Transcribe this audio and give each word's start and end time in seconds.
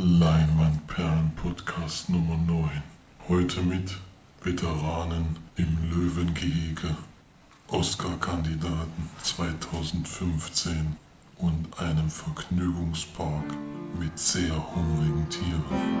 Leinwandperlen 0.00 1.32
Podcast 1.34 2.08
Nummer 2.08 2.36
9. 2.36 2.70
Heute 3.26 3.62
mit 3.62 3.98
Veteranen 4.44 5.34
im 5.56 5.76
Löwengehege, 5.90 6.96
Oscar-Kandidaten 7.66 9.10
2015 9.24 10.96
und 11.38 11.80
einem 11.80 12.10
Vergnügungspark 12.10 13.56
mit 13.98 14.16
sehr 14.16 14.54
hungrigen 14.72 15.28
Tieren. 15.30 15.98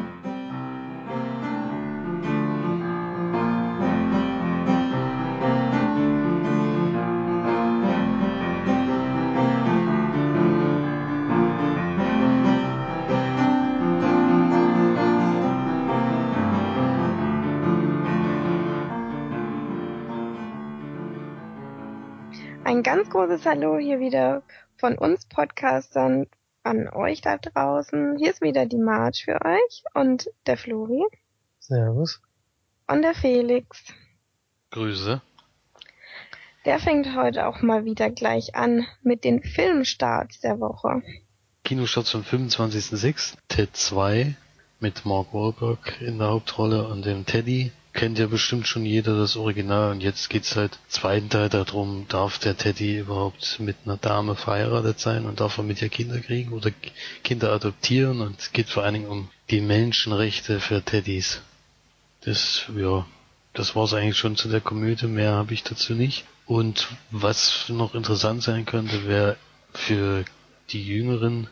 Großes 23.18 23.46
Hallo 23.46 23.78
hier 23.78 23.98
wieder 23.98 24.44
von 24.76 24.96
uns 24.96 25.26
Podcastern 25.26 26.28
an 26.62 26.88
euch 26.88 27.20
da 27.20 27.36
draußen. 27.36 28.16
Hier 28.16 28.30
ist 28.30 28.42
wieder 28.42 28.64
die 28.64 28.78
Marge 28.78 29.18
für 29.24 29.44
euch 29.44 29.82
und 29.92 30.30
der 30.46 30.56
Flori. 30.56 31.02
Servus. 31.58 32.22
Und 32.86 33.02
der 33.02 33.14
Felix. 33.14 33.82
Grüße. 34.70 35.20
Der 36.64 36.78
fängt 36.78 37.16
heute 37.16 37.48
auch 37.48 37.60
mal 37.60 37.84
wieder 37.84 38.08
gleich 38.08 38.54
an 38.54 38.86
mit 39.02 39.24
den 39.24 39.42
Filmstarts 39.42 40.38
der 40.38 40.60
Woche. 40.60 41.02
Kinostarts 41.64 42.12
vom 42.12 42.22
25.06. 42.22 43.34
Ted 43.48 43.76
2 43.76 44.36
mit 44.78 45.04
Mark 45.04 45.34
Wahlberg 45.34 46.00
in 46.00 46.18
der 46.18 46.28
Hauptrolle 46.28 46.86
und 46.86 47.04
dem 47.04 47.26
Teddy 47.26 47.72
kennt 47.98 48.20
ja 48.20 48.28
bestimmt 48.28 48.68
schon 48.68 48.86
jeder 48.86 49.18
das 49.18 49.36
Original 49.36 49.90
und 49.90 50.04
jetzt 50.04 50.30
geht's 50.30 50.54
halt 50.54 50.78
zweiten 50.86 51.30
Teil 51.30 51.48
darum, 51.48 52.06
darf 52.08 52.38
der 52.38 52.56
Teddy 52.56 52.98
überhaupt 52.98 53.58
mit 53.58 53.74
einer 53.84 53.96
Dame 53.96 54.36
verheiratet 54.36 55.00
sein 55.00 55.26
und 55.26 55.40
darf 55.40 55.58
er 55.58 55.64
mit 55.64 55.82
ihr 55.82 55.88
Kinder 55.88 56.20
kriegen 56.20 56.52
oder 56.52 56.70
Kinder 57.24 57.50
adoptieren 57.50 58.20
und 58.20 58.38
es 58.38 58.52
geht 58.52 58.68
vor 58.68 58.84
allen 58.84 58.94
Dingen 58.94 59.08
um 59.08 59.28
die 59.50 59.60
Menschenrechte 59.60 60.60
für 60.60 60.80
Teddys. 60.80 61.42
Das, 62.20 62.66
ja, 62.76 63.04
das 63.52 63.74
war's 63.74 63.94
eigentlich 63.94 64.16
schon 64.16 64.36
zu 64.36 64.48
der 64.48 64.60
Komödie, 64.60 65.08
mehr 65.08 65.32
habe 65.32 65.52
ich 65.52 65.64
dazu 65.64 65.94
nicht. 65.94 66.24
Und 66.46 66.86
was 67.10 67.68
noch 67.68 67.96
interessant 67.96 68.44
sein 68.44 68.64
könnte, 68.64 69.08
wäre 69.08 69.36
für 69.72 70.24
die 70.70 70.86
jüngeren 70.86 71.48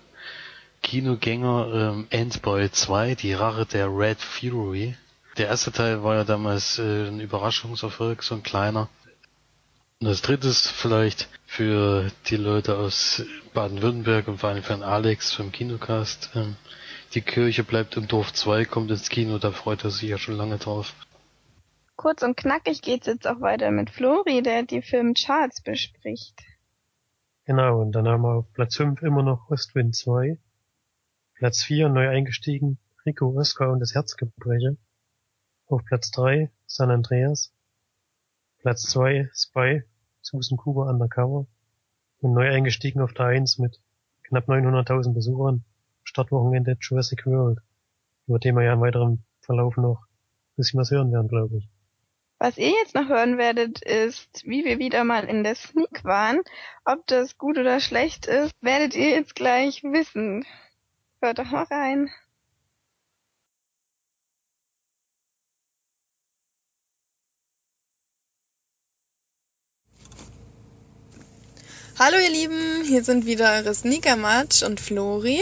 Kinogänger 0.84 1.72
ähm, 1.74 2.06
Endboy 2.10 2.70
2, 2.70 3.16
die 3.16 3.32
Rache 3.32 3.66
der 3.66 3.88
Red 3.88 4.20
Fury 4.20 4.94
der 5.38 5.48
erste 5.48 5.72
Teil 5.72 6.02
war 6.02 6.16
ja 6.16 6.24
damals 6.24 6.78
äh, 6.78 7.08
ein 7.08 7.20
Überraschungserfolg, 7.20 8.22
so 8.22 8.34
ein 8.34 8.42
kleiner. 8.42 8.88
Und 10.00 10.08
das 10.08 10.22
dritte 10.22 10.48
ist 10.48 10.68
vielleicht 10.68 11.28
für 11.46 12.10
die 12.26 12.36
Leute 12.36 12.76
aus 12.76 13.22
Baden-Württemberg 13.54 14.28
und 14.28 14.38
vor 14.38 14.50
allem 14.50 14.62
für 14.62 14.74
den 14.74 14.82
Alex 14.82 15.32
vom 15.32 15.52
Kinocast. 15.52 16.30
Ähm, 16.34 16.56
die 17.14 17.22
Kirche 17.22 17.64
bleibt 17.64 17.96
im 17.96 18.08
Dorf 18.08 18.32
2, 18.32 18.64
kommt 18.66 18.90
ins 18.90 19.08
Kino, 19.08 19.38
da 19.38 19.52
freut 19.52 19.84
er 19.84 19.90
sich 19.90 20.08
ja 20.08 20.18
schon 20.18 20.36
lange 20.36 20.58
drauf. 20.58 20.94
Kurz 21.96 22.22
und 22.22 22.36
knackig 22.36 22.82
geht's 22.82 23.06
jetzt 23.06 23.26
auch 23.26 23.40
weiter 23.40 23.70
mit 23.70 23.88
Flori, 23.88 24.42
der 24.42 24.64
die 24.64 24.82
Filmcharts 24.82 25.62
bespricht. 25.62 26.38
Genau, 27.46 27.80
und 27.80 27.92
dann 27.92 28.06
haben 28.06 28.22
wir 28.22 28.34
auf 28.34 28.52
Platz 28.52 28.76
5 28.76 29.00
immer 29.02 29.22
noch 29.22 29.48
Ostwind 29.50 29.94
2. 29.94 30.38
Platz 31.36 31.62
4 31.62 31.88
neu 31.88 32.08
eingestiegen, 32.08 32.78
Rico 33.06 33.38
Oscar 33.38 33.70
und 33.70 33.80
das 33.80 33.94
Herzgebreche. 33.94 34.76
Auf 35.68 35.84
Platz 35.84 36.12
drei 36.12 36.52
San 36.66 36.92
Andreas, 36.92 37.52
Platz 38.58 38.82
zwei 38.82 39.28
Spy, 39.34 39.82
Susan 40.22 40.56
Cooper 40.56 40.88
Undercover 40.88 41.46
und 42.20 42.34
neu 42.34 42.48
eingestiegen 42.48 43.00
auf 43.00 43.12
der 43.14 43.26
Eins 43.26 43.58
mit 43.58 43.80
knapp 44.22 44.48
900.000 44.48 45.12
Besuchern, 45.12 45.64
Startwochenende 46.04 46.76
Jurassic 46.80 47.26
World, 47.26 47.58
über 48.28 48.38
den 48.38 48.54
wir 48.54 48.62
ja 48.62 48.74
im 48.74 48.80
weiteren 48.80 49.24
Verlauf 49.40 49.76
noch 49.76 50.02
ein 50.02 50.56
bisschen 50.56 50.78
was 50.78 50.92
hören 50.92 51.10
werden, 51.10 51.26
glaube 51.26 51.58
ich. 51.58 51.68
Was 52.38 52.58
ihr 52.58 52.70
jetzt 52.70 52.94
noch 52.94 53.08
hören 53.08 53.36
werdet, 53.36 53.82
ist, 53.82 54.44
wie 54.46 54.64
wir 54.64 54.78
wieder 54.78 55.02
mal 55.02 55.24
in 55.24 55.42
der 55.42 55.56
Sneak 55.56 56.04
waren. 56.04 56.42
Ob 56.84 57.04
das 57.08 57.38
gut 57.38 57.58
oder 57.58 57.80
schlecht 57.80 58.26
ist, 58.26 58.52
werdet 58.60 58.94
ihr 58.94 59.10
jetzt 59.10 59.34
gleich 59.34 59.82
wissen. 59.82 60.44
Hört 61.20 61.40
doch 61.40 61.50
mal 61.50 61.64
rein. 61.64 62.08
Hallo 71.98 72.18
ihr 72.22 72.30
Lieben, 72.30 72.84
hier 72.84 73.02
sind 73.02 73.24
wieder 73.24 73.52
eure 73.54 73.74
Sneaker 73.74 74.16
Match 74.16 74.62
und 74.62 74.80
Flori. 74.80 75.40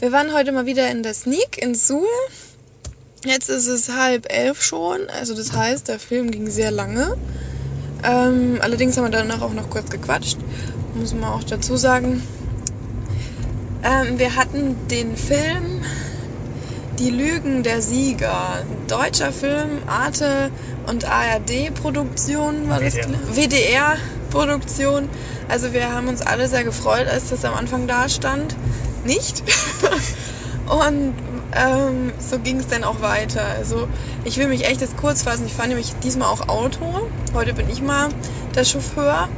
Wir 0.00 0.10
waren 0.10 0.34
heute 0.34 0.50
mal 0.50 0.66
wieder 0.66 0.90
in 0.90 1.04
der 1.04 1.14
Sneak 1.14 1.62
in 1.62 1.76
Suhl. 1.76 2.08
Jetzt 3.24 3.48
ist 3.48 3.68
es 3.68 3.88
halb 3.90 4.26
elf 4.28 4.60
schon, 4.64 5.08
also 5.08 5.36
das 5.36 5.52
heißt, 5.52 5.86
der 5.86 6.00
Film 6.00 6.32
ging 6.32 6.50
sehr 6.50 6.72
lange. 6.72 7.16
Ähm, 8.02 8.58
allerdings 8.62 8.96
haben 8.96 9.04
wir 9.04 9.10
danach 9.10 9.42
auch 9.42 9.52
noch 9.52 9.70
kurz 9.70 9.88
gequatscht, 9.88 10.38
muss 10.94 11.14
man 11.14 11.30
auch 11.30 11.44
dazu 11.44 11.76
sagen. 11.76 12.20
Ähm, 13.84 14.18
wir 14.18 14.34
hatten 14.34 14.88
den 14.88 15.16
Film 15.16 15.82
Die 16.98 17.10
Lügen 17.10 17.62
der 17.62 17.80
Sieger, 17.80 18.64
deutscher 18.88 19.30
Film, 19.30 19.82
Arte 19.86 20.50
und 20.88 21.04
ARD-Produktion 21.04 22.68
war 22.68 22.80
das, 22.80 22.96
WDR-Produktion. 24.36 25.08
Also 25.48 25.72
wir 25.72 25.92
haben 25.92 26.08
uns 26.08 26.20
alle 26.20 26.48
sehr 26.48 26.64
gefreut, 26.64 27.06
als 27.08 27.28
das 27.28 27.44
am 27.44 27.54
Anfang 27.54 27.86
da 27.86 28.08
stand. 28.08 28.56
Nicht. 29.04 29.42
Und 30.66 31.14
ähm, 31.52 32.12
so 32.18 32.40
ging 32.40 32.58
es 32.58 32.66
dann 32.66 32.84
auch 32.84 33.00
weiter. 33.00 33.44
Also 33.56 33.88
ich 34.24 34.36
will 34.36 34.48
mich 34.48 34.66
echt 34.66 34.80
jetzt 34.80 34.96
kurz 34.96 35.22
fassen. 35.22 35.46
Ich 35.46 35.54
fahre 35.54 35.68
nämlich 35.68 35.94
diesmal 36.02 36.28
auch 36.28 36.48
Auto. 36.48 36.92
Heute 37.34 37.54
bin 37.54 37.70
ich 37.70 37.82
mal 37.82 38.08
der 38.54 38.64
Chauffeur. 38.64 39.28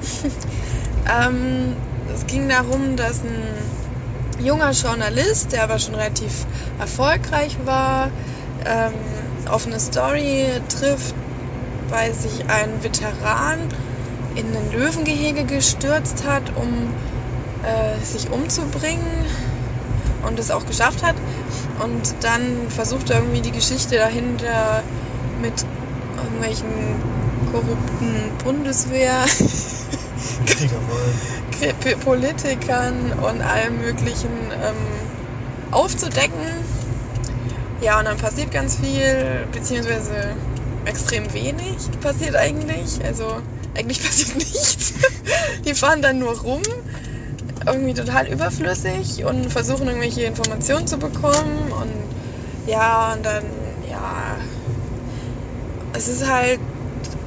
ähm, 1.22 1.76
es 2.15 2.26
ging 2.26 2.48
darum, 2.48 2.97
dass 2.97 3.22
ein 3.22 4.42
junger 4.42 4.70
Journalist, 4.70 5.53
der 5.53 5.65
aber 5.65 5.78
schon 5.78 5.94
relativ 5.94 6.47
erfolgreich 6.80 7.56
war, 7.66 8.09
ähm, 8.65 8.94
auf 9.50 9.66
eine 9.66 9.80
Story 9.80 10.47
trifft, 10.69 11.15
weil 11.91 12.15
sich 12.15 12.48
ein 12.48 12.82
Veteran 12.82 13.59
in 14.38 14.56
ein 14.56 14.72
Löwengehege 14.72 15.44
gestürzt 15.44 16.25
hat, 16.25 16.56
um 16.56 16.88
äh, 17.65 17.99
sich 18.04 18.31
umzubringen 18.31 19.26
und 20.26 20.38
es 20.38 20.53
auch 20.53 20.65
geschafft 20.65 21.03
hat. 21.03 21.16
Und 21.82 22.15
dann 22.22 22.71
versucht 22.71 23.10
er 23.10 23.19
irgendwie 23.19 23.41
die 23.41 23.50
Geschichte 23.50 23.97
dahinter 23.97 24.84
mit 25.43 25.54
irgendwelchen 26.16 26.69
korrupten 27.50 28.31
Bundeswehr, 28.44 29.25
Politikern 32.04 33.12
und 33.12 33.43
allem 33.43 33.78
Möglichen 33.78 34.31
ähm, 34.31 34.77
aufzudecken. 35.72 36.38
Ja, 37.81 37.98
und 37.98 38.04
dann 38.06 38.19
passiert 38.19 38.53
ganz 38.53 38.77
viel, 38.77 39.48
beziehungsweise 39.53 40.37
extrem 40.84 41.32
wenig 41.32 41.77
passiert 42.00 42.37
eigentlich. 42.37 43.04
Also 43.04 43.43
eigentlich 43.75 44.03
passiert 44.03 44.34
nichts. 44.37 44.95
Die 45.65 45.75
fahren 45.75 46.03
dann 46.03 46.19
nur 46.19 46.39
rum, 46.41 46.62
irgendwie 47.67 47.95
total 47.95 48.27
überflüssig 48.27 49.25
und 49.25 49.51
versuchen 49.51 49.87
irgendwelche 49.87 50.23
Informationen 50.23 50.87
zu 50.87 50.99
bekommen 50.99 51.73
und 51.73 52.09
ja, 52.67 53.13
und 53.15 53.25
dann, 53.25 53.45
ja, 53.89 54.39
es 55.95 56.09
ist 56.09 56.27
halt, 56.27 56.60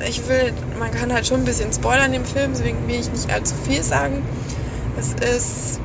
ich 0.07 0.27
will, 0.27 0.53
man 0.77 0.91
kann 0.91 1.11
halt 1.11 1.25
schon 1.25 1.41
ein 1.41 1.45
bisschen 1.45 1.73
spoilern 1.73 2.13
im 2.13 2.25
Film, 2.25 2.53
deswegen 2.53 2.87
will 2.87 2.99
ich 2.99 3.11
nicht 3.11 3.31
allzu 3.31 3.55
viel 3.55 3.83
sagen. 3.83 4.23
Es 4.97 5.13
ist 5.13 5.79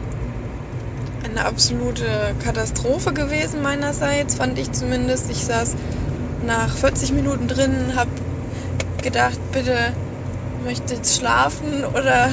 eine 1.24 1.44
absolute 1.44 2.34
Katastrophe 2.38 3.12
gewesen 3.12 3.62
meinerseits, 3.62 4.36
fand 4.36 4.58
ich 4.58 4.72
zumindest. 4.72 5.30
Ich 5.30 5.44
saß 5.44 5.74
nach 6.42 6.76
40 6.76 7.12
Minuten 7.12 7.48
drin, 7.48 7.96
hab 7.96 8.08
gedacht, 9.02 9.38
bitte 9.52 9.94
möchte 10.66 10.94
jetzt 10.94 11.16
schlafen 11.16 11.84
oder 11.84 12.28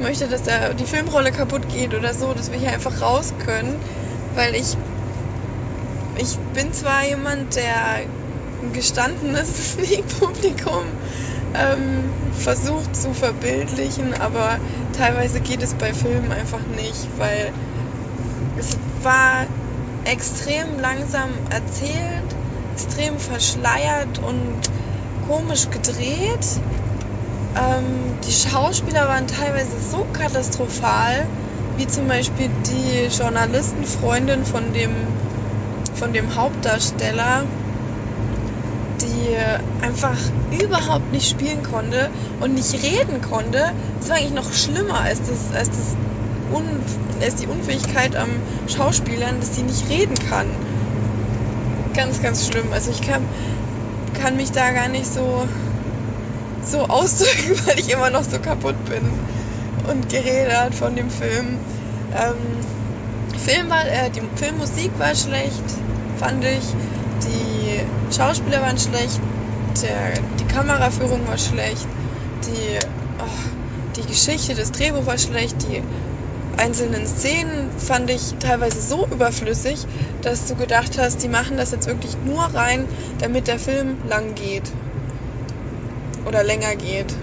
möchte, 0.00 0.26
dass 0.26 0.42
der, 0.42 0.74
die 0.74 0.86
Filmrolle 0.86 1.32
kaputt 1.32 1.68
geht 1.72 1.94
oder 1.94 2.14
so, 2.14 2.32
dass 2.32 2.50
wir 2.50 2.58
hier 2.58 2.72
einfach 2.72 3.02
raus 3.02 3.32
können. 3.44 3.76
Weil 4.34 4.54
ich, 4.54 4.76
ich 6.16 6.36
bin 6.54 6.72
zwar 6.72 7.04
jemand, 7.04 7.54
der 7.56 8.06
ein 8.62 8.72
gestandenes 8.72 9.48
Sneak-Publikum 9.74 10.82
ähm, 11.54 12.10
versucht 12.38 12.96
zu 12.96 13.12
verbildlichen, 13.12 14.14
aber 14.14 14.58
teilweise 14.96 15.40
geht 15.40 15.62
es 15.62 15.74
bei 15.74 15.92
Filmen 15.92 16.32
einfach 16.32 16.60
nicht, 16.74 17.06
weil 17.18 17.52
es 18.58 18.76
war 19.02 19.46
extrem 20.04 20.80
langsam 20.80 21.30
erzählt, 21.50 22.24
extrem 22.74 23.18
verschleiert 23.18 24.18
und 24.20 24.70
komisch 25.26 25.68
gedreht. 25.70 26.46
Ähm, 27.58 28.14
die 28.24 28.32
Schauspieler 28.32 29.08
waren 29.08 29.26
teilweise 29.26 29.76
so 29.90 30.06
katastrophal, 30.12 31.26
wie 31.76 31.86
zum 31.86 32.06
Beispiel 32.06 32.50
die 32.66 33.08
Journalistenfreundin 33.16 34.44
von 34.44 34.72
dem, 34.72 34.94
von 35.94 36.12
dem 36.12 36.34
Hauptdarsteller, 36.36 37.44
die 39.00 39.36
einfach 39.84 40.16
überhaupt 40.62 41.12
nicht 41.12 41.28
spielen 41.28 41.62
konnte 41.62 42.10
und 42.40 42.54
nicht 42.54 42.74
reden 42.74 43.20
konnte. 43.22 43.62
Das 44.00 44.08
war 44.08 44.16
eigentlich 44.16 44.34
noch 44.34 44.52
schlimmer 44.52 45.00
als, 45.00 45.20
das, 45.20 45.56
als, 45.56 45.68
das 45.68 45.96
Un, 46.54 46.64
als 47.20 47.34
die 47.36 47.46
Unfähigkeit 47.46 48.16
am 48.16 48.28
Schauspielern, 48.68 49.38
dass 49.40 49.54
sie 49.54 49.62
nicht 49.62 49.90
reden 49.90 50.14
kann. 50.30 50.46
Ganz, 51.94 52.22
ganz 52.22 52.46
schlimm. 52.46 52.72
Also 52.72 52.90
ich 52.90 53.02
kann, 53.02 53.22
kann 54.22 54.36
mich 54.36 54.50
da 54.52 54.72
gar 54.72 54.88
nicht 54.88 55.12
so, 55.12 55.46
so 56.64 56.84
ausdrücken, 56.86 57.60
weil 57.66 57.78
ich 57.78 57.90
immer 57.90 58.10
noch 58.10 58.24
so 58.24 58.38
kaputt 58.38 58.76
bin 58.88 59.02
und 59.88 60.08
geredet 60.08 60.74
von 60.74 60.96
dem 60.96 61.10
Film. 61.10 61.58
Ähm, 62.14 62.36
Film 63.38 63.70
war, 63.70 63.86
äh, 63.86 64.10
die 64.10 64.22
Filmmusik 64.36 64.98
war 64.98 65.14
schlecht, 65.14 65.64
fand 66.18 66.44
ich. 66.44 66.64
Die 67.24 68.14
Schauspieler 68.14 68.60
waren 68.60 68.78
schlecht. 68.78 69.20
Der, 69.82 70.12
die 70.38 70.44
Kameraführung 70.44 71.26
war 71.26 71.38
schlecht. 71.38 71.86
Die, 72.46 72.78
oh, 73.18 73.96
die 73.96 74.06
Geschichte, 74.06 74.54
das 74.54 74.72
Drehbuch 74.72 75.06
war 75.06 75.18
schlecht. 75.18 75.56
Die 75.62 75.80
einzelnen 76.58 77.06
Szenen 77.06 77.70
fand 77.78 78.10
ich 78.10 78.34
teilweise 78.40 78.80
so 78.82 79.06
überflüssig, 79.06 79.86
dass 80.22 80.46
du 80.46 80.56
gedacht 80.56 80.98
hast, 80.98 81.22
die 81.22 81.28
machen 81.28 81.56
das 81.56 81.70
jetzt 81.70 81.86
wirklich 81.86 82.16
nur 82.24 82.42
rein, 82.42 82.86
damit 83.20 83.46
der 83.46 83.58
Film 83.58 83.98
lang 84.08 84.34
geht. 84.34 84.72
Oder 86.28 86.44
länger 86.44 86.76
geht. 86.76 87.14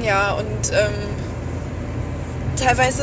Ja, 0.00 0.32
und 0.34 0.70
ähm, 0.72 1.16
teilweise 2.56 3.02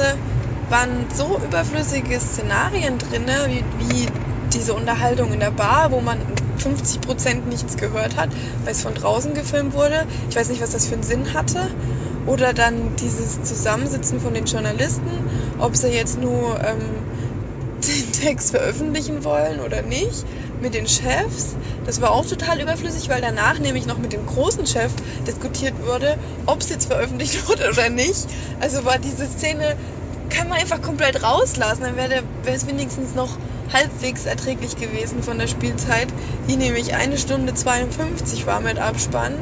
waren 0.70 1.08
so 1.14 1.40
überflüssige 1.42 2.20
Szenarien 2.20 2.98
drin, 2.98 3.28
wie, 3.48 3.64
wie 3.78 4.08
diese 4.54 4.74
Unterhaltung 4.74 5.34
in 5.34 5.40
der 5.42 5.52
Bar, 5.52 5.92
wo 5.92 6.00
man 6.00 6.18
50% 6.60 7.48
nichts 7.50 7.78
gehört 7.78 8.16
hat, 8.16 8.30
weil 8.64 8.72
es 8.72 8.82
von 8.82 8.96
draußen 8.96 9.34
gefilmt 9.34 9.74
wurde. 9.74 10.06
Ich 10.30 10.36
weiß 10.36 10.50
nicht, 10.50 10.62
was 10.62 10.72
das 10.72 10.86
für 10.86 10.96
einen 10.96 11.04
Sinn 11.04 11.34
hatte. 11.34 11.60
Oder 12.26 12.54
dann 12.54 12.96
dieses 12.96 13.44
Zusammensitzen 13.44 14.20
von 14.20 14.34
den 14.34 14.46
Journalisten, 14.46 15.10
ob 15.60 15.76
sie 15.76 15.90
jetzt 15.90 16.18
nur 16.18 16.60
ähm, 16.64 17.04
den 17.88 18.12
Text 18.14 18.52
veröffentlichen 18.52 19.24
wollen 19.24 19.60
oder 19.60 19.84
nicht, 19.84 20.26
mit 20.66 20.74
den 20.74 20.88
Chefs. 20.88 21.56
Das 21.86 22.02
war 22.02 22.12
auch 22.12 22.26
total 22.26 22.60
überflüssig, 22.60 23.08
weil 23.08 23.22
danach 23.22 23.60
nämlich 23.60 23.86
noch 23.86 24.00
mit 24.00 24.12
dem 24.12 24.26
großen 24.26 24.66
Chef 24.66 24.92
diskutiert 25.28 25.76
wurde, 25.86 26.18
ob 26.48 26.60
es 26.60 26.70
jetzt 26.70 26.88
veröffentlicht 26.88 27.48
wurde 27.48 27.70
oder 27.70 27.90
nicht. 27.92 28.28
Also 28.60 28.84
war 28.84 28.98
diese 28.98 29.28
Szene, 29.28 29.76
kann 30.30 30.50
man 30.50 30.58
einfach 30.58 30.82
komplett 30.82 31.22
rauslassen, 31.22 31.84
dann 31.84 31.98
wäre 31.98 32.24
es 32.46 32.66
wenigstens 32.66 33.14
noch 33.14 33.38
halbwegs 33.72 34.26
erträglich 34.26 34.76
gewesen 34.76 35.22
von 35.22 35.38
der 35.38 35.48
Spielzeit, 35.48 36.08
die 36.48 36.56
nämlich 36.56 36.96
eine 36.96 37.20
Stunde 37.20 37.54
52 37.54 38.48
war 38.48 38.60
mit 38.60 38.80
Abspann. 38.80 39.38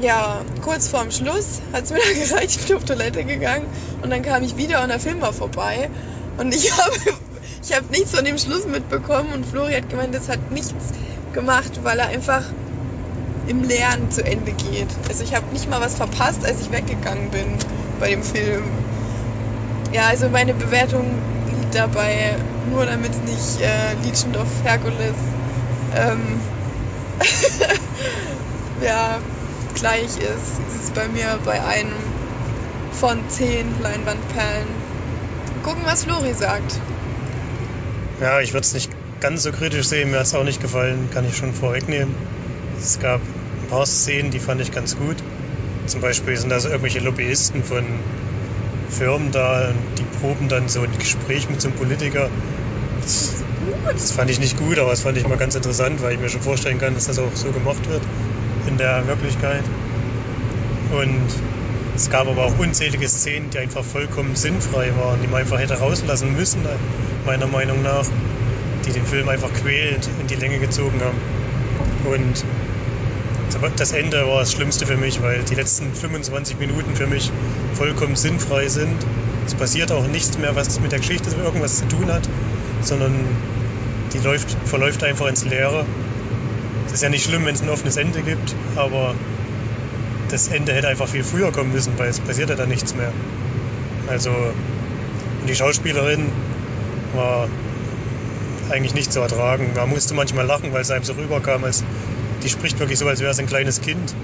Ja, 0.00 0.40
kurz 0.62 0.88
vorm 0.88 1.10
Schluss 1.10 1.60
hat 1.74 1.84
es 1.84 1.90
mir 1.90 1.98
dann 2.14 2.28
gereicht, 2.28 2.58
ich 2.58 2.66
bin 2.66 2.76
auf 2.76 2.84
Toilette 2.84 3.24
gegangen 3.24 3.66
und 4.02 4.08
dann 4.08 4.22
kam 4.22 4.42
ich 4.42 4.56
wieder 4.56 4.82
und 4.82 4.88
der 4.88 5.00
Film 5.00 5.20
war 5.20 5.34
vorbei. 5.34 5.90
Und 6.38 6.54
ich 6.54 6.72
habe 6.78 7.23
ich 7.64 7.74
hab 7.74 7.90
nichts 7.90 8.10
von 8.10 8.24
dem 8.24 8.36
Schluss 8.36 8.66
mitbekommen 8.66 9.32
und 9.32 9.46
Flori 9.46 9.72
hat 9.72 9.88
gemeint, 9.88 10.14
das 10.14 10.28
hat 10.28 10.50
nichts 10.50 10.74
gemacht, 11.32 11.80
weil 11.82 11.98
er 11.98 12.08
einfach 12.08 12.42
im 13.46 13.62
Lernen 13.62 14.10
zu 14.10 14.24
Ende 14.24 14.52
geht. 14.52 14.88
Also 15.08 15.24
ich 15.24 15.34
habe 15.34 15.46
nicht 15.52 15.68
mal 15.68 15.80
was 15.80 15.94
verpasst, 15.94 16.44
als 16.44 16.60
ich 16.60 16.70
weggegangen 16.70 17.30
bin 17.30 17.58
bei 18.00 18.10
dem 18.10 18.22
Film. 18.22 18.64
Ja, 19.92 20.08
also 20.08 20.28
meine 20.28 20.54
Bewertung 20.54 21.06
liegt 21.58 21.74
dabei, 21.74 22.36
nur 22.70 22.84
damit 22.84 23.12
es 23.12 23.32
nicht 23.32 23.60
äh, 23.60 23.94
Legend 24.04 24.36
of 24.36 24.48
Hercules 24.64 25.14
ähm, 25.96 26.40
ja, 28.84 29.18
gleich 29.74 30.04
ist. 30.04 30.18
Es 30.68 30.84
ist 30.84 30.94
bei 30.94 31.08
mir 31.08 31.38
bei 31.44 31.62
einem 31.64 31.92
von 32.92 33.22
zehn 33.30 33.66
Leinwandperlen. 33.82 34.66
Gucken, 35.62 35.82
was 35.86 36.04
Flori 36.04 36.34
sagt. 36.34 36.80
Ja, 38.20 38.40
ich 38.40 38.52
würde 38.52 38.64
es 38.64 38.74
nicht 38.74 38.90
ganz 39.20 39.42
so 39.42 39.50
kritisch 39.50 39.88
sehen. 39.88 40.10
Mir 40.10 40.18
hat 40.18 40.26
es 40.26 40.34
auch 40.34 40.44
nicht 40.44 40.62
gefallen, 40.62 41.10
kann 41.10 41.24
ich 41.24 41.36
schon 41.36 41.52
vorwegnehmen. 41.52 42.14
Es 42.78 43.00
gab 43.00 43.20
ein 43.62 43.68
paar 43.68 43.86
Szenen, 43.86 44.30
die 44.30 44.38
fand 44.38 44.60
ich 44.60 44.70
ganz 44.70 44.96
gut. 44.96 45.16
Zum 45.86 46.00
Beispiel 46.00 46.36
sind 46.36 46.50
da 46.50 46.60
so 46.60 46.68
irgendwelche 46.68 47.00
Lobbyisten 47.00 47.64
von 47.64 48.02
Firmen 48.88 49.32
da 49.32 49.70
und 49.70 49.84
die 49.98 50.04
proben 50.20 50.48
dann 50.48 50.68
so 50.68 50.82
ein 50.82 50.92
Gespräch 50.96 51.48
mit 51.48 51.60
so 51.60 51.68
einem 51.68 51.76
Politiker. 51.76 52.30
Das, 53.00 54.12
fand 54.12 54.30
ich 54.30 54.38
nicht 54.38 54.56
gut, 54.56 54.78
aber 54.78 54.90
das 54.90 55.00
fand 55.00 55.18
ich 55.18 55.26
mal 55.26 55.36
ganz 55.36 55.54
interessant, 55.54 56.00
weil 56.02 56.14
ich 56.14 56.20
mir 56.20 56.28
schon 56.28 56.40
vorstellen 56.40 56.78
kann, 56.78 56.94
dass 56.94 57.06
das 57.06 57.18
auch 57.18 57.34
so 57.34 57.50
gemacht 57.50 57.88
wird 57.88 58.02
in 58.66 58.78
der 58.78 59.06
Wirklichkeit. 59.06 59.64
Und 60.90 61.28
es 61.94 62.10
gab 62.10 62.26
aber 62.26 62.44
auch 62.44 62.58
unzählige 62.58 63.08
Szenen, 63.08 63.50
die 63.50 63.58
einfach 63.58 63.84
vollkommen 63.84 64.34
sinnfrei 64.34 64.92
waren, 64.96 65.20
die 65.22 65.28
man 65.28 65.42
einfach 65.42 65.58
hätte 65.58 65.74
rauslassen 65.74 66.34
müssen, 66.34 66.62
meiner 67.24 67.46
Meinung 67.46 67.82
nach, 67.82 68.04
die 68.84 68.92
den 68.92 69.04
Film 69.04 69.28
einfach 69.28 69.52
quälend 69.52 70.08
in 70.20 70.26
die 70.26 70.34
Länge 70.34 70.58
gezogen 70.58 71.00
haben. 71.00 71.18
Und 72.12 72.44
das 73.76 73.92
Ende 73.92 74.26
war 74.26 74.40
das 74.40 74.52
Schlimmste 74.52 74.86
für 74.86 74.96
mich, 74.96 75.22
weil 75.22 75.42
die 75.44 75.54
letzten 75.54 75.94
25 75.94 76.58
Minuten 76.58 76.96
für 76.96 77.06
mich 77.06 77.30
vollkommen 77.74 78.16
sinnfrei 78.16 78.68
sind. 78.68 78.96
Es 79.46 79.54
passiert 79.54 79.92
auch 79.92 80.06
nichts 80.06 80.36
mehr, 80.38 80.56
was 80.56 80.80
mit 80.80 80.92
der 80.92 80.98
Geschichte 80.98 81.30
irgendwas 81.36 81.78
zu 81.78 81.88
tun 81.88 82.12
hat, 82.12 82.28
sondern 82.82 83.14
die 84.12 84.18
läuft, 84.18 84.56
verläuft 84.64 85.04
einfach 85.04 85.28
ins 85.28 85.44
Leere. 85.44 85.86
Es 86.86 86.94
ist 86.94 87.02
ja 87.02 87.08
nicht 87.08 87.24
schlimm, 87.24 87.46
wenn 87.46 87.54
es 87.54 87.62
ein 87.62 87.68
offenes 87.68 87.96
Ende 87.96 88.22
gibt, 88.22 88.54
aber 88.76 89.14
das 90.30 90.48
Ende 90.48 90.72
hätte 90.72 90.88
einfach 90.88 91.08
viel 91.08 91.24
früher 91.24 91.52
kommen 91.52 91.72
müssen, 91.72 91.92
weil 91.98 92.08
es 92.08 92.20
passiert 92.20 92.50
ja 92.50 92.56
dann 92.56 92.68
nichts 92.68 92.94
mehr. 92.94 93.12
Also, 94.08 94.30
und 94.30 95.48
die 95.48 95.54
Schauspielerin 95.54 96.26
war 97.14 97.48
eigentlich 98.70 98.94
nicht 98.94 99.12
zu 99.12 99.20
ertragen. 99.20 99.72
Man 99.74 99.90
musste 99.90 100.14
manchmal 100.14 100.46
lachen, 100.46 100.72
weil 100.72 100.82
es 100.82 100.90
einem 100.90 101.04
so 101.04 101.12
rüberkam, 101.14 101.64
als 101.64 101.84
die 102.42 102.48
spricht 102.48 102.78
wirklich 102.78 102.98
so, 102.98 103.06
als 103.06 103.20
wäre 103.20 103.30
es 103.30 103.38
ein 103.38 103.46
kleines 103.46 103.80
Kind. 103.80 104.14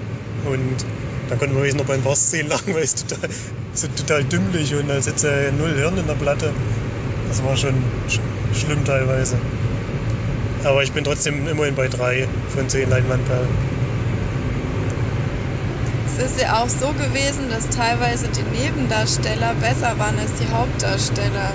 Und 0.47 0.85
da 1.29 1.37
konnte 1.37 1.55
man 1.55 1.69
noch 1.77 1.85
beim 1.85 2.03
Boss-Szenen 2.03 2.49
lachen, 2.49 2.75
weil 2.75 2.83
es 2.83 2.95
total, 2.95 3.29
so 3.75 3.87
total 3.89 4.25
dümmlich 4.25 4.75
und 4.75 4.91
als 4.91 5.07
hätte 5.07 5.29
er 5.29 5.53
null 5.53 5.75
Hirn 5.75 5.97
in 5.99 6.07
der 6.07 6.15
Platte. 6.15 6.53
Das 7.29 7.43
war 7.45 7.57
schon 7.57 7.75
sch 8.09 8.19
schlimm 8.53 8.85
teilweise. 8.85 9.37
Aber 10.65 10.83
ich 10.83 10.93
bin 10.93 11.05
trotzdem 11.05 11.47
immerhin 11.47 11.75
bei 11.75 11.89
drei 11.89 12.27
von 12.55 12.69
zehn 12.69 12.91
Leinwandperlen. 12.91 13.70
Es 16.21 16.33
ist 16.33 16.43
ja 16.43 16.61
auch 16.61 16.69
so 16.69 16.93
gewesen, 16.93 17.49
dass 17.49 17.71
teilweise 17.71 18.29
die 18.29 18.43
Nebendarsteller 18.43 19.55
besser 19.55 19.99
waren 19.99 20.19
als 20.19 20.31
die 20.37 20.53
Hauptdarsteller. 20.53 21.49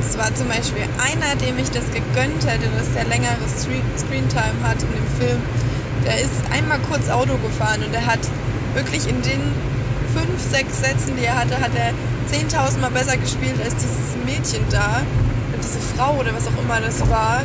Es 0.00 0.16
war 0.16 0.34
zum 0.34 0.48
Beispiel 0.48 0.88
einer, 0.96 1.36
dem 1.36 1.58
ich 1.58 1.70
das 1.70 1.84
gegönnt 1.92 2.48
hätte, 2.48 2.64
dass 2.72 2.94
der 2.96 3.04
längere 3.04 3.44
Screentime 3.44 4.64
hat 4.64 4.80
in 4.80 4.88
dem 4.96 5.06
Film. 5.20 5.42
Der 6.06 6.16
ist 6.16 6.32
einmal 6.50 6.78
kurz 6.88 7.10
Auto 7.10 7.36
gefahren 7.44 7.82
und 7.84 7.92
er 7.92 8.06
hat 8.06 8.20
wirklich 8.72 9.06
in 9.06 9.20
den 9.20 9.52
fünf, 10.16 10.40
sechs 10.50 10.80
Sätzen, 10.80 11.20
die 11.20 11.26
er 11.26 11.36
hatte, 11.36 11.60
hat 11.60 11.76
er 11.76 11.92
10.000 12.32 12.80
Mal 12.80 12.90
besser 12.96 13.18
gespielt 13.18 13.60
als 13.62 13.74
dieses 13.76 14.16
Mädchen 14.24 14.64
da. 14.72 15.04
Und 15.52 15.60
diese 15.60 15.80
Frau 15.94 16.16
oder 16.16 16.32
was 16.32 16.48
auch 16.48 16.56
immer 16.64 16.80
das 16.80 17.04
war. 17.10 17.44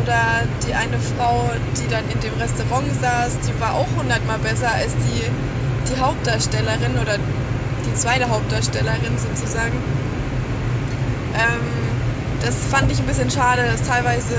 Oder 0.00 0.46
die 0.66 0.74
eine 0.74 0.98
Frau, 0.98 1.44
die 1.78 1.88
dann 1.88 2.08
in 2.08 2.20
dem 2.20 2.34
Restaurant 2.40 2.88
saß, 3.00 3.40
die 3.46 3.60
war 3.60 3.74
auch 3.74 3.88
hundertmal 3.96 4.38
besser 4.38 4.70
als 4.72 4.92
die, 4.92 5.22
die 5.90 6.00
Hauptdarstellerin 6.00 6.98
oder 7.00 7.18
die 7.84 7.94
zweite 7.94 8.28
Hauptdarstellerin 8.28 9.18
sozusagen. 9.18 9.76
Ähm, 11.36 11.60
das 12.40 12.54
fand 12.70 12.90
ich 12.90 12.98
ein 12.98 13.06
bisschen 13.06 13.30
schade, 13.30 13.62
dass 13.64 13.82
teilweise 13.86 14.36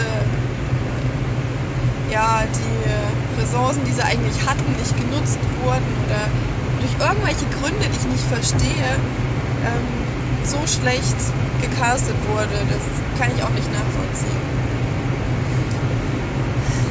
ja, 2.11 2.43
die 2.45 3.41
Ressourcen, 3.41 3.85
die 3.85 3.91
sie 3.91 4.03
eigentlich 4.03 4.45
hatten, 4.45 4.71
nicht 4.77 4.95
genutzt 4.97 5.39
wurden 5.63 5.89
oder 6.05 6.21
durch 6.79 6.93
irgendwelche 6.99 7.45
Gründe, 7.47 7.89
die 7.89 7.97
ich 7.97 8.05
nicht 8.05 8.25
verstehe, 8.25 8.89
ähm, 9.65 10.03
so 10.43 10.67
schlecht 10.67 11.15
gecastet 11.61 12.15
wurde. 12.29 12.53
Das 12.69 12.83
kann 13.19 13.35
ich 13.35 13.43
auch 13.43 13.51
nicht 13.51 13.71
nachvollziehen. 13.71 14.62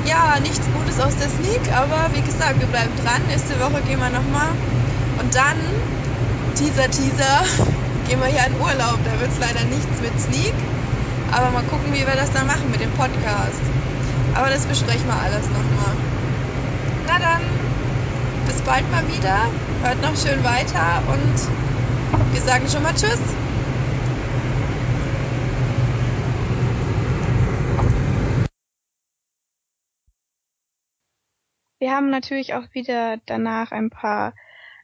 Ja, 0.04 0.40
nichts 0.40 0.66
Gutes 0.74 0.98
aus 1.00 1.14
der 1.16 1.28
Sneak, 1.28 1.62
aber 1.72 2.10
wie 2.12 2.22
gesagt, 2.22 2.58
wir 2.58 2.66
bleiben 2.66 2.90
dran. 2.96 3.22
Nächste 3.28 3.54
Woche 3.60 3.80
gehen 3.82 4.00
wir 4.00 4.10
nochmal. 4.10 4.50
Und 5.20 5.34
dann, 5.34 5.56
Teaser, 6.56 6.90
Teaser, 6.90 7.46
gehen 8.08 8.18
wir 8.18 8.26
hier 8.26 8.46
in 8.46 8.60
Urlaub. 8.60 8.98
Da 9.04 9.20
wird 9.20 9.30
es 9.30 9.38
leider 9.38 9.64
nichts 9.66 10.00
mit 10.02 10.12
Sneak. 10.18 10.54
Aber 11.30 11.50
mal 11.50 11.62
gucken, 11.64 11.92
wie 11.92 12.04
wir 12.04 12.16
das 12.16 12.32
dann 12.32 12.46
machen 12.46 12.70
mit 12.70 12.80
dem 12.80 12.90
Podcast. 12.92 13.62
Aber 14.34 14.50
das 14.50 14.66
besprechen 14.66 15.06
wir 15.06 15.16
alles 15.16 15.46
nochmal. 15.46 15.94
Na 17.06 17.18
dann, 17.18 17.42
bis 18.46 18.60
bald 18.62 18.90
mal 18.90 19.06
wieder. 19.06 19.46
Hört 19.82 20.02
noch 20.02 20.16
schön 20.16 20.42
weiter 20.42 21.02
und 21.14 22.34
wir 22.34 22.42
sagen 22.42 22.68
schon 22.68 22.82
mal 22.82 22.92
Tschüss. 22.92 23.20
Wir 31.82 31.90
haben 31.90 32.10
natürlich 32.10 32.54
auch 32.54 32.72
wieder 32.74 33.16
danach 33.26 33.72
ein 33.72 33.90
paar 33.90 34.34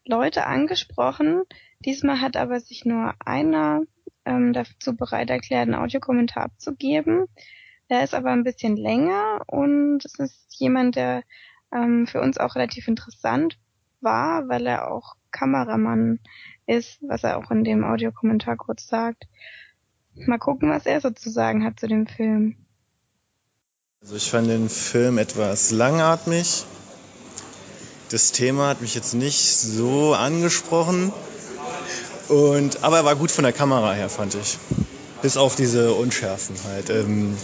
Leute 0.04 0.46
angesprochen. 0.46 1.44
Diesmal 1.78 2.20
hat 2.20 2.36
aber 2.36 2.58
sich 2.58 2.84
nur 2.84 3.14
einer 3.24 3.82
ähm, 4.24 4.52
dazu 4.52 4.96
bereit 4.96 5.30
erklärt, 5.30 5.68
einen 5.68 5.76
Audiokommentar 5.76 6.42
abzugeben. 6.42 7.26
Der 7.88 8.02
ist 8.02 8.14
aber 8.16 8.32
ein 8.32 8.42
bisschen 8.42 8.76
länger 8.76 9.42
und 9.46 10.04
es 10.04 10.18
ist 10.18 10.56
jemand, 10.58 10.96
der 10.96 11.22
ähm, 11.72 12.08
für 12.08 12.20
uns 12.20 12.36
auch 12.36 12.56
relativ 12.56 12.88
interessant 12.88 13.60
war, 14.00 14.48
weil 14.48 14.66
er 14.66 14.90
auch 14.90 15.14
Kameramann 15.30 16.18
ist, 16.66 16.98
was 17.02 17.22
er 17.22 17.38
auch 17.38 17.52
in 17.52 17.62
dem 17.62 17.84
Audiokommentar 17.84 18.56
kurz 18.56 18.88
sagt. 18.88 19.28
Mal 20.16 20.38
gucken, 20.38 20.68
was 20.68 20.84
er 20.84 21.00
sozusagen 21.00 21.62
hat 21.62 21.78
zu 21.78 21.86
dem 21.86 22.08
Film. 22.08 22.56
Also 24.00 24.16
ich 24.16 24.28
fand 24.28 24.48
den 24.48 24.68
Film 24.68 25.18
etwas 25.18 25.70
langatmig. 25.70 26.64
Das 28.10 28.32
Thema 28.32 28.68
hat 28.68 28.80
mich 28.80 28.94
jetzt 28.94 29.14
nicht 29.14 29.58
so 29.58 30.14
angesprochen. 30.14 31.12
Und, 32.28 32.82
aber 32.82 32.98
er 32.98 33.04
war 33.04 33.16
gut 33.16 33.30
von 33.30 33.44
der 33.44 33.52
Kamera 33.52 33.92
her, 33.92 34.08
fand 34.08 34.34
ich. 34.34 34.58
Bis 35.22 35.36
auf 35.36 35.56
diese 35.56 35.92
Unschärfen 35.92 36.56
halt. 36.64 36.90
Ähm, 36.90 37.36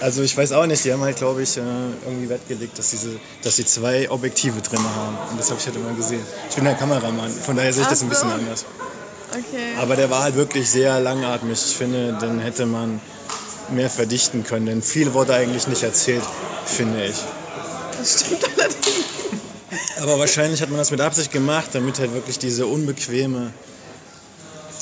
also 0.00 0.22
ich 0.22 0.36
weiß 0.36 0.52
auch 0.52 0.66
nicht, 0.66 0.84
die 0.84 0.92
haben 0.92 1.02
halt, 1.02 1.16
glaube 1.16 1.42
ich, 1.42 1.56
äh, 1.56 1.60
irgendwie 1.60 2.28
Wert 2.28 2.46
gelegt, 2.48 2.78
dass, 2.78 2.90
diese, 2.90 3.18
dass 3.42 3.56
sie 3.56 3.64
zwei 3.64 4.10
Objektive 4.10 4.60
drin 4.60 4.80
haben. 4.80 5.18
Und 5.30 5.40
das 5.40 5.50
habe 5.50 5.60
ich 5.60 5.66
halt 5.66 5.76
immer 5.76 5.94
gesehen. 5.94 6.22
Ich 6.48 6.54
bin 6.54 6.64
der 6.64 6.74
Kameramann, 6.74 7.30
von 7.30 7.56
daher 7.56 7.72
sehe 7.72 7.82
ich 7.82 7.88
das 7.88 8.02
ein 8.02 8.08
bisschen 8.08 8.30
anders. 8.30 8.64
Okay. 9.30 9.74
Aber 9.78 9.96
der 9.96 10.08
war 10.10 10.22
halt 10.22 10.36
wirklich 10.36 10.70
sehr 10.70 11.00
langatmig. 11.00 11.58
Ich 11.66 11.76
finde, 11.76 12.16
den 12.20 12.38
hätte 12.38 12.64
man 12.66 13.00
mehr 13.70 13.90
verdichten 13.90 14.44
können. 14.44 14.66
Denn 14.66 14.82
viel 14.82 15.12
wurde 15.12 15.34
eigentlich 15.34 15.66
nicht 15.66 15.82
erzählt, 15.82 16.22
finde 16.64 17.04
ich. 17.04 17.16
Das 17.98 18.20
stimmt 18.20 18.44
allerdings. 18.56 19.17
Aber 20.00 20.18
wahrscheinlich 20.18 20.62
hat 20.62 20.70
man 20.70 20.78
das 20.78 20.90
mit 20.90 21.00
Absicht 21.00 21.32
gemacht, 21.32 21.70
damit 21.72 21.98
halt 21.98 22.12
wirklich 22.14 22.38
diese 22.38 22.66
unbequeme 22.66 23.52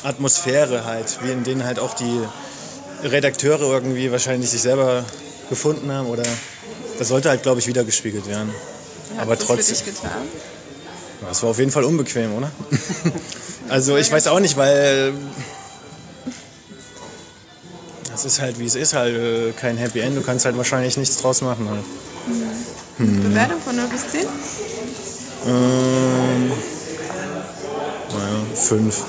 Atmosphäre 0.02 0.84
halt, 0.84 1.18
wie 1.22 1.32
in 1.32 1.42
denen 1.42 1.64
halt 1.64 1.78
auch 1.78 1.94
die 1.94 2.20
Redakteure 3.02 3.62
irgendwie 3.62 4.12
wahrscheinlich 4.12 4.50
sich 4.50 4.62
selber 4.62 5.04
gefunden 5.48 5.90
haben 5.90 6.08
oder 6.08 6.24
das 6.98 7.08
sollte 7.08 7.28
halt, 7.28 7.42
glaube 7.42 7.60
ich, 7.60 7.66
wieder 7.66 7.84
gespiegelt 7.84 8.26
werden. 8.26 8.52
Hat 9.16 9.22
Aber 9.22 9.36
das 9.36 9.46
trotzdem. 9.46 9.76
für 9.76 9.84
dich 9.84 10.02
getan? 10.02 10.22
Das 11.20 11.42
war 11.42 11.50
auf 11.50 11.58
jeden 11.58 11.70
Fall 11.70 11.84
unbequem, 11.84 12.34
oder? 12.34 12.50
also 13.68 13.96
ich 13.96 14.12
weiß 14.12 14.26
auch 14.26 14.40
nicht, 14.40 14.56
weil 14.56 15.14
das 18.10 18.24
ist 18.24 18.40
halt 18.40 18.58
wie 18.58 18.66
es 18.66 18.74
ist 18.74 18.92
halt 18.92 19.14
äh, 19.14 19.52
kein 19.52 19.76
Happy 19.76 20.00
End. 20.00 20.16
Du 20.16 20.22
kannst 20.22 20.44
halt 20.44 20.56
wahrscheinlich 20.56 20.96
nichts 20.96 21.16
draus 21.16 21.40
machen 21.40 21.68
halt. 21.68 21.84
Bewertung 22.98 23.60
von 23.60 23.76
0 23.76 23.88
bis 23.88 24.08
10? 24.08 24.26
Ähm, 25.46 26.48
naja, 28.10 28.44
fünf. 28.54 29.04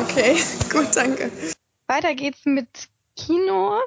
Okay, 0.00 0.36
gut, 0.72 0.94
danke. 0.94 1.32
Weiter 1.88 2.14
geht's 2.14 2.44
mit 2.44 2.68
Kino, 3.16 3.78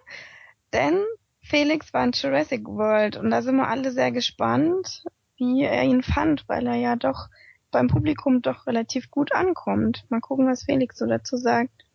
denn 0.74 1.00
Felix 1.42 1.94
war 1.94 2.04
in 2.04 2.12
Jurassic 2.12 2.68
World 2.68 3.16
und 3.16 3.30
da 3.30 3.42
sind 3.42 3.56
wir 3.56 3.68
alle 3.68 3.92
sehr 3.92 4.12
gespannt, 4.12 5.04
wie 5.38 5.64
er 5.64 5.84
ihn 5.84 6.04
fand, 6.04 6.44
weil 6.48 6.68
er 6.68 6.76
ja 6.76 6.96
doch 6.96 7.30
beim 7.72 7.88
Publikum 7.88 8.42
doch 8.42 8.68
relativ 8.68 9.10
gut 9.10 9.34
ankommt. 9.34 10.06
Mal 10.10 10.20
gucken, 10.20 10.48
was 10.48 10.64
Felix 10.64 10.98
so 10.98 11.06
dazu 11.06 11.38
sagt. 11.38 11.86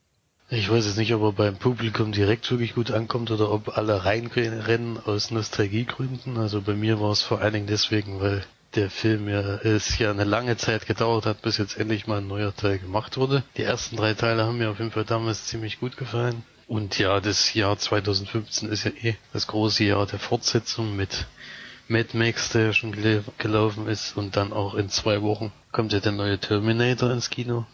Ich 0.49 0.71
weiß 0.71 0.87
jetzt 0.87 0.97
nicht, 0.97 1.13
ob 1.13 1.23
er 1.23 1.33
beim 1.33 1.57
Publikum 1.57 2.13
direkt 2.13 2.51
wirklich 2.51 2.75
gut 2.75 2.93
ankommt 2.93 3.31
oder 3.31 3.51
ob 3.51 3.77
alle 3.77 4.05
reinrennen 4.05 4.99
aus 5.05 5.31
Nostalgiegründen. 5.31 6.39
Also 6.39 6.63
bei 6.63 6.75
mir 6.75 7.01
war 7.01 7.11
es 7.11 7.23
vor 7.23 7.41
allen 7.41 7.53
Dingen 7.53 7.67
deswegen, 7.67 8.21
weil 8.21 8.45
der 8.75 8.91
Film 8.91 9.29
ja 9.29 9.57
es 9.57 9.99
ja 9.99 10.11
eine 10.11 10.25
lange 10.25 10.57
Zeit 10.57 10.87
gedauert 10.87 11.27
hat, 11.27 11.43
bis 11.43 11.57
jetzt 11.59 11.79
endlich 11.79 12.07
mal 12.07 12.19
ein 12.19 12.27
neuer 12.27 12.55
Teil 12.55 12.79
gemacht 12.79 13.17
wurde. 13.17 13.43
Die 13.57 13.63
ersten 13.63 13.97
drei 13.97 14.15
Teile 14.15 14.45
haben 14.45 14.59
mir 14.59 14.71
auf 14.71 14.79
jeden 14.79 14.91
Fall 14.91 15.05
damals 15.05 15.47
ziemlich 15.47 15.81
gut 15.81 15.97
gefallen. 15.97 16.45
Und 16.67 16.99
ja, 16.99 17.21
das 17.21 17.55
Jahr 17.55 17.79
2015 17.79 18.69
ist 18.69 18.85
ja 18.85 18.91
eh 18.91 19.17
das 19.33 19.47
große 19.47 19.85
Jahr 19.85 20.07
der 20.07 20.19
Fortsetzung 20.19 20.97
mit 20.97 21.27
Mad 21.89 22.17
Max, 22.17 22.51
der 22.51 22.73
schon 22.73 22.93
gel 22.93 23.23
gelaufen 23.39 23.87
ist. 23.87 24.17
Und 24.17 24.37
dann 24.37 24.53
auch 24.53 24.75
in 24.75 24.91
zwei 24.91 25.23
Wochen 25.23 25.53
kommt 25.71 25.93
ja 25.93 26.01
der 26.01 26.13
neue 26.13 26.39
Terminator 26.39 27.13
ins 27.13 27.31
Kino. 27.31 27.67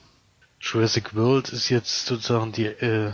Jurassic 0.60 1.14
World 1.16 1.48
ist 1.48 1.70
jetzt 1.70 2.06
sozusagen 2.06 2.52
die, 2.52 2.66
äh, 2.66 3.12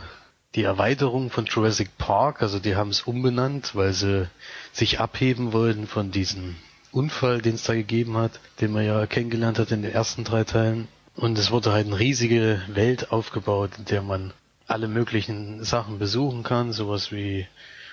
die 0.57 0.65
Erweiterung 0.65 1.31
von 1.31 1.47
Jurassic 1.47 1.97
Park. 1.97 2.43
Also 2.43 2.59
die 2.59 2.75
haben 2.75 2.91
es 2.91 3.03
umbenannt, 3.03 3.77
weil 3.77 3.93
sie 3.93 4.29
sich 4.73 4.99
abheben 4.99 5.53
wollten 5.53 5.87
von 5.87 6.11
diesem 6.11 6.57
Unfall, 6.93 7.41
den 7.41 7.55
es 7.55 7.65
da 7.65 7.75
gegeben 7.75 8.17
hat, 8.17 8.41
den 8.61 8.73
man 8.73 8.85
ja 8.85 9.07
kennengelernt 9.07 9.59
hat 9.59 9.71
in 9.73 9.83
den 9.83 9.93
ersten 9.93 10.25
drei 10.25 10.45
Teilen. 10.45 10.89
Und 11.15 11.39
es 11.39 11.51
wurde 11.51 11.73
halt 11.73 11.87
eine 11.87 11.99
riesige 11.99 12.63
Welt 12.69 13.11
aufgebaut, 13.11 13.73
in 13.79 13.85
der 13.87 14.03
man 14.03 14.33
alle 14.67 14.89
möglichen 14.89 15.65
Sachen 15.65 15.99
besuchen 15.99 16.43
kann, 16.43 16.73
sowas 16.73 17.11
wie 17.11 17.47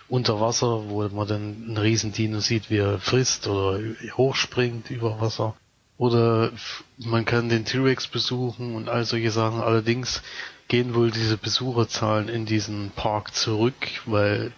unter 0.08 0.40
Wasser, 0.40 0.90
wo 0.90 1.08
man 1.10 1.28
dann 1.28 1.64
einen 1.68 1.78
riesen 1.78 2.12
Dino 2.12 2.40
sieht, 2.40 2.70
wie 2.70 2.78
er 2.78 3.00
frisst 3.00 3.48
oder 3.48 3.80
hochspringt 4.16 4.92
über 4.92 5.20
Wasser. 5.20 5.56
Oder 5.98 6.52
man 6.98 7.25
kann 7.25 7.50
den 7.50 7.66
T-Rex 7.66 8.08
besuchen 8.08 8.75
und 8.75 8.90
all 8.90 9.06
solche 9.06 9.32
Sachen. 9.32 9.62
Allerdings 9.62 10.22
gehen 10.68 10.94
wohl 10.94 11.12
diese 11.12 11.38
Besucherzahlen 11.38 12.28
in 12.28 12.46
diesen 12.46 12.92
Park 12.92 13.34
zurück, 13.34 13.74
weil 14.06 14.52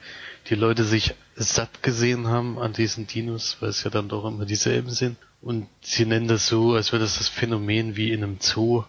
die 0.50 0.56
Leute 0.56 0.84
sich 0.84 1.14
satt 1.38 1.84
gesehen 1.84 2.28
haben 2.28 2.58
an 2.60 2.74
diesen 2.74 3.08
Dinos, 3.08 3.58
weil 3.60 3.70
es 3.70 3.84
ja 3.84 3.90
dann 3.90 4.10
doch 4.10 4.26
immer 4.26 4.46
dieselben 4.46 4.90
sind. 4.90 5.18
Und 5.42 5.68
sie 5.82 6.06
nennen 6.06 6.28
das 6.28 6.48
so, 6.48 6.74
als 6.74 6.92
wäre 6.92 7.02
das 7.02 7.18
das 7.18 7.30
Phänomen 7.30 7.96
wie 7.96 8.12
in 8.12 8.24
einem 8.24 8.38
Zoo, 8.40 8.84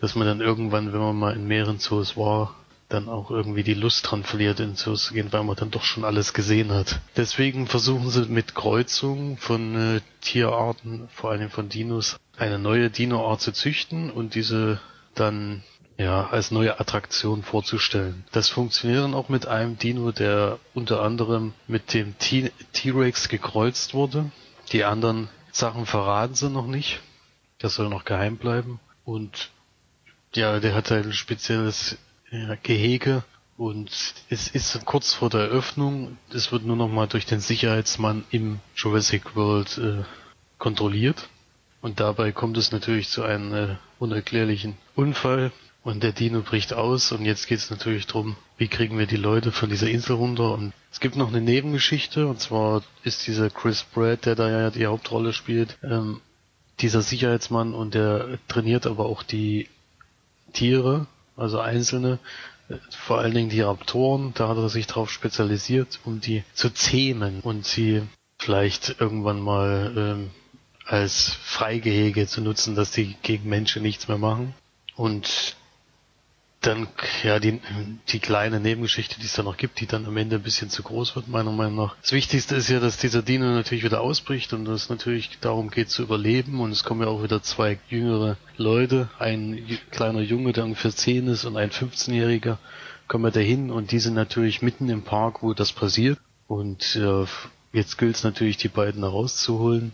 dass 0.00 0.14
man 0.14 0.26
dann 0.26 0.40
irgendwann, 0.40 0.92
wenn 0.92 1.00
man 1.00 1.16
mal 1.16 1.34
in 1.34 1.46
mehreren 1.46 1.78
Zoos 1.78 2.16
war, 2.16 2.54
dann 2.88 3.08
auch 3.08 3.30
irgendwie 3.30 3.64
die 3.64 3.74
Lust 3.74 4.08
dran 4.08 4.22
verliert, 4.22 4.60
in 4.60 4.76
Zoos 4.76 5.06
zu 5.06 5.14
gehen, 5.14 5.32
weil 5.32 5.42
man 5.42 5.56
dann 5.56 5.70
doch 5.70 5.82
schon 5.82 6.04
alles 6.04 6.34
gesehen 6.34 6.70
hat. 6.70 7.00
Deswegen 7.16 7.66
versuchen 7.66 8.10
sie 8.10 8.26
mit 8.26 8.54
Kreuzungen 8.54 9.38
von 9.38 9.96
äh, 9.96 10.00
Tierarten, 10.20 11.08
vor 11.12 11.30
allem 11.30 11.50
von 11.50 11.68
Dinos, 11.68 12.16
eine 12.36 12.58
neue 12.58 12.90
Dinoart 12.90 13.40
zu 13.40 13.52
züchten 13.52 14.10
und 14.10 14.34
diese 14.34 14.80
dann 15.14 15.64
ja, 15.98 16.28
als 16.28 16.50
neue 16.50 16.78
Attraktion 16.78 17.42
vorzustellen. 17.42 18.24
Das 18.32 18.48
funktioniert 18.48 19.02
dann 19.02 19.14
auch 19.14 19.28
mit 19.28 19.46
einem 19.46 19.78
Dino, 19.78 20.12
der 20.12 20.58
unter 20.74 21.02
anderem 21.02 21.54
mit 21.66 21.94
dem 21.94 22.14
T-Rex 22.18 23.28
gekreuzt 23.28 23.94
wurde. 23.94 24.30
Die 24.72 24.84
anderen 24.84 25.28
Sachen 25.52 25.86
verraten 25.86 26.34
sie 26.34 26.50
noch 26.50 26.66
nicht. 26.66 27.00
Das 27.58 27.74
soll 27.74 27.88
noch 27.88 28.04
geheim 28.04 28.36
bleiben. 28.36 28.78
Und 29.04 29.50
ja, 30.34 30.60
der 30.60 30.74
hat 30.74 30.92
ein 30.92 31.12
spezielles 31.12 31.96
ja, 32.30 32.56
Gehege 32.62 33.24
und 33.56 33.90
es 34.28 34.48
ist 34.48 34.84
kurz 34.84 35.14
vor 35.14 35.30
der 35.30 35.42
Eröffnung. 35.42 36.18
Es 36.30 36.52
wird 36.52 36.64
nur 36.64 36.76
noch 36.76 36.88
mal 36.88 37.06
durch 37.06 37.24
den 37.24 37.40
Sicherheitsmann 37.40 38.24
im 38.30 38.60
Jurassic 38.74 39.34
World 39.34 39.78
äh, 39.78 40.02
kontrolliert. 40.58 41.28
Und 41.80 42.00
dabei 42.00 42.32
kommt 42.32 42.58
es 42.58 42.72
natürlich 42.72 43.08
zu 43.08 43.22
einem 43.22 43.54
äh, 43.54 43.76
unerklärlichen 43.98 44.76
Unfall. 44.94 45.52
Und 45.86 46.02
der 46.02 46.10
Dino 46.10 46.40
bricht 46.40 46.72
aus 46.72 47.12
und 47.12 47.24
jetzt 47.24 47.46
geht 47.46 47.60
es 47.60 47.70
natürlich 47.70 48.08
drum, 48.08 48.34
wie 48.58 48.66
kriegen 48.66 48.98
wir 48.98 49.06
die 49.06 49.14
Leute 49.14 49.52
von 49.52 49.70
dieser 49.70 49.86
Insel 49.88 50.16
runter. 50.16 50.52
Und 50.52 50.72
es 50.90 50.98
gibt 50.98 51.14
noch 51.14 51.28
eine 51.28 51.40
Nebengeschichte, 51.40 52.26
und 52.26 52.40
zwar 52.40 52.82
ist 53.04 53.24
dieser 53.28 53.50
Chris 53.50 53.84
Pratt, 53.84 54.26
der 54.26 54.34
da 54.34 54.50
ja 54.50 54.70
die 54.70 54.86
Hauptrolle 54.86 55.32
spielt, 55.32 55.78
ähm, 55.84 56.20
dieser 56.80 57.02
Sicherheitsmann 57.02 57.72
und 57.72 57.94
der 57.94 58.40
trainiert 58.48 58.84
aber 58.84 59.06
auch 59.06 59.22
die 59.22 59.68
Tiere, 60.52 61.06
also 61.36 61.60
einzelne, 61.60 62.18
äh, 62.68 62.78
vor 62.90 63.18
allen 63.20 63.34
Dingen 63.34 63.50
die 63.50 63.60
Raptoren, 63.60 64.34
da 64.34 64.48
hat 64.48 64.56
er 64.56 64.68
sich 64.68 64.88
darauf 64.88 65.12
spezialisiert, 65.12 66.00
um 66.04 66.20
die 66.20 66.42
zu 66.52 66.68
zähmen 66.70 67.42
und 67.42 67.64
sie 67.64 68.02
vielleicht 68.38 69.00
irgendwann 69.00 69.38
mal 69.38 69.94
ähm, 69.96 70.30
als 70.84 71.30
Freigehege 71.44 72.26
zu 72.26 72.40
nutzen, 72.40 72.74
dass 72.74 72.90
die 72.90 73.14
gegen 73.22 73.48
Menschen 73.48 73.82
nichts 73.82 74.08
mehr 74.08 74.18
machen. 74.18 74.52
Und 74.96 75.54
dann, 76.66 76.88
ja, 77.22 77.38
die, 77.38 77.60
die 78.08 78.18
kleine 78.18 78.60
Nebengeschichte, 78.60 79.18
die 79.20 79.26
es 79.26 79.34
da 79.34 79.42
noch 79.42 79.56
gibt, 79.56 79.80
die 79.80 79.86
dann 79.86 80.06
am 80.06 80.16
Ende 80.16 80.36
ein 80.36 80.42
bisschen 80.42 80.68
zu 80.70 80.82
groß 80.82 81.14
wird, 81.16 81.28
meiner 81.28 81.52
Meinung 81.52 81.76
nach. 81.76 81.96
Das 82.02 82.12
Wichtigste 82.12 82.56
ist 82.56 82.68
ja, 82.68 82.80
dass 82.80 82.98
dieser 82.98 83.22
Dino 83.22 83.46
natürlich 83.46 83.84
wieder 83.84 84.00
ausbricht 84.00 84.52
und 84.52 84.66
es 84.68 84.88
natürlich 84.88 85.38
darum 85.40 85.70
geht 85.70 85.90
zu 85.90 86.02
überleben 86.02 86.60
und 86.60 86.72
es 86.72 86.84
kommen 86.84 87.02
ja 87.02 87.08
auch 87.08 87.22
wieder 87.22 87.42
zwei 87.42 87.78
jüngere 87.88 88.36
Leute, 88.56 89.08
ein 89.18 89.78
kleiner 89.90 90.20
Junge, 90.20 90.52
der 90.52 90.64
ungefähr 90.64 90.90
10 90.94 91.28
ist 91.28 91.44
und 91.44 91.56
ein 91.56 91.70
15-Jähriger, 91.70 92.58
kommen 93.08 93.24
wir 93.24 93.30
dahin 93.30 93.70
und 93.70 93.92
die 93.92 93.98
sind 93.98 94.14
natürlich 94.14 94.62
mitten 94.62 94.88
im 94.88 95.02
Park, 95.02 95.42
wo 95.42 95.54
das 95.54 95.72
passiert. 95.72 96.18
Und 96.48 96.96
äh, 96.96 97.24
jetzt 97.72 97.98
gilt 97.98 98.16
es 98.16 98.24
natürlich, 98.24 98.56
die 98.56 98.68
beiden 98.68 99.02
da 99.02 99.08
rauszuholen, 99.08 99.92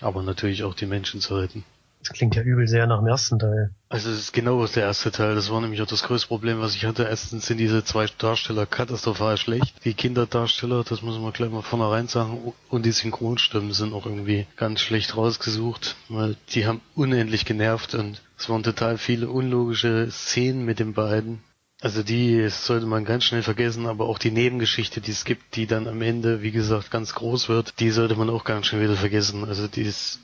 aber 0.00 0.22
natürlich 0.22 0.62
auch 0.64 0.74
die 0.74 0.86
Menschen 0.86 1.20
zu 1.20 1.36
retten. 1.36 1.64
Das 2.08 2.16
klingt 2.16 2.36
ja 2.36 2.42
übel 2.42 2.66
sehr 2.66 2.86
nach 2.86 3.00
dem 3.00 3.06
ersten 3.06 3.38
Teil. 3.38 3.70
Also 3.90 4.08
es 4.08 4.18
ist 4.18 4.32
genau 4.32 4.66
der 4.66 4.84
erste 4.84 5.10
Teil. 5.10 5.34
Das 5.34 5.50
war 5.50 5.60
nämlich 5.60 5.82
auch 5.82 5.86
das 5.86 6.04
größte 6.04 6.28
Problem, 6.28 6.58
was 6.58 6.74
ich 6.74 6.86
hatte. 6.86 7.04
Erstens 7.04 7.44
sind 7.44 7.58
diese 7.58 7.84
zwei 7.84 8.06
Darsteller 8.16 8.64
katastrophal 8.64 9.36
schlecht. 9.36 9.74
Die 9.84 9.92
Kinderdarsteller, 9.92 10.84
das 10.84 11.02
muss 11.02 11.18
man 11.18 11.34
gleich 11.34 11.50
mal 11.50 11.60
vornherein 11.60 12.08
sagen. 12.08 12.54
Und 12.70 12.86
die 12.86 12.92
Synchronstimmen 12.92 13.74
sind 13.74 13.92
auch 13.92 14.06
irgendwie 14.06 14.46
ganz 14.56 14.80
schlecht 14.80 15.18
rausgesucht, 15.18 15.96
weil 16.08 16.36
die 16.48 16.66
haben 16.66 16.80
unendlich 16.94 17.44
genervt 17.44 17.94
und 17.94 18.22
es 18.38 18.48
waren 18.48 18.62
total 18.62 18.96
viele 18.96 19.28
unlogische 19.28 20.10
Szenen 20.10 20.64
mit 20.64 20.78
den 20.78 20.94
beiden. 20.94 21.42
Also 21.82 22.02
die 22.02 22.48
sollte 22.48 22.86
man 22.86 23.04
ganz 23.04 23.24
schnell 23.24 23.42
vergessen, 23.42 23.86
aber 23.86 24.06
auch 24.06 24.18
die 24.18 24.30
Nebengeschichte, 24.30 25.02
die 25.02 25.12
es 25.12 25.26
gibt, 25.26 25.56
die 25.56 25.66
dann 25.66 25.86
am 25.86 26.00
Ende, 26.00 26.40
wie 26.40 26.52
gesagt, 26.52 26.90
ganz 26.90 27.14
groß 27.14 27.50
wird, 27.50 27.74
die 27.80 27.90
sollte 27.90 28.16
man 28.16 28.30
auch 28.30 28.44
ganz 28.44 28.66
schnell 28.66 28.82
wieder 28.82 28.96
vergessen. 28.96 29.44
Also 29.44 29.68
die 29.68 29.82
ist 29.82 30.20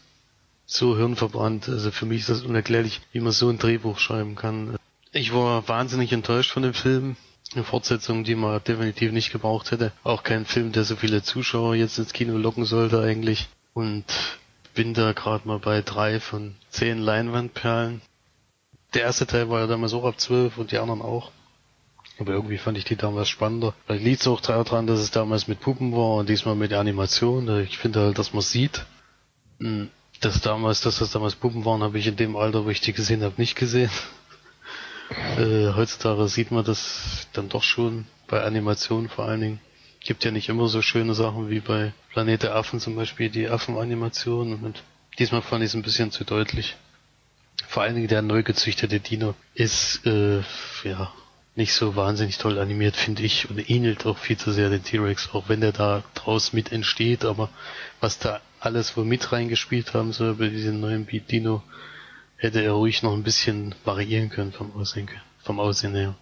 so 0.67 0.97
hirnverbrannt. 0.97 1.69
Also 1.69 1.91
für 1.91 2.07
mich 2.07 2.21
ist 2.21 2.31
das 2.31 2.43
unerklärlich, 2.43 3.01
wie 3.13 3.21
man 3.21 3.33
so 3.33 3.49
ein 3.49 3.59
Drehbuch 3.59 3.99
schreiben 3.99 4.35
kann. 4.37 4.77
Ich 5.13 5.33
war 5.33 5.67
wahnsinnig 5.69 6.13
enttäuscht 6.13 6.51
von 6.51 6.63
dem 6.63 6.75
Film. 6.75 7.17
Eine 7.55 7.65
Fortsetzung, 7.65 8.25
die 8.25 8.35
man 8.35 8.63
definitiv 8.65 9.13
nicht 9.13 9.31
gebraucht 9.31 9.71
hätte. 9.71 9.93
Auch 10.03 10.23
kein 10.25 10.45
Film, 10.45 10.73
der 10.73 10.85
so 10.85 10.97
viele 10.97 11.23
Zuschauer 11.23 11.77
jetzt 11.77 11.99
ins 11.99 12.13
Kino 12.13 12.37
locken 12.37 12.65
sollte 12.65 13.01
eigentlich. 13.01 13.49
Und 13.75 14.05
bin 14.75 14.95
da 14.95 15.13
gerade 15.13 15.47
mal 15.47 15.61
bei 15.61 15.83
drei 15.83 16.19
von 16.19 16.57
zehn 16.71 16.99
Leinwandperlen. 16.99 18.01
Der 18.95 19.03
erste 19.03 19.27
Teil 19.27 19.51
war 19.51 19.61
ja 19.61 19.67
damals 19.67 19.93
auch 19.95 20.05
ab 20.05 20.21
zwölf 20.21 20.59
und 20.59 20.73
die 20.73 20.79
anderen 20.79 21.03
auch. 21.03 21.31
Aber 22.19 22.33
irgendwie 22.33 22.59
fand 22.59 22.79
ich 22.79 22.85
die 22.85 22.97
damals 22.97 23.29
spannender. 23.29 23.75
Weil 23.87 23.99
liegt 23.99 24.21
es 24.21 24.29
auch 24.29 24.41
daran, 24.41 24.87
dass 24.87 25.01
es 25.01 25.11
damals 25.11 25.49
mit 25.49 25.61
Puppen 25.61 25.93
war 25.93 26.17
und 26.17 26.29
diesmal 26.29 26.55
mit 26.55 26.73
Animation. 26.73 27.61
Ich 27.61 27.79
finde 27.79 28.01
halt, 28.01 28.19
dass 28.19 28.33
man 28.33 28.43
sieht. 28.43 28.85
Das 30.25 30.41
damals, 30.41 30.81
dass 30.81 31.01
das 31.01 31.11
damals 31.11 31.35
Puppen 31.35 31.67
waren, 31.67 31.83
habe 31.83 31.99
ich 31.99 32.07
in 32.07 32.17
dem 32.17 32.35
Alter, 32.35 32.65
wo 32.65 32.71
ich 32.71 32.81
die 32.81 32.95
gesehen 32.95 33.23
habe, 33.23 33.35
nicht 33.37 33.57
gesehen. 33.57 33.91
äh, 35.37 35.75
heutzutage 35.75 36.29
sieht 36.29 36.51
man 36.51 36.65
das 36.65 37.29
dann 37.35 37.51
doch 37.51 37.63
schon 37.63 38.07
bei 38.27 38.43
Animationen 38.43 39.11
vor 39.11 39.27
allen 39.27 39.43
Dingen. 39.43 39.61
Gibt 40.01 40.25
ja 40.25 40.31
nicht 40.31 40.49
immer 40.49 40.67
so 40.69 40.81
schöne 40.81 41.15
Sachen 41.15 41.51
wie 41.51 41.61
bei 41.61 41.93
Planet 42.11 42.45
der 42.45 42.55
Affen 42.57 42.81
zum 42.81 42.97
Beispiel, 42.97 43.29
die 43.29 43.51
Affenanimation. 43.51 44.55
Und 44.65 44.83
diesmal 45.19 45.43
fand 45.43 45.63
ich 45.63 45.69
es 45.69 45.75
ein 45.75 45.83
bisschen 45.83 46.11
zu 46.11 46.25
deutlich. 46.25 46.75
Vor 47.69 47.83
allen 47.83 47.95
Dingen 47.95 48.09
der 48.09 48.23
neu 48.23 48.43
gezüchtete 48.43 49.01
Dino 49.01 49.35
ist, 49.53 50.07
äh, 50.07 50.41
ja, 50.85 51.13
nicht 51.55 51.75
so 51.75 51.97
wahnsinnig 51.97 52.39
toll 52.39 52.59
animiert, 52.59 52.97
finde 52.97 53.23
ich, 53.25 53.51
und 53.51 53.69
ähnelt 53.69 54.07
auch 54.07 54.17
viel 54.17 54.39
zu 54.39 54.53
sehr 54.53 54.71
den 54.71 54.83
T-Rex, 54.83 55.35
auch 55.35 55.51
wenn 55.51 55.61
der 55.61 55.73
da 55.73 56.03
draus 56.15 56.55
mit 56.55 56.73
entsteht, 56.73 57.27
aber 57.27 57.51
was 58.01 58.19
da 58.19 58.41
alles 58.65 58.97
wo 58.97 59.05
mit 59.05 59.33
reingespielt 59.33 59.95
haben 59.95 60.13
soll 60.13 60.35
bei 60.35 60.49
diesem 60.49 60.81
neuen 60.81 61.07
Beat 61.07 61.31
Dino, 61.31 61.63
hätte 62.37 62.63
er 62.63 62.73
ruhig 62.73 63.03
noch 63.03 63.13
ein 63.13 63.23
bisschen 63.23 63.75
variieren 63.85 64.31
können 64.31 64.53
vom 64.53 64.73
Aussehen, 64.75 65.09
vom 65.43 65.61
Aussehen 65.61 65.95
her. 65.95 66.15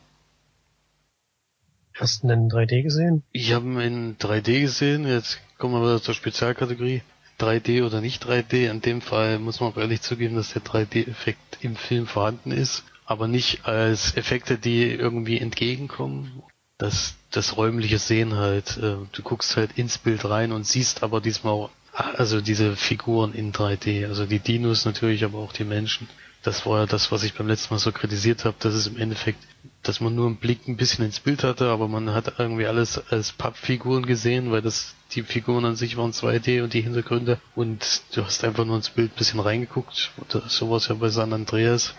Hast 1.94 2.22
du 2.22 2.28
denn 2.28 2.44
in 2.44 2.50
3D 2.50 2.82
gesehen? 2.82 3.22
Ich 3.32 3.52
habe 3.52 3.66
ihn 3.66 3.80
in 3.80 4.18
3D 4.18 4.60
gesehen, 4.60 5.06
jetzt 5.06 5.40
kommen 5.58 5.74
wir 5.74 5.82
wieder 5.82 6.02
zur 6.02 6.14
Spezialkategorie. 6.14 7.02
3D 7.38 7.84
oder 7.84 8.00
nicht 8.00 8.24
3D, 8.24 8.70
in 8.70 8.80
dem 8.80 9.00
Fall 9.00 9.38
muss 9.38 9.60
man 9.60 9.70
aber 9.70 9.82
ehrlich 9.82 10.00
zugeben, 10.00 10.36
dass 10.36 10.52
der 10.52 10.62
3D-Effekt 10.62 11.58
im 11.60 11.76
Film 11.76 12.06
vorhanden 12.06 12.52
ist 12.52 12.84
aber 13.12 13.28
nicht 13.28 13.66
als 13.66 14.16
Effekte, 14.16 14.58
die 14.58 14.84
irgendwie 14.84 15.38
entgegenkommen. 15.38 16.42
Das, 16.78 17.14
das 17.30 17.56
räumliche 17.56 17.98
Sehen 17.98 18.36
halt. 18.36 18.78
Äh, 18.78 18.96
du 19.12 19.22
guckst 19.22 19.56
halt 19.56 19.76
ins 19.76 19.98
Bild 19.98 20.24
rein 20.24 20.50
und 20.50 20.66
siehst 20.66 21.02
aber 21.02 21.20
diesmal 21.20 21.68
also 21.92 22.40
diese 22.40 22.76
Figuren 22.76 23.34
in 23.34 23.52
3D, 23.52 24.06
also 24.06 24.24
die 24.24 24.38
Dinos 24.38 24.84
natürlich, 24.84 25.24
aber 25.24 25.38
auch 25.38 25.52
die 25.52 25.64
Menschen. 25.64 26.08
Das 26.42 26.66
war 26.66 26.80
ja 26.80 26.86
das, 26.86 27.12
was 27.12 27.22
ich 27.22 27.34
beim 27.34 27.46
letzten 27.46 27.72
Mal 27.74 27.78
so 27.78 27.92
kritisiert 27.92 28.44
habe, 28.44 28.56
dass 28.58 28.74
es 28.74 28.88
im 28.88 28.96
Endeffekt, 28.96 29.38
dass 29.82 30.00
man 30.00 30.14
nur 30.14 30.26
einen 30.26 30.38
Blick 30.38 30.66
ein 30.66 30.76
bisschen 30.76 31.04
ins 31.04 31.20
Bild 31.20 31.44
hatte, 31.44 31.68
aber 31.68 31.86
man 31.86 32.12
hat 32.14 32.34
irgendwie 32.38 32.66
alles 32.66 32.98
als 33.10 33.32
Pappfiguren 33.32 34.06
gesehen, 34.06 34.50
weil 34.50 34.62
das 34.62 34.94
die 35.12 35.22
Figuren 35.22 35.64
an 35.64 35.76
sich 35.76 35.96
waren 35.96 36.12
2D 36.12 36.62
und 36.62 36.72
die 36.72 36.80
Hintergründe 36.80 37.38
und 37.54 38.02
du 38.14 38.24
hast 38.24 38.42
einfach 38.42 38.64
nur 38.64 38.76
ins 38.76 38.90
Bild 38.90 39.12
ein 39.12 39.18
bisschen 39.18 39.40
reingeguckt. 39.40 40.10
Sowas 40.48 40.88
ja 40.88 40.94
bei 40.94 41.10
San 41.10 41.32
Andreas. 41.32 41.94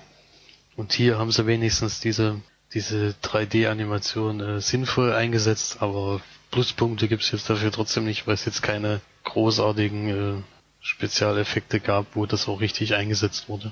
Und 0.76 0.92
hier 0.92 1.20
haben 1.20 1.32
sie 1.32 1.46
wenigstens 1.46 2.00
diese, 2.00 2.42
diese 2.74 3.16
3D-Animation 3.24 4.40
äh, 4.40 4.60
sinnvoll 4.62 5.14
eingesetzt, 5.14 5.78
aber 5.82 6.22
Pluspunkte 6.54 7.08
gibt's 7.08 7.32
jetzt 7.32 7.50
dafür 7.50 7.72
trotzdem 7.72 8.06
nicht, 8.06 8.28
weil 8.28 8.36
es 8.36 8.46
jetzt 8.46 8.62
keine 8.62 9.02
großartigen 9.24 10.10
äh, 10.10 10.42
Spezialeffekte 10.82 11.80
gab, 11.80 12.16
wo 12.16 12.28
das 12.28 12.48
auch 12.48 12.62
richtig 12.62 12.94
eingesetzt 12.94 13.50
wurde. 13.50 13.72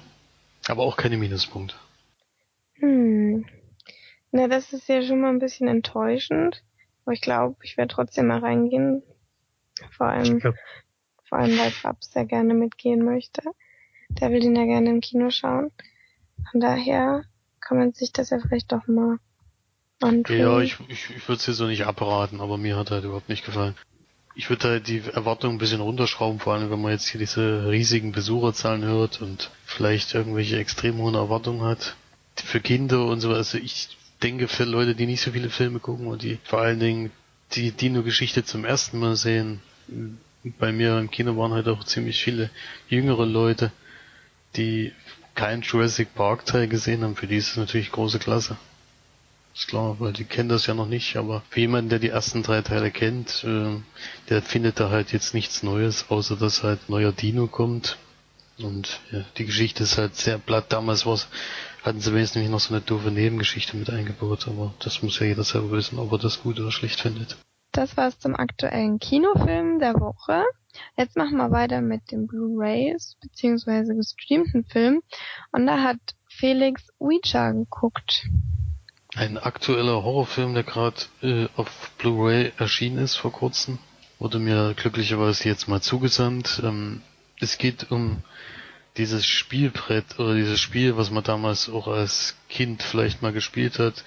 Aber 0.67 0.81
auch 0.81 0.97
keine 0.97 1.17
Minuspunkte. 1.17 1.75
Hm. 2.79 3.45
Na, 4.31 4.47
das 4.47 4.73
ist 4.73 4.87
ja 4.87 5.03
schon 5.03 5.21
mal 5.21 5.29
ein 5.29 5.37
bisschen 5.37 5.67
enttäuschend. 5.67 6.63
Aber 7.05 7.13
ich 7.13 7.21
glaube, 7.21 7.55
ich 7.61 7.77
werde 7.77 7.93
trotzdem 7.93 8.25
mal 8.25 8.39
reingehen. 8.39 9.03
Vor 9.95 10.07
allem, 10.07 10.41
vor 10.41 11.37
allem, 11.37 11.59
weil 11.59 11.71
Babs 11.83 12.11
sehr 12.11 12.25
gerne 12.25 12.55
mitgehen 12.55 13.05
möchte. 13.05 13.43
Der 14.09 14.31
will 14.31 14.39
den 14.39 14.55
ja 14.55 14.65
gerne 14.65 14.89
im 14.89 15.01
Kino 15.01 15.29
schauen. 15.29 15.71
Von 16.49 16.59
daher 16.59 17.25
kann 17.59 17.77
man 17.77 17.93
sich 17.93 18.11
das 18.11 18.31
ja 18.31 18.39
vielleicht 18.39 18.71
doch 18.71 18.87
mal 18.87 19.19
antun. 20.03 20.37
Ja, 20.37 20.59
ich, 20.59 20.77
ich, 20.87 21.09
ich 21.09 21.27
würde 21.27 21.39
es 21.39 21.45
dir 21.45 21.53
so 21.53 21.65
nicht 21.67 21.85
abraten, 21.85 22.41
aber 22.41 22.57
mir 22.57 22.77
hat 22.77 22.91
halt 22.91 23.03
überhaupt 23.03 23.29
nicht 23.29 23.45
gefallen. 23.45 23.75
Ich 24.35 24.49
würde 24.49 24.69
halt 24.69 24.87
die 24.87 25.01
Erwartungen 25.13 25.55
ein 25.55 25.59
bisschen 25.59 25.81
runterschrauben, 25.81 26.39
vor 26.39 26.53
allem 26.53 26.71
wenn 26.71 26.81
man 26.81 26.91
jetzt 26.91 27.07
hier 27.07 27.19
diese 27.19 27.69
riesigen 27.69 28.11
Besucherzahlen 28.13 28.83
hört 28.83 29.21
und 29.21 29.51
vielleicht 29.65 30.13
irgendwelche 30.13 30.57
extrem 30.57 30.97
hohen 30.99 31.15
Erwartungen 31.15 31.63
hat. 31.63 31.95
Für 32.35 32.61
Kinder 32.61 33.05
und 33.05 33.19
so, 33.19 33.33
also 33.33 33.57
ich 33.57 33.97
denke 34.23 34.47
für 34.47 34.63
Leute, 34.63 34.95
die 34.95 35.05
nicht 35.05 35.21
so 35.21 35.31
viele 35.31 35.49
Filme 35.49 35.79
gucken 35.79 36.07
und 36.07 36.23
die 36.23 36.39
vor 36.43 36.61
allen 36.61 36.79
Dingen 36.79 37.11
die 37.53 37.71
Dino-Geschichte 37.71 38.45
zum 38.45 38.63
ersten 38.63 38.99
Mal 38.99 39.15
sehen, 39.17 39.61
bei 40.59 40.71
mir 40.71 40.97
im 40.97 41.11
Kino 41.11 41.37
waren 41.37 41.51
halt 41.51 41.67
auch 41.67 41.83
ziemlich 41.83 42.23
viele 42.23 42.49
jüngere 42.87 43.25
Leute, 43.25 43.71
die 44.55 44.93
keinen 45.35 45.61
Jurassic 45.61 46.13
Park 46.15 46.45
Teil 46.45 46.67
gesehen 46.67 47.03
haben, 47.03 47.15
für 47.15 47.27
die 47.27 47.37
ist 47.37 47.51
es 47.51 47.57
natürlich 47.57 47.91
große 47.91 48.19
Klasse. 48.19 48.57
Ist 49.53 49.67
klar, 49.67 49.99
weil 49.99 50.13
die 50.13 50.23
kennen 50.23 50.49
das 50.49 50.65
ja 50.67 50.73
noch 50.73 50.87
nicht, 50.87 51.17
aber 51.17 51.43
für 51.49 51.59
jemanden, 51.59 51.89
der 51.89 51.99
die 51.99 52.09
ersten 52.09 52.41
drei 52.41 52.61
Teile 52.61 52.89
kennt, 52.89 53.43
äh, 53.43 53.81
der 54.29 54.41
findet 54.41 54.79
da 54.79 54.89
halt 54.89 55.11
jetzt 55.11 55.33
nichts 55.33 55.61
Neues, 55.61 56.05
außer 56.09 56.37
dass 56.37 56.63
halt 56.63 56.89
neuer 56.89 57.11
Dino 57.11 57.47
kommt. 57.47 57.97
Und 58.59 59.01
ja, 59.11 59.25
die 59.37 59.45
Geschichte 59.45 59.83
ist 59.83 59.97
halt 59.97 60.15
sehr 60.15 60.37
platt. 60.37 60.71
Damals 60.71 61.05
war's, 61.05 61.27
hatten 61.83 61.99
sie 61.99 62.13
wesentlich 62.13 62.49
noch 62.49 62.59
so 62.59 62.73
eine 62.73 62.81
doofe 62.81 63.11
Nebengeschichte 63.11 63.75
mit 63.75 63.89
eingebaut, 63.89 64.47
aber 64.47 64.73
das 64.79 65.01
muss 65.01 65.19
ja 65.19 65.25
jeder 65.25 65.43
selber 65.43 65.71
wissen, 65.71 65.99
ob 65.99 66.11
er 66.11 66.19
das 66.19 66.41
gut 66.41 66.59
oder 66.59 66.71
schlecht 66.71 67.01
findet. 67.01 67.37
Das 67.73 67.97
war's 67.97 68.19
zum 68.19 68.35
aktuellen 68.35 68.99
Kinofilm 68.99 69.79
der 69.79 69.95
Woche. 69.95 70.43
Jetzt 70.97 71.17
machen 71.17 71.37
wir 71.37 71.51
weiter 71.51 71.81
mit 71.81 72.11
dem 72.11 72.27
Blu-rays 72.27 73.17
beziehungsweise 73.21 73.95
gestreamten 73.95 74.63
Film. 74.65 75.01
Und 75.51 75.67
da 75.67 75.81
hat 75.81 75.99
Felix 76.29 76.87
Ouija 76.99 77.51
geguckt. 77.51 78.25
Ein 79.15 79.37
aktueller 79.37 80.03
Horrorfilm, 80.03 80.53
der 80.53 80.63
gerade 80.63 80.95
äh, 81.21 81.47
auf 81.57 81.91
Blu-ray 81.97 82.53
erschienen 82.57 82.97
ist 82.97 83.15
vor 83.15 83.33
kurzem, 83.33 83.77
wurde 84.19 84.39
mir 84.39 84.73
glücklicherweise 84.75 85.49
jetzt 85.49 85.67
mal 85.67 85.81
zugesandt. 85.81 86.61
Ähm, 86.63 87.01
es 87.41 87.57
geht 87.57 87.91
um 87.91 88.23
dieses 88.97 89.25
Spielbrett 89.25 90.19
oder 90.19 90.35
dieses 90.35 90.59
Spiel, 90.59 90.95
was 90.95 91.11
man 91.11 91.23
damals 91.23 91.69
auch 91.69 91.87
als 91.87 92.35
Kind 92.49 92.83
vielleicht 92.83 93.21
mal 93.21 93.33
gespielt 93.33 93.79
hat, 93.79 94.03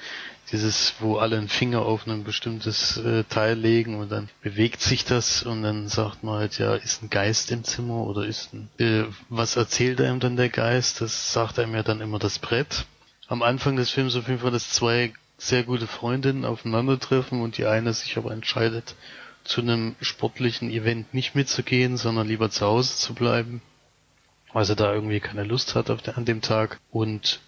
dieses, 0.53 0.95
wo 1.01 1.17
alle 1.17 1.39
einen 1.39 1.49
Finger 1.49 1.83
auf 1.83 2.07
ein 2.07 2.25
bestimmtes 2.25 2.99
äh, 2.99 3.25
Teil 3.25 3.59
legen 3.59 3.97
und 3.97 4.11
dann 4.11 4.29
bewegt 4.43 4.81
sich 4.81 5.05
das 5.05 5.43
und 5.43 5.63
dann 5.63 5.89
sagt 5.89 6.23
man 6.23 6.39
halt, 6.39 6.59
ja, 6.59 6.75
ist 6.75 7.03
ein 7.03 7.11
Geist 7.11 7.51
im 7.51 7.65
Zimmer 7.65 8.07
oder 8.07 8.27
ist 8.27 8.53
ein, 8.53 8.69
äh, 8.79 9.05
was 9.29 9.57
erzählt 9.57 10.01
einem 10.01 10.21
dann 10.21 10.37
der 10.37 10.51
Geist? 10.51 11.01
Das 11.01 11.33
sagt 11.33 11.59
einem 11.59 11.75
ja 11.75 11.83
dann 11.83 12.01
immer 12.01 12.19
das 12.19 12.39
Brett. 12.39 12.87
Am 13.27 13.43
Anfang 13.43 13.77
des 13.77 13.91
Films 13.91 14.17
auf 14.17 14.29
jeden 14.29 14.41
Fall, 14.41 14.51
dass 14.51 14.71
zwei 14.71 15.15
sehr 15.39 15.65
gute 15.65 15.87
Freundinnen 15.87 16.45
aufeinandertreffen 16.45 17.41
und 17.41 17.57
die 17.57 17.65
eine 17.65 17.93
sich 17.95 18.19
aber 18.19 18.33
entscheidet, 18.33 18.97
zu 19.45 19.63
einem 19.63 19.97
sportlichen 20.01 20.71
Event 20.71 21.15
nicht 21.15 21.35
mitzugehen, 21.35 21.97
sondern 21.97 22.29
lieber 22.29 22.51
zu 22.51 22.67
Hause 22.67 22.97
zu 22.97 23.15
bleiben, 23.15 23.63
weil 24.53 24.65
sie 24.65 24.77
da 24.77 24.93
irgendwie 24.93 25.21
keine 25.21 25.45
Lust 25.45 25.75
hat 25.75 25.91
auf 25.91 26.03
der, 26.03 26.19
an 26.19 26.27
dem 26.27 26.43
Tag 26.43 26.79
und 26.91 27.41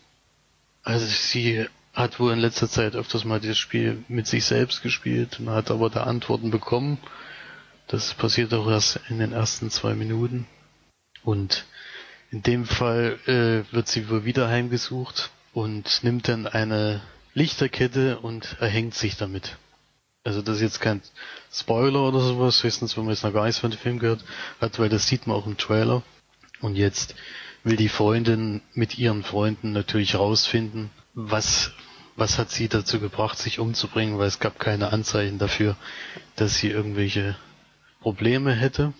also 0.82 1.04
sie 1.04 1.66
hat 1.92 2.20
wohl 2.20 2.32
in 2.32 2.38
letzter 2.38 2.68
Zeit 2.68 2.94
öfters 2.94 3.24
mal 3.24 3.40
dieses 3.40 3.58
Spiel 3.58 4.04
mit 4.08 4.26
sich 4.26 4.44
selbst 4.44 4.82
gespielt 4.82 5.40
und 5.40 5.50
hat 5.50 5.70
aber 5.70 5.90
da 5.90 6.04
Antworten 6.04 6.50
bekommen. 6.50 6.98
Das 7.86 8.14
passiert 8.14 8.52
auch 8.52 8.68
erst 8.68 9.00
in 9.08 9.18
den 9.18 9.32
ersten 9.32 9.70
zwei 9.70 9.94
Minuten. 9.94 10.46
Und 11.24 11.64
in 12.30 12.42
dem 12.42 12.66
Fall 12.66 13.18
äh, 13.26 13.72
wird 13.74 13.88
sie 13.88 14.08
wohl 14.10 14.24
wieder 14.24 14.48
heimgesucht 14.48 15.30
und 15.56 16.04
nimmt 16.04 16.28
dann 16.28 16.46
eine 16.46 17.00
Lichterkette 17.32 18.18
und 18.18 18.58
erhängt 18.60 18.94
sich 18.94 19.16
damit. 19.16 19.56
Also 20.22 20.42
das 20.42 20.56
ist 20.56 20.62
jetzt 20.62 20.80
kein 20.82 21.00
Spoiler 21.50 22.02
oder 22.02 22.20
sowas, 22.20 22.62
höchstens 22.62 22.94
wenn 22.94 23.04
man 23.06 23.14
jetzt 23.14 23.24
noch 23.24 23.32
gar 23.32 23.46
nichts 23.46 23.60
von 23.60 23.70
dem 23.70 23.80
Film 23.80 23.98
gehört 23.98 24.22
hat, 24.60 24.78
weil 24.78 24.90
das 24.90 25.06
sieht 25.06 25.26
man 25.26 25.34
auch 25.34 25.46
im 25.46 25.56
Trailer. 25.56 26.02
Und 26.60 26.76
jetzt 26.76 27.14
will 27.64 27.76
die 27.76 27.88
Freundin 27.88 28.60
mit 28.74 28.98
ihren 28.98 29.24
Freunden 29.24 29.72
natürlich 29.72 30.16
rausfinden, 30.16 30.90
was, 31.14 31.72
was 32.16 32.36
hat 32.36 32.50
sie 32.50 32.68
dazu 32.68 33.00
gebracht, 33.00 33.38
sich 33.38 33.58
umzubringen, 33.58 34.18
weil 34.18 34.28
es 34.28 34.40
gab 34.40 34.58
keine 34.58 34.92
Anzeichen 34.92 35.38
dafür, 35.38 35.74
dass 36.34 36.58
sie 36.58 36.68
irgendwelche 36.68 37.34
Probleme 38.02 38.52
hätte 38.52 38.92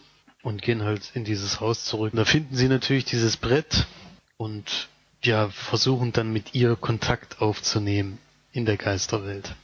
und 0.43 0.63
gehen 0.63 0.85
halt 0.85 1.11
in 1.13 1.27
dieses 1.27 1.61
Haus 1.61 1.85
zurück. 1.85 2.15
Da 2.17 2.25
finden 2.25 2.57
sie 2.57 2.69
natürlich 2.69 3.05
dieses 3.05 3.37
Brett 3.37 3.87
und 4.39 4.89
ja, 5.27 5.49
versuchen 5.51 6.13
dann 6.13 6.33
mit 6.33 6.55
ihr 6.55 6.77
Kontakt 6.77 7.41
aufzunehmen 7.41 8.19
in 8.53 8.65
der 8.65 8.77
Geisterwelt. 8.77 9.55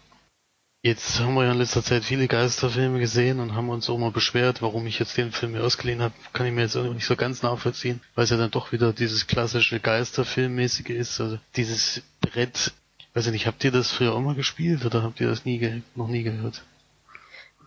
Jetzt 0.85 1.21
haben 1.21 1.35
wir 1.35 1.45
ja 1.45 1.53
in 1.53 1.59
letzter 1.59 1.83
Zeit 1.85 2.03
viele 2.05 2.27
Geisterfilme 2.27 2.99
gesehen 2.99 3.39
und 3.39 3.55
haben 3.55 3.69
uns 3.69 3.89
auch 3.89 3.99
mal 3.99 4.11
beschwert, 4.11 4.63
warum 4.63 4.85
ich 4.89 4.99
jetzt 4.99 5.17
den 5.17 5.31
Film 5.31 5.53
mir 5.53 5.63
ausgeliehen 5.63 6.03
habe, 6.03 6.13
kann 6.33 6.45
ich 6.47 6.53
mir 6.53 6.63
jetzt 6.63 6.77
auch 6.77 6.93
nicht 6.93 7.07
so 7.07 7.15
ganz 7.15 7.43
nachvollziehen, 7.43 8.01
weil 8.17 8.25
es 8.25 8.31
ja 8.31 8.37
dann 8.37 8.51
doch 8.51 8.73
wieder 8.73 8.93
dieses 8.93 9.29
klassische 9.29 9.79
Geisterfilmmäßige 9.79 10.91
ist, 10.91 11.21
also 11.21 11.39
dieses 11.55 12.03
Brett. 12.21 12.73
Weiß 13.15 13.27
ich 13.27 13.33
nicht, 13.33 13.47
habt 13.47 13.63
ihr 13.63 13.71
das 13.71 13.93
früher 13.93 14.13
auch 14.13 14.21
mal 14.21 14.35
gespielt 14.35 14.85
oder 14.85 15.05
habt 15.05 15.21
ihr 15.21 15.29
das 15.29 15.45
nie 15.45 15.83
noch 15.95 16.09
nie 16.09 16.25
gehört? 16.25 16.65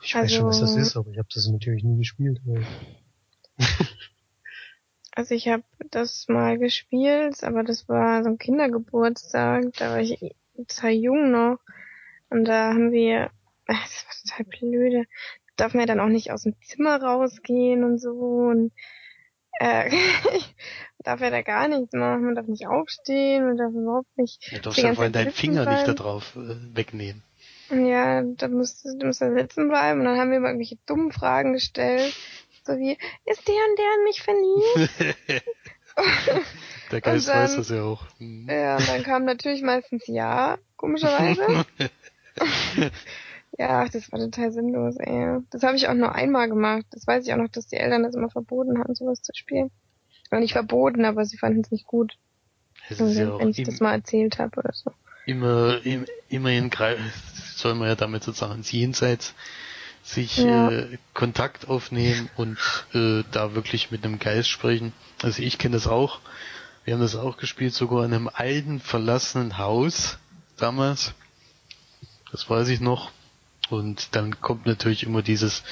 Ich 0.02 0.14
weiß 0.14 0.34
schon, 0.34 0.46
was 0.48 0.60
das 0.60 0.72
Also- 0.72 0.80
ist, 0.82 0.98
aber 0.98 1.10
ich 1.12 1.18
habe 1.18 1.30
das 1.34 1.48
natürlich 1.48 1.84
nie 1.86 1.98
gespielt. 1.98 2.42
Also 5.16 5.34
ich 5.34 5.48
habe 5.48 5.64
das 5.92 6.28
mal 6.28 6.58
gespielt, 6.58 7.42
aber 7.44 7.64
das 7.64 7.88
war 7.88 8.22
so 8.24 8.30
ein 8.30 8.38
Kindergeburtstag, 8.38 9.72
da 9.78 9.92
war 9.92 10.02
ich 10.02 10.36
total 10.56 10.92
jung 10.92 11.32
noch. 11.32 11.58
Und 12.30 12.46
da 12.46 12.74
haben 12.74 12.92
wir, 12.92 13.32
das 13.68 14.06
war 14.06 14.38
total 14.38 14.60
blöde, 14.60 15.06
darf 15.56 15.74
man 15.74 15.82
ja 15.82 15.86
dann 15.88 16.02
auch 16.02 16.10
nicht 16.10 16.32
aus 16.32 16.44
dem 16.44 16.56
Zimmer 16.62 17.02
rausgehen 17.02 17.86
und 17.86 17.98
so 17.98 18.12
und 18.12 18.74
äh, 19.60 19.90
darf 21.00 21.22
ja 21.22 21.30
da 21.30 21.42
gar 21.44 21.70
nichts 21.70 21.94
machen, 21.94 22.26
man 22.26 22.36
darf 22.36 22.48
nicht 22.48 22.68
aufstehen, 22.68 23.46
man 23.46 23.58
darf 23.58 23.74
überhaupt 23.74 24.18
nicht. 24.18 24.52
Du 24.52 24.60
darfst 24.60 24.80
ja 24.80 24.84
ganze 24.84 24.96
vor 24.96 25.04
allem 25.06 25.14
Zeit 25.14 25.26
deinen 25.28 25.34
Finger 25.34 25.62
nicht 25.62 25.88
da 25.88 25.94
bleiben. 25.94 25.96
drauf 25.96 26.36
äh, 26.36 26.76
wegnehmen. 26.76 27.24
Ja, 27.70 28.22
da 28.22 28.48
musst 28.48 28.84
du, 28.84 28.98
du 28.98 29.08
musst 29.08 29.22
da 29.22 29.34
sitzen 29.34 29.70
bleiben 29.70 30.02
und 30.02 30.06
dann 30.06 30.20
haben 30.20 30.30
wir 30.30 30.38
immer 30.38 30.50
irgendwelche 30.50 30.78
dummen 30.86 31.12
Fragen 31.12 31.54
gestellt. 31.54 32.14
So 32.66 32.74
wie, 32.78 32.98
ist 33.26 33.48
der 33.48 33.56
und 33.70 33.78
der 33.80 33.96
in 33.98 34.04
mich 34.04 34.22
verliebt? 34.22 35.46
Der 36.92 37.02
Geist 37.02 37.28
dann- 37.28 37.44
weiß 37.44 37.56
das 37.56 37.70
ja 37.70 37.84
auch. 37.84 38.06
Hm. 38.18 38.48
Ja, 38.50 38.78
und 38.78 38.88
dann 38.88 39.04
kam 39.04 39.26
natürlich 39.26 39.62
meistens 39.62 40.04
ja, 40.08 40.58
komischerweise. 40.76 41.66
ja, 43.58 43.82
ach, 43.84 43.90
das 43.90 44.12
war 44.12 44.20
total 44.20 44.52
sinnlos, 44.52 44.98
ey. 44.98 45.40
Das 45.50 45.64
habe 45.64 45.76
ich 45.78 45.88
auch 45.88 45.94
nur 45.94 46.14
einmal 46.14 46.50
gemacht. 46.50 46.86
Das 46.92 47.08
weiß 47.08 47.26
ich 47.26 47.34
auch 47.34 47.38
noch, 47.38 47.50
dass 47.50 47.68
die 47.68 47.78
Eltern 47.78 48.04
das 48.04 48.14
immer 48.16 48.30
verboten 48.30 48.78
haben, 48.80 48.94
sowas 48.94 49.22
zu 49.22 49.32
spielen. 49.34 49.72
Aber 50.30 50.42
nicht 50.42 50.54
verboten, 50.54 51.06
aber 51.06 51.26
sie 51.26 51.38
fanden 51.38 51.62
es 51.62 51.72
nicht 51.72 51.86
gut, 51.86 52.18
Es 52.90 53.00
ist 53.00 53.18
ja 53.18 53.38
wenn 53.40 53.50
ich 53.50 53.64
das 53.64 53.80
mal 53.80 53.94
erzählt 53.94 54.38
habe 54.40 54.60
oder 54.60 54.72
so. 54.74 54.92
immer, 55.26 55.80
im, 55.86 56.06
immerhin 56.30 56.72
soll 57.56 57.76
man 57.76 57.88
ja 57.88 57.96
damit 57.96 58.24
sozusagen 58.24 58.56
ins 58.56 58.72
Jenseits 58.72 59.34
sich 60.06 60.38
Ja. 60.38 60.70
äh, 60.70 60.98
Kontakt 61.14 61.68
aufnehmen 61.68 62.30
und 62.38 62.58
äh, 62.94 63.24
da 63.32 63.56
wirklich 63.56 63.90
mit 63.92 64.06
einem 64.06 64.20
Geist 64.20 64.50
sprechen. 64.50 64.94
Also 65.24 65.42
ich 65.42 65.58
kenne 65.58 65.76
das 65.76 65.88
auch. 65.88 66.20
Wir 66.86 66.94
haben 66.94 67.02
das 67.02 67.16
auch 67.16 67.38
gespielt, 67.38 67.74
sogar 67.74 68.06
in 68.06 68.14
einem 68.14 68.30
alten, 68.32 68.80
verlassenen 68.80 69.58
Haus 69.58 70.20
damals. 70.58 71.14
Das 72.32 72.48
weiß 72.50 72.68
ich 72.70 72.80
noch. 72.80 73.12
Und 73.72 74.16
dann 74.16 74.40
kommt 74.42 74.68
natürlich 74.68 75.02
immer 75.04 75.24
dieses, 75.24 75.64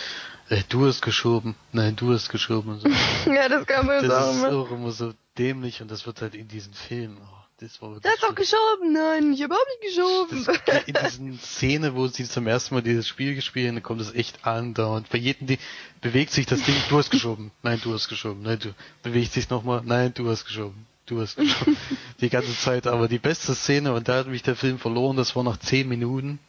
äh, 0.50 0.64
du 0.70 0.88
hast 0.88 1.02
geschoben, 1.04 1.56
nein, 1.72 1.96
du 1.96 2.12
hast 2.12 2.30
geschoben 2.30 2.72
und 2.74 2.80
so. 2.82 2.90
ja, 3.32 3.48
das 3.48 3.68
kam 3.68 3.86
bei 3.86 4.00
uns 4.00 4.10
auch 4.10 4.18
Das 4.18 4.36
ist 4.36 4.44
immer. 4.44 4.58
auch 4.58 4.72
immer 4.72 4.92
so 4.92 5.14
dämlich 5.38 5.82
und 5.84 5.92
das 5.92 6.08
wird 6.08 6.22
halt 6.24 6.34
in 6.34 6.48
diesen 6.48 6.74
Filmen. 6.74 7.22
Das 7.64 7.82
war 7.82 7.92
wirklich 7.92 8.12
hast 8.12 8.24
doch 8.24 8.36
geschoben, 8.36 8.92
nein, 8.92 9.32
ich 9.32 9.42
habe 9.42 9.56
auch 9.56 9.66
nicht 9.80 9.96
geschoben. 9.96 10.46
das, 10.94 11.16
in 11.16 11.30
diesen 11.30 11.40
Szene, 11.40 11.96
wo 11.96 12.08
sie 12.08 12.26
zum 12.26 12.46
ersten 12.46 12.76
Mal 12.76 12.82
dieses 12.82 13.08
Spiel 13.08 13.36
gespielt 13.36 13.70
haben, 13.70 13.82
kommt 13.82 14.02
es 14.02 14.14
echt 14.14 14.46
andauernd. 14.46 15.10
Bei 15.10 15.18
jedem 15.18 15.48
Ding 15.48 15.60
bewegt 16.02 16.34
sich 16.34 16.46
das 16.46 16.62
Ding, 16.64 16.76
du 16.90 16.98
hast 16.98 17.10
geschoben, 17.10 17.52
nein, 17.62 17.80
du 17.82 17.94
hast 17.94 18.10
geschoben, 18.10 18.42
nein, 18.42 18.60
du 18.60 18.74
bewegt 19.02 19.32
sich 19.32 19.50
nochmal, 19.50 19.82
nein, 19.86 20.14
du 20.14 20.30
hast 20.30 20.44
geschoben, 20.44 20.86
du 21.06 21.22
hast 21.22 21.38
geschoben. 21.38 21.78
die 22.20 22.30
ganze 22.30 22.54
Zeit. 22.54 22.86
Aber 22.86 23.08
die 23.08 23.18
beste 23.18 23.56
Szene, 23.56 23.94
und 23.94 24.10
da 24.10 24.18
hat 24.18 24.28
mich 24.28 24.44
der 24.44 24.58
Film 24.58 24.78
verloren, 24.78 25.16
das 25.16 25.34
war 25.34 25.44
nach 25.46 25.58
zehn 25.58 25.88
Minuten. 25.88 26.40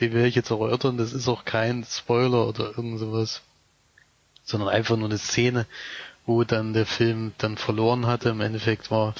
Den 0.00 0.12
werde 0.14 0.26
ich 0.26 0.34
jetzt 0.34 0.50
erörtern, 0.50 0.96
das 0.96 1.12
ist 1.12 1.28
auch 1.28 1.44
kein 1.44 1.84
Spoiler 1.88 2.48
oder 2.48 2.70
irgend 2.76 2.98
sowas. 2.98 3.40
Sondern 4.42 4.68
einfach 4.68 4.96
nur 4.96 5.10
eine 5.10 5.18
Szene, 5.18 5.66
wo 6.26 6.42
dann 6.42 6.72
der 6.72 6.86
Film 6.86 7.34
dann 7.38 7.56
verloren 7.56 8.08
hatte. 8.08 8.30
Im 8.30 8.40
Endeffekt 8.40 8.90
war, 8.90 9.14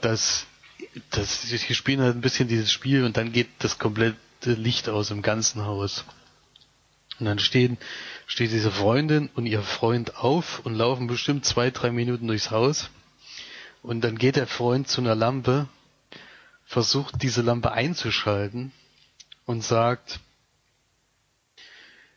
dass 0.00 0.46
das, 1.10 1.42
die 1.42 1.74
spielen 1.74 2.00
halt 2.00 2.16
ein 2.16 2.20
bisschen 2.20 2.48
dieses 2.48 2.72
Spiel 2.72 3.04
und 3.04 3.16
dann 3.16 3.32
geht 3.32 3.48
das 3.58 3.78
komplette 3.78 4.18
Licht 4.42 4.88
aus 4.88 5.10
im 5.10 5.22
ganzen 5.22 5.64
Haus. 5.64 6.04
Und 7.18 7.26
dann 7.26 7.38
stehen, 7.38 7.76
steht 8.26 8.50
diese 8.50 8.70
Freundin 8.70 9.28
und 9.34 9.46
ihr 9.46 9.62
Freund 9.62 10.16
auf 10.16 10.60
und 10.64 10.74
laufen 10.74 11.06
bestimmt 11.06 11.44
zwei, 11.44 11.70
drei 11.70 11.90
Minuten 11.90 12.26
durchs 12.26 12.50
Haus. 12.50 12.90
Und 13.82 14.02
dann 14.02 14.16
geht 14.18 14.36
der 14.36 14.46
Freund 14.46 14.88
zu 14.88 15.00
einer 15.00 15.14
Lampe, 15.14 15.68
versucht 16.64 17.22
diese 17.22 17.42
Lampe 17.42 17.72
einzuschalten 17.72 18.72
und 19.46 19.62
sagt, 19.62 20.20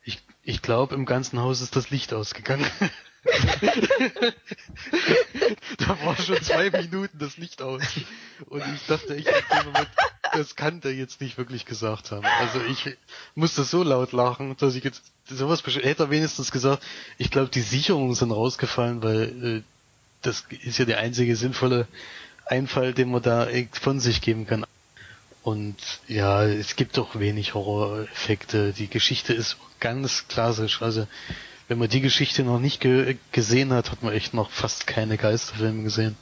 ich, 0.03 0.19
ich 0.43 0.61
glaube, 0.61 0.95
im 0.95 1.05
ganzen 1.05 1.39
Haus 1.39 1.61
ist 1.61 1.75
das 1.75 1.89
Licht 1.89 2.13
ausgegangen. 2.13 2.65
da 5.77 6.05
war 6.05 6.17
schon 6.17 6.41
zwei 6.41 6.69
Minuten 6.69 7.17
das 7.17 7.37
Licht 7.37 7.61
aus. 7.61 7.81
Und 8.47 8.63
ich 8.75 8.85
dachte 8.87 9.15
dem 9.15 9.25
Moment, 9.65 9.89
das 10.33 10.55
kann 10.55 10.81
der 10.81 10.93
jetzt 10.93 11.21
nicht 11.21 11.37
wirklich 11.37 11.65
gesagt 11.65 12.11
haben. 12.11 12.25
Also 12.25 12.61
ich 12.61 12.97
musste 13.35 13.63
so 13.63 13.83
laut 13.83 14.11
lachen, 14.11 14.57
dass 14.57 14.75
ich 14.75 14.83
jetzt 14.83 15.03
sowas 15.29 15.63
hätte 15.65 16.03
er 16.03 16.09
wenigstens 16.09 16.51
gesagt, 16.51 16.83
ich 17.17 17.31
glaube 17.31 17.49
die 17.49 17.61
Sicherungen 17.61 18.13
sind 18.13 18.31
rausgefallen, 18.31 19.01
weil 19.03 19.45
äh, 19.45 19.61
das 20.21 20.45
ist 20.63 20.79
ja 20.79 20.85
der 20.85 20.99
einzige 20.99 21.35
sinnvolle 21.35 21.87
Einfall, 22.45 22.93
den 22.93 23.11
man 23.11 23.21
da 23.21 23.47
von 23.71 23.99
sich 23.99 24.21
geben 24.21 24.45
kann. 24.47 24.65
Und 25.43 25.75
ja, 26.07 26.43
es 26.45 26.75
gibt 26.75 26.97
doch 26.97 27.19
wenig 27.19 27.53
Horroreffekte. 27.53 28.73
Die 28.73 28.87
Geschichte 28.87 29.33
ist 29.33 29.57
ganz 29.81 30.27
klassisch. 30.29 30.81
Also 30.81 31.05
wenn 31.67 31.77
man 31.77 31.89
die 31.89 32.01
Geschichte 32.01 32.43
noch 32.43 32.59
nicht 32.59 32.81
ge 32.81 33.17
gesehen 33.31 33.71
hat, 33.73 33.91
hat 33.91 34.03
man 34.03 34.13
echt 34.13 34.33
noch 34.33 34.51
fast 34.51 34.87
keine 34.87 35.17
Geisterfilme 35.17 35.83
gesehen. 35.83 36.17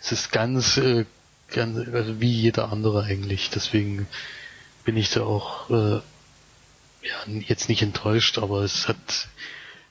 Es 0.00 0.12
ist 0.12 0.32
ganz, 0.32 0.78
äh, 0.78 1.04
ganz 1.48 1.76
also 1.88 2.20
wie 2.20 2.32
jeder 2.32 2.72
andere 2.72 3.04
eigentlich. 3.04 3.50
Deswegen 3.50 4.06
bin 4.84 4.96
ich 4.96 5.10
da 5.10 5.22
auch 5.22 5.70
äh, 5.70 6.00
ja, 7.02 7.40
jetzt 7.46 7.68
nicht 7.68 7.82
enttäuscht, 7.82 8.38
aber 8.38 8.62
es 8.62 8.88
hat 8.88 9.28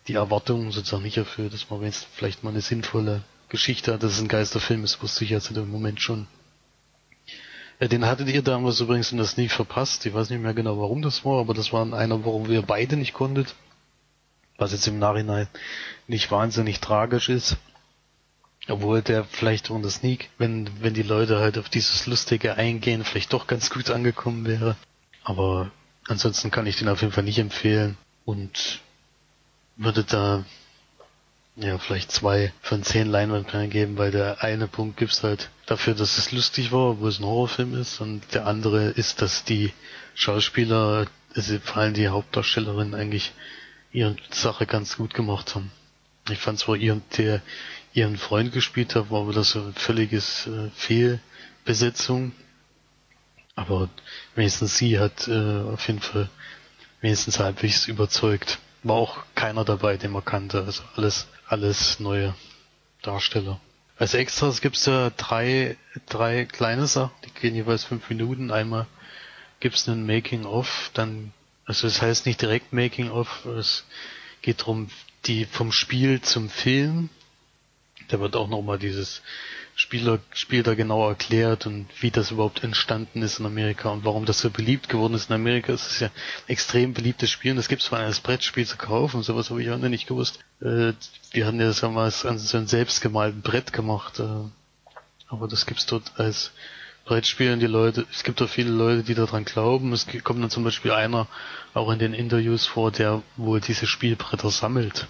die 0.08 0.16
Erwartungen 0.16 0.72
sozusagen 0.72 1.04
nicht 1.04 1.18
erfüllt, 1.18 1.54
dass 1.54 1.70
man 1.70 1.84
jetzt 1.84 2.08
vielleicht 2.14 2.44
mal 2.44 2.50
eine 2.50 2.62
sinnvolle 2.62 3.22
Geschichte 3.50 3.94
hat, 3.94 4.04
dass 4.04 4.14
es 4.14 4.22
ein 4.22 4.28
Geisterfilm 4.28 4.84
ist, 4.84 5.02
wusste 5.04 5.24
ich 5.24 5.30
jetzt 5.30 5.50
in 5.50 5.56
dem 5.56 5.70
Moment 5.70 6.02
schon. 6.02 6.28
Ja, 7.80 7.88
den 7.88 8.06
hattet 8.06 8.30
ihr 8.30 8.42
damals 8.42 8.80
übrigens 8.80 9.12
in 9.12 9.18
das 9.18 9.38
nie 9.38 9.50
verpasst. 9.50 10.06
Ich 10.06 10.14
weiß 10.14 10.30
nicht 10.30 10.42
mehr 10.42 10.54
genau, 10.54 10.80
warum 10.80 11.02
das 11.02 11.26
war, 11.26 11.40
aber 11.40 11.54
das 11.54 11.74
war 11.74 11.92
einer, 11.94 12.26
warum 12.26 12.48
wir 12.48 12.62
beide 12.62 12.96
nicht 12.96 13.14
konntet. 13.14 13.56
Was 14.58 14.72
jetzt 14.72 14.88
im 14.88 15.00
Nachhinein 15.00 15.48
nicht 16.08 16.32
wahnsinnig 16.32 16.80
tragisch 16.80 17.30
ist. 17.30 17.58
Obwohl 18.68 19.02
der 19.02 19.26
vielleicht 19.26 19.72
ohne 19.72 19.90
Sneak, 19.90 20.30
wenn, 20.38 20.70
wenn 20.82 20.94
die 20.94 21.02
Leute 21.02 21.40
halt 21.40 21.58
auf 21.58 21.70
dieses 21.70 22.06
Lustige 22.06 22.56
eingehen, 22.56 23.04
vielleicht 23.04 23.34
doch 23.34 23.48
ganz 23.48 23.70
gut 23.72 23.90
angekommen 23.90 24.46
wäre. 24.46 24.76
Aber 25.24 25.72
ansonsten 26.08 26.52
kann 26.52 26.68
ich 26.68 26.78
den 26.78 26.90
auf 26.90 27.02
jeden 27.02 27.14
Fall 27.14 27.24
nicht 27.24 27.40
empfehlen 27.40 27.98
und 28.24 28.82
würde 29.78 30.04
da 30.04 30.46
ja 31.56 31.78
vielleicht 31.78 32.12
zwei 32.12 32.54
von 32.62 32.84
zehn 32.84 33.08
Leinwandperlen 33.08 33.70
geben, 33.70 33.98
weil 33.98 34.12
der 34.12 34.44
eine 34.44 34.68
Punkt 34.68 34.98
gibt's 34.98 35.24
halt 35.24 35.50
dafür, 35.66 35.94
dass 35.94 36.18
es 36.18 36.32
lustig 36.32 36.72
war, 36.72 36.92
obwohl 36.92 37.10
es 37.10 37.20
ein 37.20 37.26
Horrorfilm 37.26 37.80
ist 37.80 38.00
und 38.00 38.22
der 38.34 38.46
andere 38.46 38.90
ist, 38.90 39.22
dass 39.22 39.44
die 39.44 39.74
Schauspieler, 40.16 41.08
also 41.36 41.60
vor 41.60 41.78
allem 41.78 41.94
die 41.94 42.08
Hauptdarstellerin 42.08 42.94
eigentlich 42.94 43.34
ihre 43.92 44.16
Sache 44.32 44.66
ganz 44.66 44.98
gut 44.98 45.14
gemacht 45.14 45.56
haben. 45.56 45.72
Ich 46.30 46.40
fand 46.40 46.60
zwar 46.60 46.76
ihren, 46.76 47.02
der 47.18 47.42
ihren 47.94 48.18
Freund 48.18 48.54
gespielt 48.54 48.96
hat, 48.96 49.12
war 49.12 49.32
das 49.34 49.52
so 49.52 49.62
ein 49.62 49.74
völliges 49.74 50.48
äh, 50.48 50.70
Fehlbesetzung. 50.76 52.32
Aber 53.56 53.90
wenigstens 54.36 54.78
sie 54.78 55.00
hat 55.00 55.28
äh, 55.28 55.62
auf 55.62 55.88
jeden 55.88 56.00
Fall 56.00 56.30
wenigstens 57.02 57.40
halbwegs 57.40 57.88
überzeugt. 57.88 58.60
War 58.84 58.96
auch 58.96 59.24
keiner 59.36 59.66
dabei, 59.66 59.98
den 59.98 60.12
man 60.12 60.24
kannte. 60.24 60.64
Also 60.64 60.84
alles, 60.96 61.28
alles 61.48 62.00
neue 62.00 62.34
Darsteller. 63.02 63.60
Als 63.98 64.14
Extras 64.14 64.62
gibt's 64.62 64.86
ja 64.86 65.12
drei, 65.12 65.78
drei 66.08 66.46
kleine 66.46 66.88
Sachen, 66.88 67.12
die 67.26 67.40
gehen 67.40 67.54
jeweils 67.54 67.84
fünf 67.84 68.10
Minuten. 68.10 68.50
Einmal 68.50 68.88
gibt's 69.60 69.88
einen 69.88 70.08
Making-of, 70.08 70.90
dann, 70.94 71.34
also 71.66 71.88
es 71.88 72.02
heißt 72.02 72.26
nicht 72.26 72.42
direkt 72.42 72.74
Making-of, 72.74 73.46
es 73.46 73.86
geht 74.42 74.66
drum 74.66 74.90
die 75.26 75.46
vom 75.46 75.72
Spiel 75.72 76.22
zum 76.22 76.50
Film. 76.50 77.10
Da 78.08 78.20
wird 78.20 78.36
auch 78.36 78.50
nochmal 78.50 78.80
dieses 78.80 79.22
Spieler, 79.76 80.20
Spiel 80.34 80.64
da 80.64 80.74
genau 80.76 81.08
erklärt 81.08 81.66
und 81.66 81.88
wie 82.02 82.12
das 82.12 82.32
überhaupt 82.32 82.64
entstanden 82.64 83.22
ist 83.22 83.40
in 83.40 83.46
Amerika 83.46 83.90
und 83.90 84.04
warum 84.04 84.26
das 84.26 84.40
so 84.40 84.50
beliebt 84.50 84.90
geworden 84.90 85.14
ist 85.14 85.30
in 85.30 85.36
Amerika. 85.36 85.72
Es 85.72 85.88
ist 85.88 86.02
ja 86.02 86.08
ein 86.08 86.50
extrem 86.50 86.94
beliebtes 86.94 87.30
Spiel 87.30 87.54
und 87.54 87.58
es 87.58 87.68
gibt 87.68 87.82
zwar 87.82 88.00
als 88.00 88.20
Brettspiel 88.20 88.66
zu 88.66 88.78
kaufen, 88.78 89.24
sowas 89.24 89.50
habe 89.50 89.64
ich 89.64 89.70
auch 89.72 89.78
noch 89.78 89.90
nicht 89.90 90.08
gewusst. 90.08 90.40
Äh, 90.62 90.94
wir 91.32 91.46
haben 91.48 91.60
ja 91.60 91.72
damals 91.72 92.26
an 92.26 92.38
so 92.38 92.58
ein 92.58 92.68
selbstgemalten 92.68 93.42
Brett 93.42 93.72
gemacht, 93.72 94.20
äh, 94.20 94.28
aber 95.28 95.48
das 95.48 95.66
gibt's 95.66 95.86
dort 95.86 96.12
als 96.18 96.52
Brettspiel 97.06 97.54
und 97.54 97.60
die 97.60 97.68
Leute, 97.68 98.06
es 98.12 98.24
gibt 98.24 98.42
auch 98.42 98.50
viele 98.50 98.72
Leute, 98.72 99.04
die 99.04 99.16
daran 99.16 99.46
glauben. 99.46 99.92
Es 99.94 100.08
kommt 100.24 100.42
dann 100.42 100.50
zum 100.50 100.64
Beispiel 100.64 100.92
einer 100.92 101.28
auch 101.74 101.92
in 101.92 102.00
den 102.00 102.14
Interviews 102.14 102.66
vor, 102.66 102.92
der 102.92 103.22
wohl 103.38 103.60
diese 103.60 103.88
Spielbretter 103.88 104.50
sammelt 104.52 105.08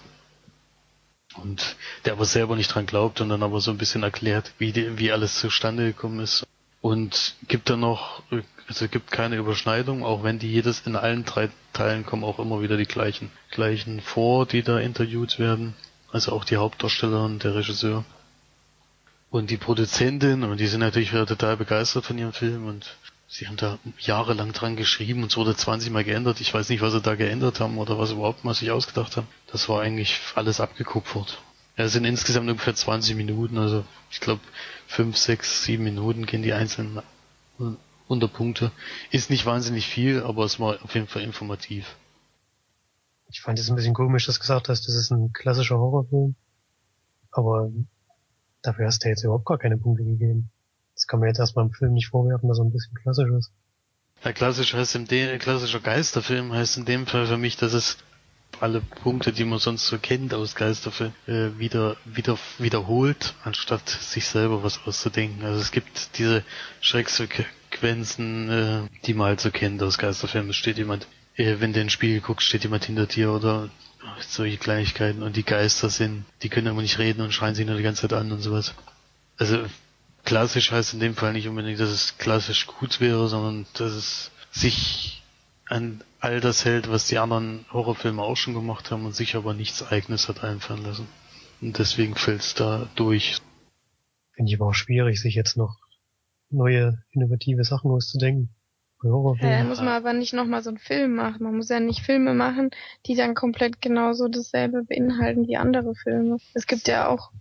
und 1.36 1.76
der 2.04 2.14
aber 2.14 2.24
selber 2.24 2.56
nicht 2.56 2.74
dran 2.74 2.86
glaubt 2.86 3.20
und 3.20 3.28
dann 3.28 3.42
aber 3.42 3.60
so 3.60 3.70
ein 3.70 3.78
bisschen 3.78 4.02
erklärt, 4.02 4.52
wie, 4.58 4.72
die, 4.72 4.98
wie 4.98 5.12
alles 5.12 5.38
zustande 5.38 5.84
gekommen 5.86 6.20
ist. 6.20 6.46
Und 6.80 7.36
gibt 7.46 7.70
dann 7.70 7.80
noch, 7.80 8.22
also 8.66 8.88
gibt 8.88 9.12
keine 9.12 9.36
Überschneidung, 9.36 10.04
auch 10.04 10.24
wenn 10.24 10.40
die 10.40 10.50
jedes 10.50 10.80
in 10.80 10.96
allen 10.96 11.24
drei 11.24 11.48
Teilen 11.72 12.04
kommen 12.04 12.24
auch 12.24 12.38
immer 12.40 12.60
wieder 12.60 12.76
die 12.76 12.86
gleichen, 12.86 13.30
gleichen 13.50 14.00
vor, 14.00 14.46
die 14.46 14.62
da 14.62 14.78
interviewt 14.80 15.38
werden. 15.38 15.74
Also 16.10 16.32
auch 16.32 16.44
die 16.44 16.56
Hauptdarsteller 16.56 17.24
und 17.24 17.44
der 17.44 17.54
Regisseur. 17.54 18.04
Und 19.32 19.48
die 19.48 19.56
Produzentin, 19.56 20.42
und 20.42 20.60
die 20.60 20.66
sind 20.66 20.80
natürlich 20.80 21.10
wieder 21.10 21.24
total 21.24 21.56
begeistert 21.56 22.04
von 22.04 22.18
ihrem 22.18 22.34
Film 22.34 22.66
und 22.66 22.98
sie 23.26 23.48
haben 23.48 23.56
da 23.56 23.78
jahrelang 23.98 24.52
dran 24.52 24.76
geschrieben 24.76 25.22
und 25.22 25.30
es 25.30 25.38
wurde 25.38 25.56
20 25.56 25.90
Mal 25.90 26.04
geändert. 26.04 26.42
Ich 26.42 26.52
weiß 26.52 26.68
nicht, 26.68 26.82
was 26.82 26.92
sie 26.92 27.00
da 27.00 27.14
geändert 27.14 27.58
haben 27.58 27.78
oder 27.78 27.98
was 27.98 28.10
überhaupt 28.10 28.44
mal 28.44 28.52
sich 28.52 28.70
ausgedacht 28.70 29.16
haben. 29.16 29.26
Das 29.46 29.70
war 29.70 29.80
eigentlich 29.80 30.20
alles 30.34 30.60
abgekupfert. 30.60 31.42
Es 31.76 31.94
sind 31.94 32.04
insgesamt 32.04 32.50
ungefähr 32.50 32.74
20 32.74 33.16
Minuten, 33.16 33.56
also 33.56 33.86
ich 34.10 34.20
glaube 34.20 34.42
5, 34.88 35.16
6, 35.16 35.64
7 35.64 35.82
Minuten 35.82 36.26
gehen 36.26 36.42
die 36.42 36.52
einzelnen 36.52 37.00
Unterpunkte. 38.08 38.70
Ist 39.12 39.30
nicht 39.30 39.46
wahnsinnig 39.46 39.86
viel, 39.86 40.22
aber 40.22 40.44
es 40.44 40.60
war 40.60 40.84
auf 40.84 40.94
jeden 40.94 41.08
Fall 41.08 41.22
informativ. 41.22 41.96
Ich 43.30 43.40
fand 43.40 43.58
es 43.58 43.70
ein 43.70 43.76
bisschen 43.76 43.94
komisch, 43.94 44.26
dass 44.26 44.34
du 44.34 44.42
gesagt 44.42 44.68
hast, 44.68 44.86
das 44.86 44.94
ist 44.94 45.10
ein 45.10 45.32
klassischer 45.32 45.78
Horrorfilm. 45.78 46.34
Aber 47.30 47.70
dafür 48.62 48.86
hast 48.86 49.04
du 49.04 49.08
jetzt 49.08 49.24
überhaupt 49.24 49.46
gar 49.46 49.58
keine 49.58 49.76
Punkte 49.76 50.04
gegeben. 50.04 50.50
Das 50.94 51.06
kann 51.06 51.20
man 51.20 51.28
jetzt 51.28 51.38
erstmal 51.38 51.66
im 51.66 51.72
Film 51.72 51.92
nicht 51.92 52.08
vorwerfen, 52.08 52.48
dass 52.48 52.58
er 52.58 52.64
ein 52.64 52.72
bisschen 52.72 52.94
klassisch 52.94 53.30
ist. 53.30 53.52
Ja, 54.24 54.32
klassisch 54.32 54.74
heißt 54.74 54.94
in 54.94 55.06
dem, 55.06 55.38
klassischer 55.38 55.80
Geisterfilm 55.80 56.52
heißt 56.52 56.76
in 56.76 56.84
dem 56.84 57.06
Fall 57.06 57.26
für 57.26 57.38
mich, 57.38 57.56
dass 57.56 57.72
es 57.72 57.98
alle 58.60 58.80
Punkte, 58.80 59.32
die 59.32 59.44
man 59.44 59.58
sonst 59.58 59.88
so 59.88 59.98
kennt 59.98 60.32
aus 60.34 60.54
Geisterfilmen, 60.54 61.14
äh, 61.26 61.58
wieder, 61.58 61.96
wieder, 62.04 62.38
wiederholt, 62.58 63.34
anstatt 63.42 63.88
sich 63.88 64.26
selber 64.26 64.62
was 64.62 64.86
auszudenken. 64.86 65.44
Also 65.44 65.60
es 65.60 65.72
gibt 65.72 66.18
diese 66.18 66.44
Schrecksequenzen, 66.80 68.50
äh, 68.50 68.82
die 69.04 69.14
man 69.14 69.28
halt 69.28 69.40
so 69.40 69.50
kennt 69.50 69.82
aus 69.82 69.98
Geisterfilmen. 69.98 70.50
Es 70.50 70.56
steht 70.56 70.78
jemand, 70.78 71.08
äh, 71.34 71.56
wenn 71.58 71.72
du 71.72 71.80
in 71.80 71.86
den 71.86 71.90
Spiegel 71.90 72.20
guckst, 72.20 72.46
steht 72.46 72.62
jemand 72.62 72.84
hinter 72.84 73.06
dir 73.06 73.32
oder 73.32 73.68
solche 74.20 74.58
Kleinigkeiten 74.58 75.22
und 75.22 75.36
die 75.36 75.44
Geister 75.44 75.90
sind, 75.90 76.24
die 76.42 76.48
können 76.48 76.68
aber 76.68 76.82
nicht 76.82 76.98
reden 76.98 77.20
und 77.20 77.32
schreien 77.32 77.54
sich 77.54 77.66
nur 77.66 77.76
die 77.76 77.82
ganze 77.82 78.02
Zeit 78.02 78.12
an 78.12 78.32
und 78.32 78.40
sowas. 78.40 78.74
Also 79.36 79.64
klassisch 80.24 80.70
heißt 80.70 80.94
in 80.94 81.00
dem 81.00 81.14
Fall 81.14 81.32
nicht 81.32 81.48
unbedingt, 81.48 81.80
dass 81.80 81.90
es 81.90 82.18
klassisch 82.18 82.66
gut 82.66 83.00
wäre, 83.00 83.28
sondern 83.28 83.66
dass 83.74 83.92
es 83.92 84.30
sich 84.50 85.22
an 85.66 86.02
all 86.20 86.40
das 86.40 86.64
hält, 86.64 86.90
was 86.90 87.06
die 87.06 87.18
anderen 87.18 87.64
Horrorfilme 87.72 88.22
auch 88.22 88.36
schon 88.36 88.54
gemacht 88.54 88.90
haben 88.90 89.06
und 89.06 89.14
sich 89.14 89.34
aber 89.34 89.54
nichts 89.54 89.82
eigenes 89.82 90.28
hat 90.28 90.44
einfallen 90.44 90.84
lassen. 90.84 91.08
Und 91.60 91.78
deswegen 91.78 92.14
fällt 92.14 92.42
es 92.42 92.54
da 92.54 92.88
durch. 92.94 93.38
Finde 94.34 94.50
ich 94.50 94.60
aber 94.60 94.68
auch 94.68 94.74
schwierig, 94.74 95.20
sich 95.20 95.34
jetzt 95.34 95.56
noch 95.56 95.76
neue, 96.50 97.02
innovative 97.10 97.64
Sachen 97.64 97.90
auszudenken. 97.90 98.50
Ja, 99.40 99.64
muss 99.64 99.78
man 99.78 99.88
aber 99.88 100.12
nicht 100.12 100.32
nochmal 100.32 100.62
so 100.62 100.70
einen 100.70 100.78
Film 100.78 101.14
machen. 101.14 101.42
Man 101.42 101.56
muss 101.56 101.68
ja 101.68 101.80
nicht 101.80 102.02
Filme 102.02 102.34
machen, 102.34 102.70
die 103.06 103.16
dann 103.16 103.34
komplett 103.34 103.80
genauso 103.80 104.28
dasselbe 104.28 104.84
beinhalten 104.84 105.46
wie 105.48 105.56
andere 105.56 105.94
Filme. 105.94 106.38
Es 106.54 106.66
gibt 106.66 106.86
ja 106.86 107.08
auch, 107.08 107.32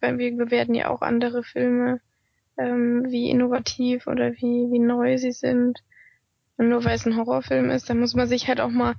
wir 0.00 0.36
bewerten 0.36 0.74
ja 0.74 0.88
auch 0.88 1.02
andere 1.02 1.42
Filme 1.42 2.00
ähm, 2.58 3.04
wie 3.08 3.30
innovativ 3.30 4.06
oder 4.06 4.32
wie, 4.32 4.70
wie 4.72 4.78
neu 4.78 5.18
sie 5.18 5.32
sind. 5.32 5.80
Und 6.56 6.70
nur 6.70 6.84
weil 6.84 6.94
es 6.94 7.06
ein 7.06 7.16
Horrorfilm 7.16 7.70
ist, 7.70 7.88
dann 7.90 8.00
muss 8.00 8.14
man 8.14 8.26
sich 8.26 8.48
halt 8.48 8.60
auch 8.60 8.70
mal 8.70 8.94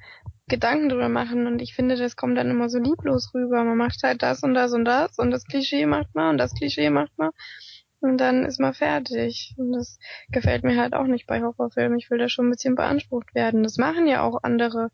Gedanken 0.48 0.90
drüber 0.90 1.10
machen. 1.10 1.48
Und 1.48 1.62
ich 1.62 1.74
finde, 1.76 1.98
das 1.98 2.16
kommt 2.16 2.38
dann 2.38 2.50
immer 2.50 2.70
so 2.70 2.80
lieblos 2.80 3.34
rüber. 3.34 3.64
Man 3.64 3.78
macht 3.78 4.04
halt 4.04 4.22
das 4.22 4.44
und 4.44 4.54
das 4.54 4.74
und 4.74 4.86
das 4.86 5.18
und 5.18 5.32
das 5.32 5.44
Klischee 5.46 5.86
macht 5.86 6.14
man 6.16 6.32
und 6.32 6.38
das 6.38 6.54
Klischee 6.54 6.90
macht 6.90 7.18
man. 7.18 7.32
Und 8.00 8.18
dann 8.18 8.46
ist 8.46 8.60
man 8.60 8.74
fertig. 8.74 9.54
Und 9.58 9.72
das 9.72 10.00
gefällt 10.30 10.64
mir 10.64 10.80
halt 10.80 10.94
auch 10.94 11.08
nicht 11.08 11.28
bei 11.28 11.42
Horrorfilmen. 11.42 11.98
Ich 11.98 12.10
will 12.10 12.20
da 12.20 12.30
schon 12.30 12.48
ein 12.48 12.52
bisschen 12.52 12.76
beansprucht 12.76 13.34
werden. 13.34 13.64
Das 13.64 13.78
machen 13.78 14.08
ja 14.08 14.22
auch 14.22 14.44
andere 14.44 14.92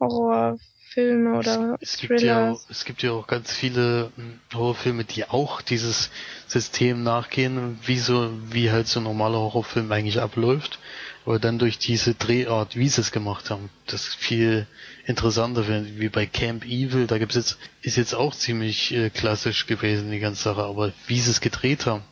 Horror 0.00 0.58
Filme 0.96 1.36
oder 1.36 1.76
es, 1.80 1.94
es 1.94 2.00
gibt 2.00 2.22
ja 2.22 2.52
auch, 2.52 2.60
es 2.70 2.84
gibt 2.84 3.02
ja 3.02 3.10
auch 3.10 3.26
ganz 3.26 3.52
viele 3.52 4.12
hm, 4.16 4.38
Horrorfilme, 4.54 5.04
die 5.04 5.24
auch 5.24 5.60
dieses 5.60 6.10
System 6.46 7.02
nachgehen, 7.02 7.78
wie 7.84 7.98
so 7.98 8.30
wie 8.50 8.70
halt 8.70 8.86
so 8.86 9.00
ein 9.00 9.02
normaler 9.02 9.38
Horrorfilm 9.38 9.90
eigentlich 9.92 10.20
abläuft, 10.20 10.78
aber 11.26 11.38
dann 11.38 11.58
durch 11.58 11.78
diese 11.78 12.14
Drehart, 12.14 12.76
wie 12.76 12.88
sie 12.88 13.00
es 13.00 13.10
gemacht 13.12 13.50
haben, 13.50 13.68
das 13.86 14.06
viel 14.14 14.66
interessanter 15.04 15.66
wie 15.68 16.08
bei 16.08 16.24
Camp 16.24 16.64
Evil, 16.64 17.06
da 17.06 17.18
gibt's 17.18 17.34
jetzt 17.34 17.58
ist 17.82 17.96
jetzt 17.96 18.14
auch 18.14 18.34
ziemlich 18.34 18.94
äh, 18.94 19.10
klassisch 19.10 19.66
gewesen 19.66 20.10
die 20.10 20.20
ganze 20.20 20.44
Sache, 20.44 20.62
aber 20.62 20.92
wie 21.08 21.20
sie 21.20 21.30
es 21.30 21.40
gedreht 21.40 21.84
haben, 21.84 22.04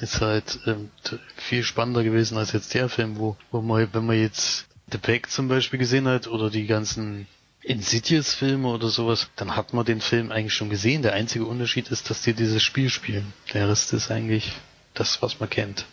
ist 0.00 0.20
halt 0.20 0.60
ähm, 0.66 0.90
viel 1.36 1.62
spannender 1.62 2.02
gewesen 2.02 2.38
als 2.38 2.52
jetzt 2.52 2.74
der 2.74 2.88
Film, 2.88 3.18
wo 3.18 3.36
wo 3.50 3.60
man 3.60 3.88
wenn 3.92 4.06
man 4.06 4.18
jetzt 4.18 4.66
The 4.90 4.98
Pack 4.98 5.30
zum 5.30 5.48
Beispiel 5.48 5.78
gesehen 5.78 6.06
hat 6.08 6.26
oder 6.26 6.50
die 6.50 6.66
ganzen 6.66 7.26
Insidious-Filme 7.62 8.68
oder 8.68 8.88
sowas, 8.88 9.28
dann 9.36 9.54
hat 9.54 9.72
man 9.72 9.84
den 9.84 10.00
Film 10.00 10.32
eigentlich 10.32 10.54
schon 10.54 10.68
gesehen. 10.68 11.02
Der 11.02 11.12
einzige 11.12 11.44
Unterschied 11.44 11.90
ist, 11.90 12.10
dass 12.10 12.22
die 12.22 12.34
dieses 12.34 12.62
Spiel 12.62 12.90
spielen. 12.90 13.32
Der 13.54 13.68
Rest 13.68 13.92
ist 13.92 14.10
eigentlich 14.10 14.52
das, 14.94 15.22
was 15.22 15.38
man 15.38 15.48
kennt. 15.48 15.86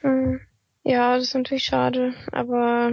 Hm. 0.00 0.40
Ja, 0.84 1.14
das 1.14 1.24
ist 1.24 1.34
natürlich 1.34 1.64
schade, 1.64 2.14
aber 2.32 2.92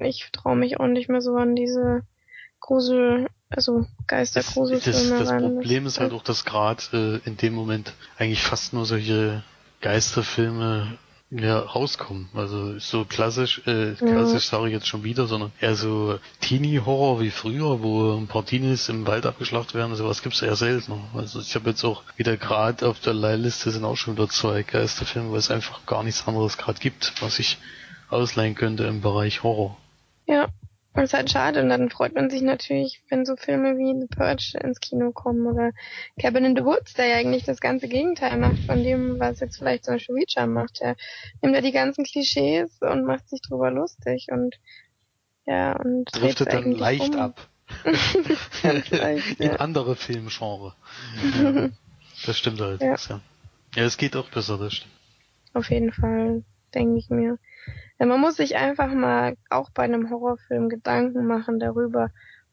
ich 0.00 0.28
traue 0.32 0.56
mich 0.56 0.80
auch 0.80 0.86
nicht 0.86 1.08
mehr 1.08 1.20
so 1.20 1.34
an 1.34 1.54
diese 1.54 2.02
Grusel, 2.60 3.26
also 3.50 3.86
Geistergruselfilme 4.06 5.18
das, 5.18 5.28
das, 5.28 5.28
das 5.28 5.42
Problem 5.42 5.86
ist 5.86 6.00
halt 6.00 6.12
auch, 6.12 6.22
dass 6.22 6.44
gerade 6.44 7.20
äh, 7.24 7.28
in 7.28 7.36
dem 7.36 7.54
Moment 7.54 7.92
eigentlich 8.16 8.42
fast 8.42 8.72
nur 8.72 8.86
solche 8.86 9.42
Geisterfilme 9.80 10.98
ja, 11.30 11.58
rauskommen. 11.58 12.28
Also 12.34 12.78
so 12.78 13.04
klassisch, 13.04 13.58
äh, 13.66 13.94
klassisch 13.94 14.44
ja. 14.44 14.58
sage 14.58 14.68
ich 14.68 14.72
jetzt 14.72 14.86
schon 14.86 15.02
wieder, 15.02 15.26
sondern 15.26 15.52
eher 15.60 15.74
so 15.74 16.18
Teenie-Horror 16.40 17.20
wie 17.20 17.30
früher, 17.30 17.82
wo 17.82 18.16
ein 18.16 18.28
paar 18.28 18.44
Teenies 18.44 18.88
im 18.88 19.06
Wald 19.06 19.26
abgeschlacht 19.26 19.74
werden, 19.74 19.96
sowas 19.96 20.22
gibt's 20.22 20.42
eher 20.42 20.56
seltener. 20.56 21.00
Also 21.14 21.40
ich 21.40 21.54
habe 21.54 21.70
jetzt 21.70 21.84
auch 21.84 22.02
wieder 22.16 22.36
gerade 22.36 22.88
auf 22.88 23.00
der 23.00 23.14
Leihliste 23.14 23.70
sind 23.70 23.84
auch 23.84 23.96
schon 23.96 24.14
wieder 24.14 24.28
zwei 24.28 24.62
Geisterfilme, 24.62 25.32
weil 25.32 25.38
es 25.38 25.50
einfach 25.50 25.84
gar 25.86 26.04
nichts 26.04 26.26
anderes 26.28 26.58
gerade 26.58 26.78
gibt, 26.78 27.12
was 27.20 27.38
ich 27.38 27.58
ausleihen 28.08 28.54
könnte 28.54 28.84
im 28.84 29.00
Bereich 29.00 29.42
Horror. 29.42 29.76
Ja, 30.26 30.48
das 30.96 31.10
ist 31.10 31.14
halt 31.14 31.30
schade 31.30 31.62
und 31.62 31.68
dann 31.68 31.90
freut 31.90 32.14
man 32.14 32.30
sich 32.30 32.42
natürlich, 32.42 33.02
wenn 33.08 33.24
so 33.24 33.36
Filme 33.36 33.76
wie 33.76 34.00
The 34.00 34.06
Purge 34.06 34.58
ins 34.62 34.80
Kino 34.80 35.12
kommen 35.12 35.46
oder 35.46 35.72
Cabin 36.18 36.44
in 36.44 36.56
the 36.56 36.64
Woods, 36.64 36.94
der 36.94 37.06
ja 37.06 37.16
eigentlich 37.16 37.44
das 37.44 37.60
ganze 37.60 37.88
Gegenteil 37.88 38.38
macht 38.38 38.58
von 38.66 38.82
dem, 38.82 39.20
was 39.20 39.40
jetzt 39.40 39.58
vielleicht 39.58 39.84
zum 39.84 39.94
Beispiel 39.94 40.16
Reacher 40.16 40.46
macht. 40.46 40.80
Er 40.80 40.96
nimmt 41.42 41.54
ja 41.54 41.60
die 41.60 41.72
ganzen 41.72 42.04
Klischees 42.04 42.80
und 42.80 43.04
macht 43.04 43.28
sich 43.28 43.40
drüber 43.42 43.70
lustig 43.70 44.28
und 44.30 44.56
ja, 45.46 45.76
und 45.76 46.06
driftet 46.12 46.52
dann 46.52 46.72
leicht 46.72 47.14
um. 47.14 47.20
ab. 47.20 47.48
leicht, 48.90 49.40
in 49.40 49.50
ja. 49.50 49.56
andere 49.56 49.96
Filmgenre. 49.96 50.74
ja, 51.42 51.68
das 52.26 52.38
stimmt 52.38 52.60
allerdings, 52.60 53.08
ja. 53.08 53.16
ja. 53.16 53.22
Ja, 53.76 53.84
es 53.84 53.96
geht 53.96 54.16
auch 54.16 54.30
besser, 54.30 54.56
das 54.58 54.74
stimmt. 54.74 54.92
Auf 55.52 55.70
jeden 55.70 55.92
Fall, 55.92 56.44
denke 56.74 56.98
ich 56.98 57.10
mir. 57.10 57.38
Man 57.98 58.20
muss 58.20 58.36
sich 58.36 58.56
einfach 58.56 58.92
mal 58.92 59.36
auch 59.48 59.70
bei 59.70 59.84
einem 59.84 60.10
Horrorfilm 60.10 60.68
Gedanken 60.68 61.26
machen 61.26 61.58
darüber, 61.58 62.10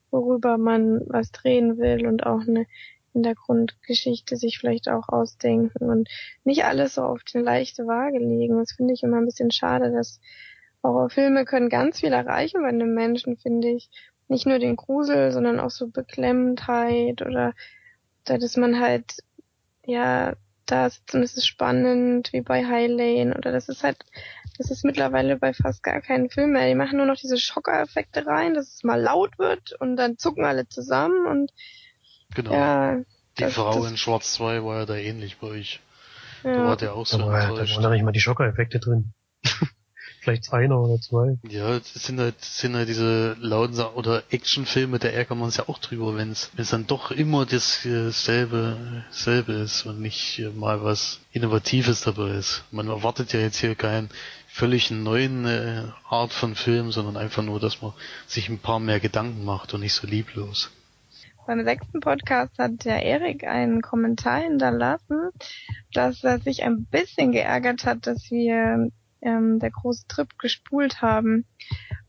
worüber 0.10 0.58
man 0.58 1.02
was 1.08 1.32
drehen 1.32 1.78
will 1.78 2.08
und 2.08 2.26
auch 2.26 2.42
eine 2.42 2.66
Hintergrundgeschichte 3.14 4.38
sich 4.38 4.58
vielleicht 4.58 4.90
auch 4.90 5.10
ausdenken 5.10 5.90
und 5.90 6.10
nicht 6.44 6.66
alles 6.66 6.96
so 6.96 7.04
auf 7.04 7.24
die 7.24 7.38
leichte 7.38 7.86
Waage 7.88 8.20
legen. 8.20 8.58
Das 8.58 8.72
finde 8.72 8.94
ich 8.94 9.04
immer 9.04 9.18
ein 9.18 9.26
bisschen 9.26 9.52
schade, 9.52 9.92
dass 9.92 10.20
Horrorfilme 10.82 11.46
können 11.46 11.70
ganz 11.70 12.00
viel 12.00 12.12
erreichen 12.12 12.62
bei 12.62 12.70
einem 12.70 12.94
Menschen, 12.94 13.38
finde 13.38 13.70
ich. 13.70 13.90
Nicht 14.28 14.48
nur 14.48 14.60
den 14.60 14.76
Grusel, 14.76 15.32
sondern 15.32 15.60
auch 15.60 15.70
so 15.70 15.88
Beklemmtheit 15.88 17.22
oder, 17.22 17.54
oder 18.26 18.40
dass 18.40 18.58
man 18.58 18.80
halt, 18.80 19.18
ja, 19.86 20.34
da 20.66 20.90
sitzt 20.90 21.14
und 21.14 21.24
es 21.24 21.38
ist 21.38 21.46
spannend, 21.46 22.32
wie 22.34 22.42
bei 22.42 22.66
High 22.66 22.90
Lane, 22.90 23.36
oder 23.38 23.52
das 23.52 23.70
ist 23.70 23.84
halt 23.84 23.98
Das 24.58 24.70
ist 24.70 24.86
mittlerweile 24.86 25.36
bei 25.38 25.54
fast 25.54 25.82
gar 25.84 26.00
keinen 26.02 26.30
Filmen 26.30 26.54
mehr. 26.54 26.68
Die 26.68 26.76
machen 26.76 26.98
nur 26.98 27.08
noch 27.08 27.16
diese 27.18 27.38
Schockereffekte 27.38 28.26
rein, 28.26 28.54
dass 28.54 28.68
es 28.76 28.84
mal 28.84 29.02
laut 29.02 29.40
wird 29.40 29.74
und 29.80 29.96
dann 29.96 30.18
zucken 30.18 30.46
alle 30.46 30.68
zusammen 30.68 31.26
und 31.28 31.52
Genau. 32.36 32.54
ja. 32.54 32.96
Die 33.40 33.44
das- 33.44 33.54
Frau 33.54 33.80
das- 33.82 33.90
in 33.92 33.98
Schwarz 33.98 34.34
2 34.34 34.64
war 34.64 34.80
ja 34.82 34.86
da 34.86 34.96
ähnlich 34.96 35.38
bei 35.38 35.48
euch. 35.48 35.80
Da 36.44 36.52
Ja. 36.52 36.64
war 36.66 36.78
der 36.78 36.94
auch 36.94 37.06
so 37.08 37.18
Da, 37.18 37.26
war, 37.28 37.40
da 37.56 37.68
waren 37.70 37.82
da 37.84 37.90
nicht 37.90 38.04
mal 38.04 38.12
die 38.12 38.20
Schockereffekte 38.20 38.80
drin. 38.80 39.14
Vielleicht 40.22 40.54
einer 40.54 40.80
oder 40.80 41.02
zwei. 41.02 41.38
Ja, 41.50 41.76
es 41.76 41.94
sind 41.96 42.18
halt, 42.20 42.36
es 42.42 42.58
sind 42.60 42.76
halt 42.76 42.88
diese 42.88 43.36
lauten 43.42 43.74
Sa 43.76 43.92
oder 43.94 44.24
Actionfilme, 44.30 44.98
da 44.98 45.10
ärgert 45.10 45.38
man 45.38 45.50
sich 45.50 45.58
ja 45.58 45.68
auch 45.68 45.80
drüber, 45.80 46.16
wenn 46.16 46.32
es 46.32 46.50
dann 46.70 46.88
doch 46.88 47.12
immer 47.12 47.46
das 47.46 47.86
äh, 47.86 48.10
selbe, 48.10 49.04
selbe 49.10 49.52
ist 49.54 49.86
und 49.86 50.00
nicht 50.00 50.40
äh, 50.40 50.50
mal 50.50 50.82
was 50.84 51.20
Innovatives 51.34 52.02
dabei 52.02 52.30
ist. 52.36 52.64
Man 52.72 52.88
erwartet 52.88 53.34
ja 53.34 53.42
jetzt 53.42 53.58
hier 53.58 53.76
keinen 53.76 54.10
völlig 54.54 54.92
neuen 54.92 55.46
äh, 55.46 55.82
Art 56.08 56.32
von 56.32 56.54
Film, 56.54 56.92
sondern 56.92 57.18
einfach 57.18 57.42
nur, 57.42 57.60
dass 57.60 57.82
man 57.82 57.92
sich 58.28 58.50
ein 58.50 58.60
paar 58.60 58.80
mehr 58.80 59.00
Gedanken 59.00 59.44
macht 59.44 59.74
und 59.74 59.80
nicht 59.80 59.96
so 59.96 60.06
lieblos. 60.06 60.70
Beim 61.48 61.66
sechsten 61.66 62.02
Podcast 62.02 62.60
hat 62.60 62.86
der 62.86 63.04
Erik 63.04 63.46
einen 63.46 63.82
Kommentar 63.82 64.42
hinterlassen, 64.42 65.32
dass 65.92 66.24
er 66.24 66.40
sich 66.40 66.64
ein 66.64 66.86
bisschen 66.86 67.32
geärgert 67.32 67.84
hat, 67.84 68.06
dass 68.06 68.30
wir 68.30 68.92
ähm, 69.22 69.58
der 69.58 69.72
große 69.72 70.06
Trip 70.08 70.30
gespult 70.38 71.02
haben 71.02 71.46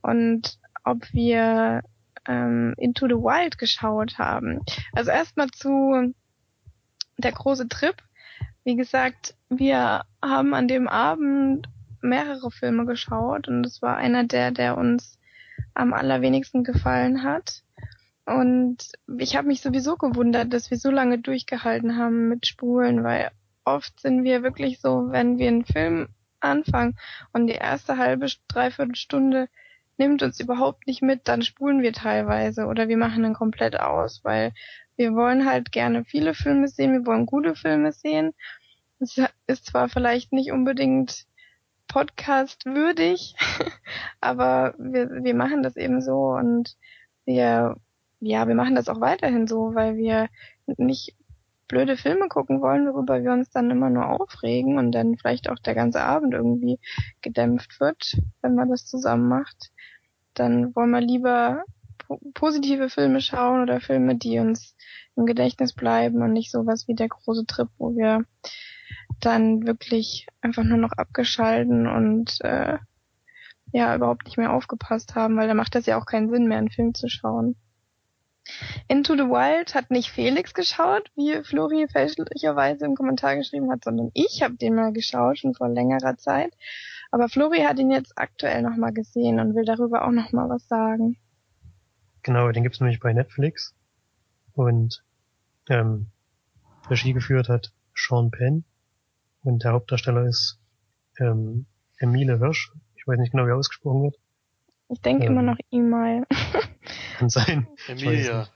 und 0.02 0.59
ob 0.85 1.14
wir 1.14 1.80
ähm, 2.28 2.74
Into 2.76 3.07
the 3.07 3.14
Wild 3.14 3.57
geschaut 3.57 4.18
haben. 4.18 4.61
Also 4.92 5.11
erstmal 5.11 5.48
zu 5.48 6.14
der 7.16 7.33
große 7.33 7.68
Trip. 7.68 7.96
Wie 8.64 8.76
gesagt, 8.76 9.35
wir 9.48 10.02
haben 10.22 10.52
an 10.52 10.68
dem 10.68 10.88
Abend 10.88 11.68
mehrere 12.05 12.51
Filme 12.51 12.87
geschaut 12.87 13.49
und 13.49 13.67
es 13.67 13.83
war 13.83 13.97
einer 13.97 14.25
der, 14.25 14.51
der 14.51 14.79
uns 14.79 15.19
am 15.75 15.93
allerwenigsten 15.93 16.64
gefallen 16.64 17.23
hat. 17.23 17.62
Und 18.27 18.93
ich 19.19 19.37
habe 19.37 19.49
mich 19.49 19.61
sowieso 19.61 19.97
gewundert, 19.97 20.53
dass 20.53 20.71
wir 20.71 20.79
so 20.79 20.90
lange 20.90 21.19
durchgehalten 21.19 21.97
haben 21.99 22.29
mit 22.29 22.47
Spulen, 22.47 23.05
weil 23.05 23.31
oft 23.64 24.01
sind 24.01 24.25
wir 24.25 24.43
wirklich 24.43 24.81
so, 24.81 25.11
wenn 25.11 25.38
wir 25.38 25.49
einen 25.49 25.64
Film 25.64 26.09
anfangen 26.40 26.97
und 27.33 27.47
die 27.47 27.55
erste 27.55 27.99
halbe, 27.99 28.27
dreiviertel 28.49 28.95
Stunde 28.95 29.49
nimmt 29.97 30.23
uns 30.23 30.40
überhaupt 30.40 30.87
nicht 30.87 31.03
mit, 31.03 31.29
dann 31.29 31.43
spulen 31.43 31.83
wir 31.83 31.93
teilweise 31.93 32.67
oder 32.67 32.88
wir 32.88 32.97
machen 32.97 33.25
ihn 33.25 33.35
komplett 33.35 33.79
aus, 33.79 34.21
weil 34.25 34.53
wir 34.97 35.14
wollen 35.14 35.47
halt 35.47 35.73
gerne 35.73 36.05
viele 36.05 36.35
Filme 36.35 36.69
sehen, 36.69 36.93
wir 36.93 37.07
wollen 37.07 37.27
gute 37.27 37.55
Filme 37.55 37.93
sehen. 37.93 38.33
Es 39.01 39.21
ist 39.47 39.67
zwar 39.67 39.88
vielleicht 39.88 40.33
nicht 40.33 40.53
unbedingt 40.53 41.27
Podcast 41.88 42.66
würdig, 42.66 43.37
aber 44.20 44.75
wir, 44.79 45.11
wir 45.25 45.35
machen 45.35 45.62
das 45.62 45.77
eben 45.77 46.01
so 46.01 46.33
und 46.33 46.77
wir 47.25 47.77
ja, 48.27 48.49
wir 48.49 48.55
machen 48.55 48.75
das 48.75 48.88
auch 48.88 49.01
weiterhin 49.01 49.47
so, 49.47 49.75
weil 49.75 49.97
wir 49.97 50.29
nicht 50.66 51.14
blöde 51.68 51.97
Filme 51.97 52.29
gucken 52.29 52.61
wollen, 52.61 52.87
worüber 52.87 53.23
wir 53.23 53.33
uns 53.33 53.51
dann 53.51 53.70
immer 53.70 53.90
nur 53.90 54.09
aufregen 54.09 54.79
und 54.79 54.92
dann 54.92 55.16
vielleicht 55.16 55.51
auch 55.51 55.59
der 55.59 55.75
ganze 55.75 56.03
Abend 56.03 56.35
irgendwie 56.35 56.79
gedämpft 57.23 57.81
wird, 57.81 58.16
wenn 58.42 58.55
man 58.55 58.70
das 58.70 58.87
zusammen 58.87 59.29
macht. 59.29 59.70
Dann 60.35 60.75
wollen 60.75 60.90
wir 60.90 61.01
lieber 61.01 61.64
po 61.99 62.18
positive 62.35 62.88
Filme 62.88 63.20
schauen 63.20 63.62
oder 63.62 63.81
Filme, 63.81 64.16
die 64.16 64.38
uns 64.38 64.77
im 65.16 65.27
Gedächtnis 65.27 65.73
bleiben 65.73 66.23
und 66.23 66.33
nicht 66.33 66.51
sowas 66.51 66.88
wie 66.88 66.94
der 66.94 67.09
große 67.09 67.47
Trip, 67.47 67.68
wo 67.79 67.94
wir 67.94 68.25
dann 69.20 69.66
wirklich 69.66 70.27
einfach 70.40 70.64
nur 70.64 70.79
noch 70.79 70.92
abgeschalten 70.92 71.87
und 71.87 72.40
äh, 72.42 72.79
ja 73.72 73.94
überhaupt 73.94 74.27
nicht 74.27 74.38
mehr 74.38 74.53
aufgepasst 74.53 75.14
haben, 75.14 75.37
weil 75.37 75.48
da 75.48 75.55
macht 75.55 75.74
das 75.74 75.87
ja 75.87 75.98
auch 75.98 76.07
keinen 76.07 76.31
Sinn 76.31 76.46
mehr, 76.46 76.59
einen 76.59 76.70
Film 76.70 76.94
zu 76.94 77.09
schauen. 77.09 77.57
Into 78.88 79.14
the 79.14 79.22
Wild 79.22 79.74
hat 79.74 79.90
nicht 79.90 80.11
Felix 80.11 80.53
geschaut, 80.53 81.11
wie 81.16 81.42
Flori 81.44 81.88
fälschlicherweise 81.88 82.85
im 82.85 82.94
Kommentar 82.94 83.37
geschrieben 83.37 83.70
hat, 83.70 83.85
sondern 83.85 84.11
ich 84.12 84.42
habe 84.42 84.57
den 84.57 84.74
mal 84.74 84.92
geschaut, 84.92 85.38
schon 85.38 85.55
vor 85.55 85.68
längerer 85.68 86.16
Zeit. 86.18 86.53
Aber 87.11 87.29
Flori 87.29 87.61
hat 87.61 87.79
ihn 87.79 87.90
jetzt 87.90 88.12
aktuell 88.16 88.62
nochmal 88.62 88.92
gesehen 88.92 89.40
und 89.40 89.55
will 89.55 89.64
darüber 89.64 90.07
auch 90.07 90.11
nochmal 90.11 90.48
was 90.50 90.66
sagen. 90.68 91.16
Genau, 92.22 92.50
den 92.53 92.62
gibt's 92.62 92.81
nämlich 92.81 93.00
bei 93.00 93.12
Netflix. 93.12 93.74
Und 94.55 95.05
ähm, 95.68 96.09
Regie 96.88 97.12
geführt 97.12 97.48
hat 97.48 97.72
Sean 97.94 98.31
Penn. 98.31 98.64
Und 99.44 99.62
der 99.62 99.72
Hauptdarsteller 99.72 100.24
ist 100.26 100.59
ähm, 101.20 101.66
Emile 101.98 102.38
Hirsch. 102.38 102.72
Ich 102.96 103.07
weiß 103.07 103.18
nicht 103.18 103.33
genau, 103.33 103.46
wie 103.46 103.50
er 103.50 103.57
ausgesprochen 103.57 104.02
wird. 104.04 104.16
Ich 104.88 105.00
denke 105.00 105.26
Ähm. 105.26 105.33
immer 105.33 105.42
noch 105.42 105.59
E-Mail. 105.70 106.24
Kann 107.18 107.28
sein. 107.28 107.68
Emilia. 107.88 108.48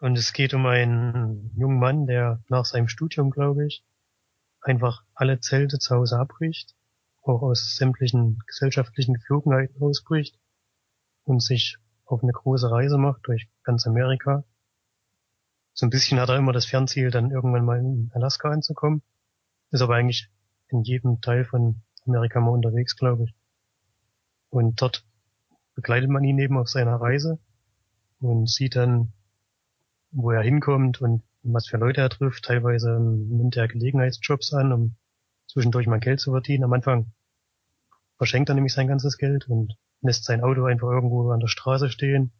Und 0.00 0.16
es 0.16 0.32
geht 0.32 0.54
um 0.54 0.66
einen 0.66 1.50
jungen 1.56 1.78
Mann, 1.78 2.06
der 2.06 2.42
nach 2.48 2.64
seinem 2.64 2.88
Studium, 2.88 3.30
glaube 3.30 3.66
ich, 3.66 3.84
einfach 4.60 5.02
alle 5.14 5.40
Zelte 5.40 5.78
zu 5.78 5.94
Hause 5.94 6.18
abbricht, 6.18 6.74
auch 7.22 7.42
aus 7.42 7.76
sämtlichen 7.76 8.38
gesellschaftlichen 8.46 9.14
Geflogenheiten 9.14 9.80
ausbricht 9.80 10.38
und 11.24 11.42
sich 11.42 11.76
auf 12.04 12.22
eine 12.22 12.32
große 12.32 12.70
Reise 12.70 12.98
macht 12.98 13.26
durch 13.26 13.48
ganz 13.62 13.86
Amerika. 13.86 14.44
So 15.72 15.86
ein 15.86 15.90
bisschen 15.90 16.20
hat 16.20 16.28
er 16.28 16.36
immer 16.36 16.52
das 16.52 16.66
Fernziel, 16.66 17.10
dann 17.10 17.30
irgendwann 17.30 17.64
mal 17.64 17.78
in 17.78 18.10
Alaska 18.14 18.50
anzukommen. 18.50 19.02
Ist 19.70 19.82
aber 19.82 19.94
eigentlich 19.94 20.28
in 20.68 20.82
jedem 20.82 21.20
Teil 21.20 21.44
von 21.44 21.82
Amerika 22.06 22.40
mal 22.40 22.50
unterwegs, 22.50 22.96
glaube 22.96 23.24
ich. 23.24 23.34
Und 24.50 24.80
dort 24.82 25.04
begleitet 25.74 26.10
man 26.10 26.24
ihn 26.24 26.38
eben 26.38 26.58
auf 26.58 26.68
seiner 26.68 26.96
Reise 26.96 27.38
und 28.20 28.50
sieht 28.50 28.76
dann, 28.76 29.12
wo 30.10 30.30
er 30.32 30.42
hinkommt 30.42 31.00
und 31.00 31.22
was 31.42 31.68
für 31.68 31.76
Leute 31.76 32.00
er 32.00 32.10
trifft. 32.10 32.44
Teilweise 32.44 32.96
ähm, 32.96 33.28
nimmt 33.28 33.56
er 33.56 33.68
Gelegenheitsjobs 33.68 34.52
an, 34.52 34.72
um 34.72 34.96
zwischendurch 35.46 35.86
mal 35.86 36.00
Geld 36.00 36.20
zu 36.20 36.32
verdienen. 36.32 36.64
Am 36.64 36.72
Anfang 36.72 37.12
verschenkt 38.16 38.48
er 38.48 38.54
nämlich 38.54 38.74
sein 38.74 38.88
ganzes 38.88 39.16
Geld 39.16 39.48
und 39.48 39.76
lässt 40.02 40.24
sein 40.24 40.42
Auto 40.42 40.64
einfach 40.64 40.88
irgendwo 40.88 41.30
an 41.30 41.40
der 41.40 41.48
Straße 41.48 41.90
stehen 41.90 42.32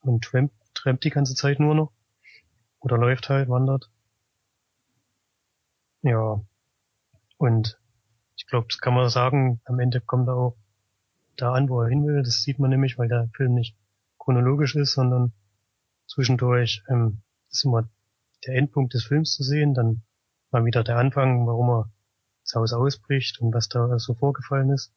und 0.00 0.24
trampt, 0.24 0.54
trampt 0.74 1.04
die 1.04 1.10
ganze 1.10 1.34
Zeit 1.34 1.60
nur 1.60 1.74
noch. 1.74 1.92
Oder 2.80 2.98
läuft 2.98 3.28
halt, 3.28 3.48
wandert. 3.48 3.90
Ja. 6.02 6.40
Und 7.38 7.80
ich 8.36 8.46
glaube, 8.46 8.68
das 8.68 8.78
kann 8.78 8.94
man 8.94 9.08
sagen, 9.08 9.60
am 9.64 9.80
Ende 9.80 10.00
kommt 10.00 10.28
er 10.28 10.34
auch 10.34 10.56
da 11.36 11.52
an, 11.52 11.68
wo 11.68 11.82
er 11.82 11.88
hin 11.88 12.06
will. 12.06 12.22
Das 12.22 12.42
sieht 12.42 12.58
man 12.58 12.70
nämlich, 12.70 12.98
weil 12.98 13.08
der 13.08 13.28
Film 13.34 13.54
nicht 13.54 13.76
chronologisch 14.18 14.76
ist, 14.76 14.92
sondern 14.92 15.32
zwischendurch 16.06 16.82
ähm, 16.88 17.22
ist 17.50 17.64
immer 17.64 17.88
der 18.46 18.54
Endpunkt 18.54 18.94
des 18.94 19.04
Films 19.04 19.34
zu 19.34 19.42
sehen, 19.42 19.74
dann 19.74 20.02
mal 20.50 20.64
wieder 20.64 20.84
der 20.84 20.98
Anfang, 20.98 21.46
warum 21.46 21.70
er 21.70 21.90
das 22.44 22.54
Haus 22.54 22.72
ausbricht 22.72 23.40
und 23.40 23.52
was 23.52 23.68
da 23.68 23.98
so 23.98 24.14
vorgefallen 24.14 24.70
ist. 24.70 24.94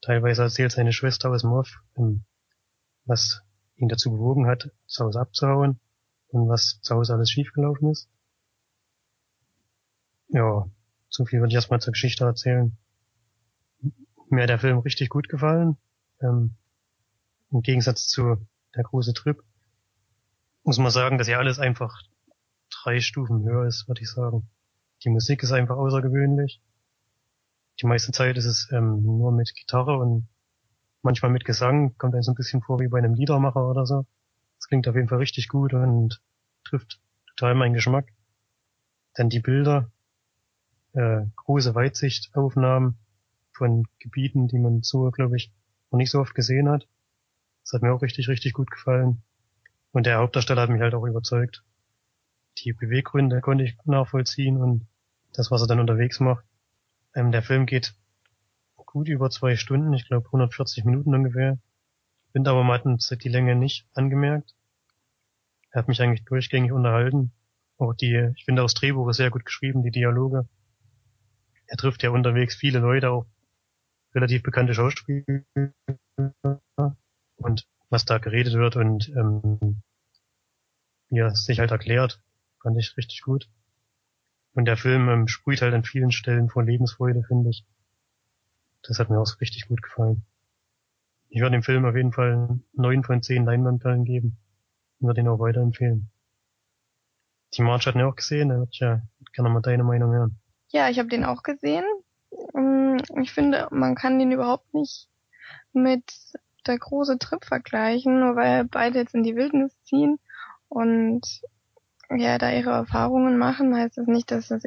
Teilweise 0.00 0.42
erzählt 0.42 0.72
seine 0.72 0.92
Schwester 0.92 1.30
aus 1.30 1.42
dem 1.42 1.52
Off, 1.52 1.82
ähm, 1.96 2.24
was 3.04 3.42
ihn 3.76 3.88
dazu 3.88 4.10
bewogen 4.10 4.46
hat, 4.46 4.70
das 4.86 4.98
Haus 4.98 5.16
abzuhauen 5.16 5.78
und 6.32 6.48
was 6.48 6.80
zu 6.82 6.94
Hause 6.94 7.14
alles 7.14 7.30
schiefgelaufen 7.30 7.90
ist. 7.90 8.08
Ja, 10.28 10.66
so 11.08 11.24
viel 11.24 11.40
würde 11.40 11.50
ich 11.50 11.54
erstmal 11.54 11.80
zur 11.80 11.92
Geschichte 11.92 12.24
erzählen. 12.24 12.76
Mir 14.30 14.42
hat 14.42 14.48
der 14.48 14.58
Film 14.58 14.78
richtig 14.78 15.10
gut 15.10 15.28
gefallen. 15.28 15.76
Ähm, 16.20 16.56
Im 17.50 17.60
Gegensatz 17.60 18.08
zu 18.08 18.36
der 18.74 18.84
große 18.84 19.12
Trip 19.12 19.42
muss 20.64 20.78
man 20.78 20.90
sagen, 20.90 21.18
dass 21.18 21.28
ja 21.28 21.38
alles 21.38 21.58
einfach 21.58 22.02
drei 22.70 23.00
Stufen 23.00 23.44
höher 23.44 23.66
ist, 23.66 23.88
würde 23.88 24.00
ich 24.00 24.10
sagen. 24.10 24.48
Die 25.04 25.10
Musik 25.10 25.42
ist 25.42 25.52
einfach 25.52 25.76
außergewöhnlich. 25.76 26.62
Die 27.80 27.86
meiste 27.86 28.12
Zeit 28.12 28.36
ist 28.36 28.44
es 28.46 28.70
ähm, 28.72 29.02
nur 29.02 29.32
mit 29.32 29.54
Gitarre 29.54 29.98
und 29.98 30.28
manchmal 31.02 31.32
mit 31.32 31.44
Gesang. 31.44 31.96
Kommt 31.98 32.14
einem 32.14 32.22
so 32.22 32.32
ein 32.32 32.36
bisschen 32.36 32.62
vor 32.62 32.78
wie 32.80 32.88
bei 32.88 32.98
einem 32.98 33.14
Liedermacher 33.14 33.68
oder 33.68 33.84
so. 33.86 34.06
Das 34.62 34.68
klingt 34.68 34.86
auf 34.86 34.94
jeden 34.94 35.08
Fall 35.08 35.18
richtig 35.18 35.48
gut 35.48 35.74
und 35.74 36.22
trifft 36.62 37.00
total 37.26 37.56
meinen 37.56 37.74
Geschmack. 37.74 38.06
Dann 39.12 39.28
die 39.28 39.40
Bilder, 39.40 39.90
äh, 40.92 41.22
große 41.34 41.74
Weitsichtaufnahmen 41.74 42.96
von 43.50 43.88
Gebieten, 43.98 44.46
die 44.46 44.60
man 44.60 44.84
so, 44.84 45.10
glaube 45.10 45.36
ich, 45.36 45.52
noch 45.90 45.96
nicht 45.96 46.12
so 46.12 46.20
oft 46.20 46.36
gesehen 46.36 46.68
hat. 46.68 46.86
Das 47.64 47.72
hat 47.72 47.82
mir 47.82 47.92
auch 47.92 48.02
richtig, 48.02 48.28
richtig 48.28 48.52
gut 48.52 48.70
gefallen. 48.70 49.24
Und 49.90 50.06
der 50.06 50.18
Hauptdarsteller 50.18 50.62
hat 50.62 50.70
mich 50.70 50.80
halt 50.80 50.94
auch 50.94 51.06
überzeugt. 51.06 51.64
Die 52.58 52.72
Beweggründe 52.72 53.40
konnte 53.40 53.64
ich 53.64 53.76
nachvollziehen 53.84 54.58
und 54.58 54.86
das, 55.32 55.50
was 55.50 55.62
er 55.62 55.66
dann 55.66 55.80
unterwegs 55.80 56.20
macht. 56.20 56.44
Ähm, 57.16 57.32
der 57.32 57.42
Film 57.42 57.66
geht 57.66 57.96
gut 58.76 59.08
über 59.08 59.28
zwei 59.28 59.56
Stunden, 59.56 59.92
ich 59.92 60.06
glaube 60.06 60.26
140 60.26 60.84
Minuten 60.84 61.16
ungefähr. 61.16 61.58
Bin 62.32 62.46
aber 62.46 62.64
mal 62.64 62.80
die 62.82 63.28
Länge 63.28 63.54
nicht 63.54 63.86
angemerkt. 63.94 64.54
Er 65.70 65.80
hat 65.80 65.88
mich 65.88 66.00
eigentlich 66.00 66.24
durchgängig 66.24 66.72
unterhalten. 66.72 67.32
Auch 67.78 67.94
die, 67.94 68.32
ich 68.36 68.44
finde 68.44 68.62
das 68.62 68.74
Drehbuch 68.74 69.08
ist 69.08 69.16
sehr 69.16 69.30
gut 69.30 69.44
geschrieben, 69.44 69.82
die 69.82 69.90
Dialoge. 69.90 70.48
er 71.66 71.76
trifft 71.76 72.02
ja 72.02 72.10
unterwegs 72.10 72.54
viele 72.54 72.78
Leute, 72.78 73.10
auch 73.10 73.26
relativ 74.14 74.42
bekannte 74.42 74.74
Schauspieler 74.74 75.24
und 77.36 77.66
was 77.88 78.04
da 78.04 78.18
geredet 78.18 78.54
wird 78.54 78.76
und 78.76 79.08
ähm, 79.10 79.82
er 81.10 81.34
sich 81.34 81.58
halt 81.58 81.70
erklärt, 81.70 82.22
fand 82.62 82.78
ich 82.78 82.96
richtig 82.96 83.22
gut. 83.22 83.50
Und 84.54 84.66
der 84.66 84.76
Film 84.76 85.08
ähm, 85.08 85.28
sprüht 85.28 85.62
halt 85.62 85.74
an 85.74 85.84
vielen 85.84 86.12
Stellen 86.12 86.48
vor 86.48 86.62
Lebensfreude, 86.62 87.22
finde 87.26 87.50
ich. 87.50 87.64
Das 88.82 88.98
hat 88.98 89.10
mir 89.10 89.18
auch 89.18 89.40
richtig 89.40 89.68
gut 89.68 89.82
gefallen. 89.82 90.24
Ich 91.34 91.40
würde 91.40 91.56
dem 91.56 91.62
Film 91.62 91.86
auf 91.86 91.96
jeden 91.96 92.12
Fall 92.12 92.60
neun 92.74 93.04
von 93.04 93.22
zehn 93.22 93.46
Leinwandperlen 93.46 94.04
geben 94.04 94.36
und 95.00 95.06
würde 95.06 95.22
ihn 95.22 95.28
auch 95.28 95.38
weiterempfehlen. 95.38 96.10
Die 97.54 97.62
March 97.62 97.86
hat 97.86 97.94
ihn 97.94 98.02
auch 98.02 98.16
gesehen, 98.16 98.50
da 98.50 98.56
würde 98.56 98.70
ich 98.70 98.80
ja 98.80 99.00
gerne 99.32 99.48
mal 99.48 99.62
deine 99.62 99.82
Meinung 99.82 100.12
hören. 100.12 100.38
Ja, 100.68 100.90
ich 100.90 100.98
habe 100.98 101.08
den 101.08 101.24
auch 101.24 101.42
gesehen. 101.42 101.84
Mm, 102.52 102.98
ich 103.22 103.32
finde, 103.32 103.66
man 103.70 103.94
kann 103.94 104.18
den 104.18 104.30
überhaupt 104.30 104.74
nicht 104.74 105.08
mit 105.72 106.04
der 106.66 106.78
große 106.78 107.18
Trip 107.18 107.42
vergleichen, 107.42 108.20
nur 108.20 108.36
weil 108.36 108.64
beide 108.64 108.98
jetzt 108.98 109.14
in 109.14 109.22
die 109.22 109.34
Wildnis 109.34 109.74
ziehen 109.84 110.18
und 110.68 111.40
ja, 112.10 112.36
da 112.36 112.52
ihre 112.52 112.72
Erfahrungen 112.72 113.38
machen, 113.38 113.74
heißt 113.74 113.96
das 113.96 114.06
nicht, 114.06 114.30
dass 114.30 114.48
das 114.48 114.64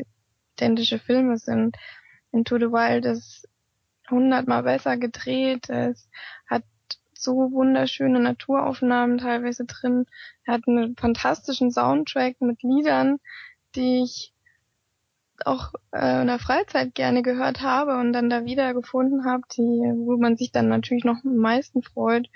identische 0.57 0.97
Filme 0.97 1.38
sind. 1.38 1.78
Into 2.32 2.57
the 2.57 2.72
Wild 2.72 3.05
ist 3.05 3.47
hundertmal 4.09 4.63
besser 4.63 4.97
gedreht, 4.97 5.69
es 5.69 6.09
hat 6.47 6.63
so 7.13 7.51
wunderschöne 7.51 8.19
Naturaufnahmen 8.19 9.17
teilweise 9.17 9.65
drin, 9.65 10.05
er 10.43 10.55
hat 10.55 10.67
einen 10.67 10.95
fantastischen 10.95 11.71
Soundtrack 11.71 12.41
mit 12.41 12.61
Liedern, 12.63 13.19
die 13.75 14.03
ich 14.03 14.33
auch 15.43 15.73
äh, 15.91 16.21
in 16.21 16.27
der 16.27 16.39
Freizeit 16.39 16.95
gerne 16.95 17.21
gehört 17.21 17.61
habe 17.61 17.97
und 17.97 18.13
dann 18.13 18.29
da 18.29 18.45
wieder 18.45 18.73
gefunden 18.73 19.25
habe, 19.25 19.43
die, 19.57 19.61
wo 19.61 20.17
man 20.17 20.37
sich 20.37 20.51
dann 20.51 20.69
natürlich 20.69 21.03
noch 21.03 21.23
am 21.25 21.35
meisten 21.35 21.81
freut. 21.81 22.29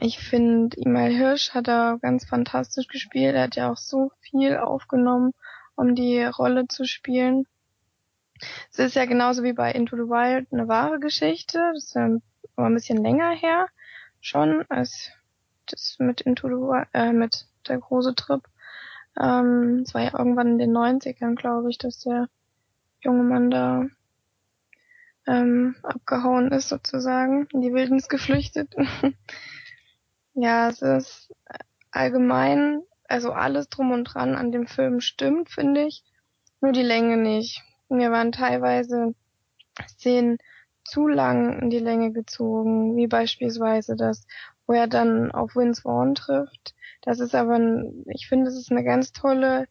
Ich 0.00 0.18
finde, 0.18 0.76
Imal 0.78 1.10
Hirsch 1.10 1.54
hat 1.54 1.68
da 1.68 1.98
ganz 2.02 2.26
fantastisch 2.26 2.88
gespielt. 2.88 3.34
Er 3.34 3.44
hat 3.44 3.56
ja 3.56 3.70
auch 3.70 3.76
so 3.76 4.10
viel 4.20 4.56
aufgenommen, 4.56 5.32
um 5.76 5.94
die 5.94 6.22
Rolle 6.24 6.66
zu 6.66 6.84
spielen. 6.84 7.46
Es 8.70 8.78
ist 8.78 8.96
ja 8.96 9.04
genauso 9.04 9.42
wie 9.42 9.52
bei 9.52 9.72
Into 9.72 9.96
the 9.96 10.02
Wild 10.02 10.52
eine 10.52 10.68
wahre 10.68 11.00
Geschichte. 11.00 11.58
Das 11.74 11.84
ist 11.84 11.94
ja 11.94 12.10
aber 12.56 12.66
ein 12.66 12.74
bisschen 12.74 13.02
länger 13.02 13.30
her 13.30 13.68
schon 14.20 14.64
als 14.68 15.10
das 15.66 15.96
mit 15.98 16.20
Into 16.20 16.48
the 16.48 16.54
Wild, 16.54 16.88
äh, 16.92 17.12
mit 17.12 17.46
der 17.68 17.78
große 17.78 18.14
Trip. 18.14 18.42
Ähm, 19.20 19.82
es 19.84 19.94
war 19.94 20.02
ja 20.02 20.18
irgendwann 20.18 20.52
in 20.52 20.58
den 20.58 20.76
90ern, 20.76 21.34
glaube 21.34 21.70
ich, 21.70 21.78
dass 21.78 22.00
der 22.00 22.28
junge 23.00 23.22
Mann 23.22 23.50
da 23.50 23.86
ähm, 25.26 25.76
abgehauen 25.82 26.52
ist 26.52 26.68
sozusagen, 26.68 27.46
in 27.52 27.60
die 27.60 27.72
Wildnis 27.72 28.08
geflüchtet. 28.08 28.74
ja, 30.34 30.68
es 30.68 30.82
ist 30.82 31.34
allgemein, 31.90 32.82
also 33.08 33.32
alles 33.32 33.68
drum 33.68 33.92
und 33.92 34.04
dran 34.04 34.34
an 34.34 34.52
dem 34.52 34.66
Film 34.66 35.00
stimmt, 35.00 35.50
finde 35.50 35.86
ich. 35.86 36.04
Nur 36.60 36.72
die 36.72 36.82
Länge 36.82 37.16
nicht. 37.16 37.62
Mir 37.88 38.10
waren 38.10 38.32
teilweise 38.32 39.14
Szenen 39.88 40.38
zu 40.84 41.08
lang 41.08 41.60
in 41.60 41.70
die 41.70 41.78
Länge 41.78 42.12
gezogen, 42.12 42.96
wie 42.96 43.06
beispielsweise 43.06 43.96
das, 43.96 44.26
wo 44.66 44.72
er 44.72 44.86
dann 44.86 45.32
auf 45.32 45.56
Vince 45.56 45.82
Vaughn 45.82 46.14
trifft. 46.14 46.74
Das 47.02 47.20
ist 47.20 47.34
aber, 47.34 47.56
ein, 47.56 48.04
ich 48.08 48.28
finde, 48.28 48.50
es 48.50 48.56
ist 48.56 48.70
eine 48.70 48.84
ganz 48.84 49.12
tolle 49.12 49.66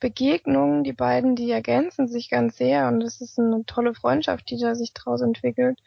Begegnung. 0.00 0.84
Die 0.84 0.92
beiden, 0.92 1.36
die 1.36 1.50
ergänzen 1.50 2.08
sich 2.08 2.30
ganz 2.30 2.56
sehr 2.56 2.88
und 2.88 3.02
es 3.02 3.20
ist 3.20 3.38
eine 3.38 3.64
tolle 3.66 3.94
Freundschaft, 3.94 4.50
die 4.50 4.58
da 4.58 4.74
sich 4.74 4.92
draus 4.92 5.20
entwickelt. 5.22 5.78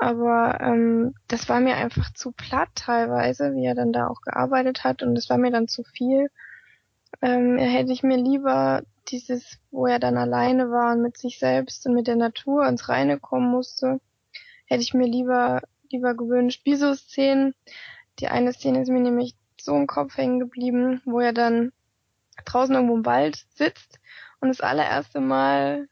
Aber 0.00 0.60
ähm, 0.60 1.14
das 1.28 1.48
war 1.48 1.60
mir 1.60 1.76
einfach 1.76 2.12
zu 2.12 2.32
platt 2.32 2.68
teilweise, 2.74 3.54
wie 3.54 3.64
er 3.64 3.74
dann 3.74 3.92
da 3.92 4.08
auch 4.08 4.20
gearbeitet 4.22 4.84
hat 4.84 5.02
und 5.02 5.16
es 5.16 5.30
war 5.30 5.38
mir 5.38 5.50
dann 5.50 5.68
zu 5.68 5.84
viel. 5.84 6.30
Ähm, 7.22 7.58
hätte 7.58 7.92
ich 7.92 8.02
mir 8.02 8.16
lieber 8.16 8.82
dieses, 9.08 9.58
wo 9.70 9.86
er 9.86 9.98
dann 9.98 10.16
alleine 10.16 10.70
war 10.70 10.92
und 10.94 11.02
mit 11.02 11.16
sich 11.16 11.38
selbst 11.38 11.86
und 11.86 11.94
mit 11.94 12.06
der 12.06 12.16
Natur 12.16 12.66
ins 12.66 12.88
Reine 12.88 13.18
kommen 13.18 13.50
musste, 13.50 14.00
hätte 14.66 14.82
ich 14.82 14.94
mir 14.94 15.06
lieber 15.06 15.60
lieber 15.94 16.14
gewünscht. 16.14 16.62
Wie 16.64 16.76
so 16.76 16.94
Szenen. 16.94 17.54
Die 18.18 18.28
eine 18.28 18.52
Szene 18.52 18.82
ist 18.82 18.88
mir 18.88 19.00
nämlich 19.00 19.34
so 19.60 19.74
im 19.76 19.86
Kopf 19.86 20.16
hängen 20.16 20.40
geblieben, 20.40 21.00
wo 21.04 21.20
er 21.20 21.32
dann 21.32 21.72
draußen 22.44 22.74
irgendwo 22.74 22.96
im 22.96 23.06
Wald 23.06 23.46
sitzt 23.54 23.98
und 24.40 24.48
das 24.48 24.60
allererste 24.60 25.20
Mal 25.20 25.88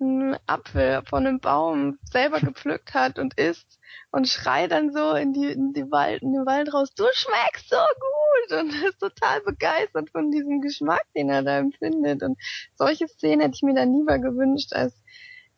einen 0.00 0.36
Apfel 0.46 1.02
von 1.06 1.26
einem 1.26 1.40
Baum 1.40 1.98
selber 2.04 2.40
gepflückt 2.40 2.94
hat 2.94 3.18
und 3.18 3.34
isst 3.38 3.75
und 4.10 4.28
schreit 4.28 4.70
dann 4.72 4.92
so 4.92 5.14
in 5.14 5.32
die, 5.32 5.50
in 5.50 5.72
die 5.72 5.90
Wald, 5.90 6.22
in 6.22 6.32
den 6.32 6.46
Wald 6.46 6.72
raus, 6.72 6.92
du 6.94 7.04
schmeckst 7.12 7.68
so 7.68 7.76
gut 7.76 8.60
und 8.60 8.68
ist 8.88 8.98
total 8.98 9.40
begeistert 9.42 10.10
von 10.10 10.30
diesem 10.30 10.60
Geschmack, 10.60 11.04
den 11.14 11.30
er 11.30 11.42
da 11.42 11.58
empfindet. 11.58 12.22
Und 12.22 12.38
solche 12.74 13.08
Szenen 13.08 13.40
hätte 13.40 13.54
ich 13.54 13.62
mir 13.62 13.74
dann 13.74 13.92
lieber 13.92 14.18
gewünscht 14.18 14.72
als 14.72 14.94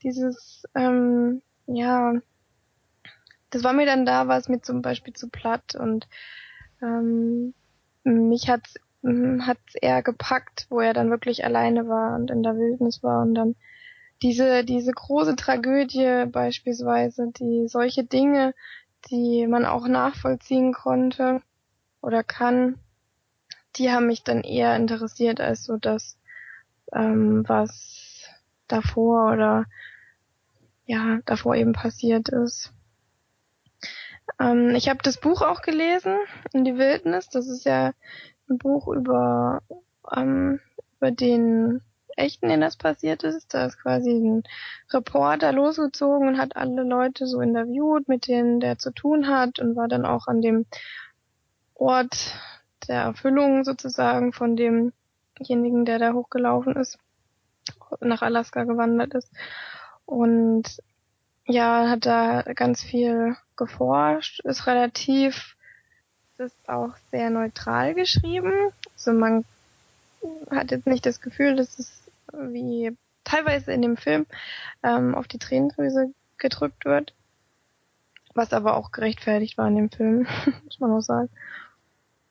dieses, 0.03 0.65
ähm, 0.75 1.43
ja, 1.67 2.15
das 3.51 3.65
war 3.65 3.73
mir 3.73 3.87
dann 3.87 4.07
da, 4.07 4.29
war 4.29 4.39
es 4.39 4.49
mir 4.49 4.61
zum 4.61 4.83
Beispiel 4.83 5.15
zu 5.15 5.29
platt 5.29 5.75
und 5.75 6.07
ähm, 6.83 7.55
mich 8.05 8.49
hat's 8.49 8.75
hat's 9.41 9.75
eher 9.81 10.03
gepackt, 10.03 10.67
wo 10.71 10.81
er 10.81 10.93
dann 10.93 11.11
wirklich 11.11 11.45
alleine 11.45 11.89
war 11.89 12.17
und 12.17 12.31
in 12.31 12.43
der 12.43 12.57
Wildnis 12.57 13.03
war 13.03 13.23
und 13.23 13.35
dann 13.35 13.55
diese 14.23 14.65
diese 14.65 14.93
große 14.93 15.37
Tragödie 15.37 16.27
beispielsweise, 16.27 17.33
die 17.39 17.69
solche 17.69 18.05
Dinge, 18.05 18.55
die 19.11 19.47
man 19.47 19.65
auch 19.65 19.87
nachvollziehen 19.87 20.73
konnte 20.73 21.41
oder 22.01 22.25
kann, 22.25 22.79
die 23.77 23.91
haben 23.91 24.07
mich 24.07 24.25
dann 24.25 24.43
eher 24.43 24.77
interessiert 24.77 25.41
als 25.41 25.65
so 25.65 25.77
das, 25.77 26.19
ähm, 26.93 27.45
was 27.47 28.25
davor 28.67 29.33
oder 29.33 29.67
ja 30.87 31.21
davor 31.27 31.55
eben 31.55 31.73
passiert 31.73 32.29
ist. 32.29 32.73
Ähm, 34.41 34.75
ich 34.75 34.89
habe 34.89 35.01
das 35.03 35.19
Buch 35.19 35.43
auch 35.43 35.63
gelesen, 35.63 36.17
In 36.53 36.65
die 36.65 36.77
Wildnis. 36.77 37.29
Das 37.29 37.49
ist 37.49 37.65
ja 37.65 37.93
ein 38.49 38.59
Buch 38.59 38.89
über, 38.89 39.63
ähm, 40.15 40.61
über 40.97 41.11
den 41.11 41.83
echten, 42.19 42.51
in 42.51 42.61
das 42.61 42.77
passiert 42.77 43.23
ist. 43.23 43.55
Da 43.55 43.67
ist 43.67 43.81
quasi 43.81 44.11
ein 44.11 44.43
Reporter 44.91 45.53
losgezogen 45.53 46.29
und 46.29 46.39
hat 46.39 46.57
alle 46.57 46.83
Leute 46.83 47.27
so 47.27 47.41
interviewt, 47.41 48.09
mit 48.09 48.27
denen 48.27 48.61
der 48.61 48.79
zu 48.79 48.91
tun 48.91 49.29
hat 49.29 49.59
und 49.59 49.77
war 49.77 49.89
dann 49.89 50.05
auch 50.05 50.27
an 50.27 50.43
dem 50.43 50.67
Ort 51.75 52.35
der 52.89 53.03
Erfüllung 53.03 53.65
sozusagen 53.65 54.33
von 54.33 54.57
demjenigen, 54.57 55.85
der 55.85 55.99
da 55.99 56.13
hochgelaufen 56.13 56.77
ist, 56.77 56.99
nach 58.01 58.23
Alaska 58.23 58.65
gewandert 58.65 59.15
ist. 59.15 59.31
Und 60.05 60.83
ja, 61.47 61.89
hat 61.89 62.05
da 62.05 62.43
ganz 62.55 62.83
viel 62.83 63.37
geforscht, 63.57 64.41
ist 64.45 64.67
relativ, 64.67 65.57
ist 66.39 66.69
auch 66.69 66.95
sehr 67.11 67.31
neutral 67.31 67.95
geschrieben. 67.95 68.53
Also 68.95 69.13
man 69.13 69.45
hat 70.51 70.71
jetzt 70.71 70.87
nicht 70.87 71.07
das 71.07 71.21
Gefühl, 71.21 71.57
dass 71.57 71.79
es 71.79 72.08
wie 72.33 72.97
teilweise 73.25 73.73
in 73.73 73.83
dem 73.83 73.97
Film 73.97 74.27
ähm, 74.83 75.15
auf 75.15 75.29
die 75.29 75.39
Tränendrüse 75.39 76.13
gedrückt 76.39 76.85
wird. 76.85 77.15
Was 78.35 78.53
aber 78.53 78.77
auch 78.77 78.93
gerechtfertigt 78.93 79.59
war 79.59 79.69
in 79.69 79.77
dem 79.77 79.91
Film, 79.91 80.27
muss 80.65 80.81
man 80.81 80.93
auch 80.93 81.01
sagen. 81.01 81.31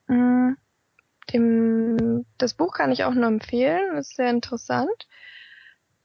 Mm, 0.08 0.54
dem, 1.34 2.26
das 2.38 2.54
Buch 2.54 2.74
kann 2.74 2.92
ich 2.92 3.04
auch 3.04 3.14
nur 3.14 3.28
empfehlen, 3.28 3.98
ist 3.98 4.16
sehr 4.16 4.30
interessant. 4.30 5.08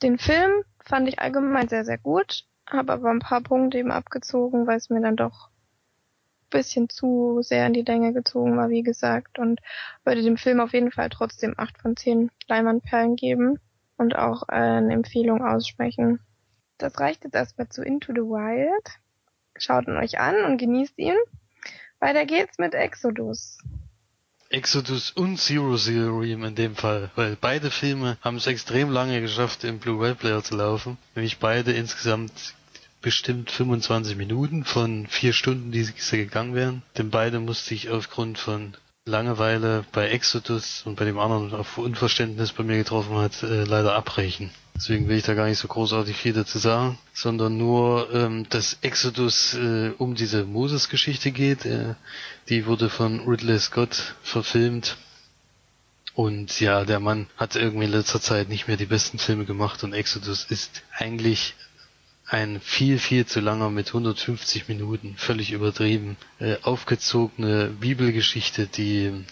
Den 0.02 0.18
Film 0.18 0.64
fand 0.80 1.08
ich 1.08 1.20
allgemein 1.20 1.68
sehr, 1.68 1.84
sehr 1.84 1.98
gut 1.98 2.44
habe 2.72 2.92
aber 2.92 3.10
ein 3.10 3.18
paar 3.18 3.42
Punkte 3.42 3.78
eben 3.78 3.90
abgezogen, 3.90 4.66
weil 4.66 4.76
es 4.76 4.90
mir 4.90 5.00
dann 5.00 5.16
doch 5.16 5.50
bisschen 6.50 6.90
zu 6.90 7.40
sehr 7.40 7.66
in 7.66 7.72
die 7.72 7.82
Länge 7.82 8.12
gezogen 8.12 8.56
war, 8.58 8.68
wie 8.68 8.82
gesagt, 8.82 9.38
und 9.38 9.60
würde 10.04 10.22
dem 10.22 10.36
Film 10.36 10.60
auf 10.60 10.74
jeden 10.74 10.92
Fall 10.92 11.08
trotzdem 11.08 11.54
acht 11.56 11.78
von 11.78 11.96
zehn 11.96 12.30
Leinwandperlen 12.46 13.16
geben 13.16 13.58
und 14.02 14.16
auch 14.16 14.42
eine 14.48 14.92
Empfehlung 14.92 15.42
aussprechen. 15.42 16.20
Das 16.76 16.98
reicht 16.98 17.24
jetzt 17.24 17.34
erstmal 17.34 17.68
zu 17.68 17.82
Into 17.82 18.12
the 18.12 18.20
Wild. 18.20 18.98
Schaut 19.56 19.86
ihn 19.86 19.96
euch 19.96 20.18
an 20.18 20.44
und 20.44 20.58
genießt 20.58 20.98
ihn. 20.98 21.16
Weiter 22.00 22.26
geht's 22.26 22.58
mit 22.58 22.74
Exodus. 22.74 23.58
Exodus 24.50 25.12
und 25.12 25.38
Zero 25.38 25.76
Zero 25.76 26.18
Ream 26.18 26.44
in 26.44 26.54
dem 26.54 26.76
Fall, 26.76 27.10
weil 27.14 27.36
beide 27.40 27.70
Filme 27.70 28.18
haben 28.20 28.36
es 28.36 28.46
extrem 28.46 28.90
lange 28.90 29.20
geschafft, 29.22 29.64
im 29.64 29.78
Blu-ray 29.78 30.14
Player 30.14 30.42
zu 30.42 30.56
laufen. 30.56 30.98
Nämlich 31.14 31.38
beide 31.38 31.72
insgesamt 31.72 32.54
bestimmt 33.00 33.50
25 33.50 34.16
Minuten 34.16 34.64
von 34.64 35.06
vier 35.06 35.32
Stunden, 35.32 35.72
die 35.72 35.84
sie 35.84 36.18
gegangen 36.18 36.54
wären. 36.54 36.82
Denn 36.98 37.10
beide 37.10 37.40
musste 37.40 37.72
ich 37.74 37.88
aufgrund 37.88 38.38
von 38.38 38.76
Langeweile 39.04 39.84
bei 39.90 40.10
Exodus 40.10 40.82
und 40.84 40.94
bei 40.94 41.04
dem 41.04 41.18
anderen 41.18 41.52
auf 41.54 41.76
Unverständnis 41.76 42.52
bei 42.52 42.62
mir 42.62 42.76
getroffen 42.76 43.16
hat, 43.16 43.42
äh, 43.42 43.64
leider 43.64 43.96
abbrechen. 43.96 44.52
Deswegen 44.76 45.08
will 45.08 45.16
ich 45.16 45.24
da 45.24 45.34
gar 45.34 45.46
nicht 45.46 45.58
so 45.58 45.66
großartig 45.66 46.16
viel 46.16 46.32
dazu 46.32 46.58
sagen, 46.58 46.96
sondern 47.12 47.56
nur, 47.56 48.14
ähm, 48.14 48.46
dass 48.48 48.78
Exodus 48.80 49.54
äh, 49.54 49.90
um 49.98 50.14
diese 50.14 50.44
Moses-Geschichte 50.44 51.32
geht. 51.32 51.64
Äh, 51.64 51.96
die 52.48 52.64
wurde 52.66 52.88
von 52.88 53.26
Ridley 53.26 53.58
Scott 53.58 54.14
verfilmt. 54.22 54.96
Und 56.14 56.60
ja, 56.60 56.84
der 56.84 57.00
Mann 57.00 57.26
hat 57.36 57.56
irgendwie 57.56 57.86
in 57.86 57.90
letzter 57.90 58.20
Zeit 58.20 58.48
nicht 58.48 58.68
mehr 58.68 58.76
die 58.76 58.86
besten 58.86 59.18
Filme 59.18 59.46
gemacht 59.46 59.82
und 59.82 59.94
Exodus 59.94 60.44
ist 60.44 60.82
eigentlich 60.96 61.54
ein 62.32 62.60
viel, 62.60 62.98
viel 62.98 63.26
zu 63.26 63.40
langer 63.40 63.68
mit 63.68 63.88
150 63.88 64.66
Minuten, 64.66 65.14
völlig 65.18 65.52
übertrieben, 65.52 66.16
äh, 66.38 66.56
aufgezogene 66.62 67.68
Bibelgeschichte, 67.68 68.66
die 68.66 69.24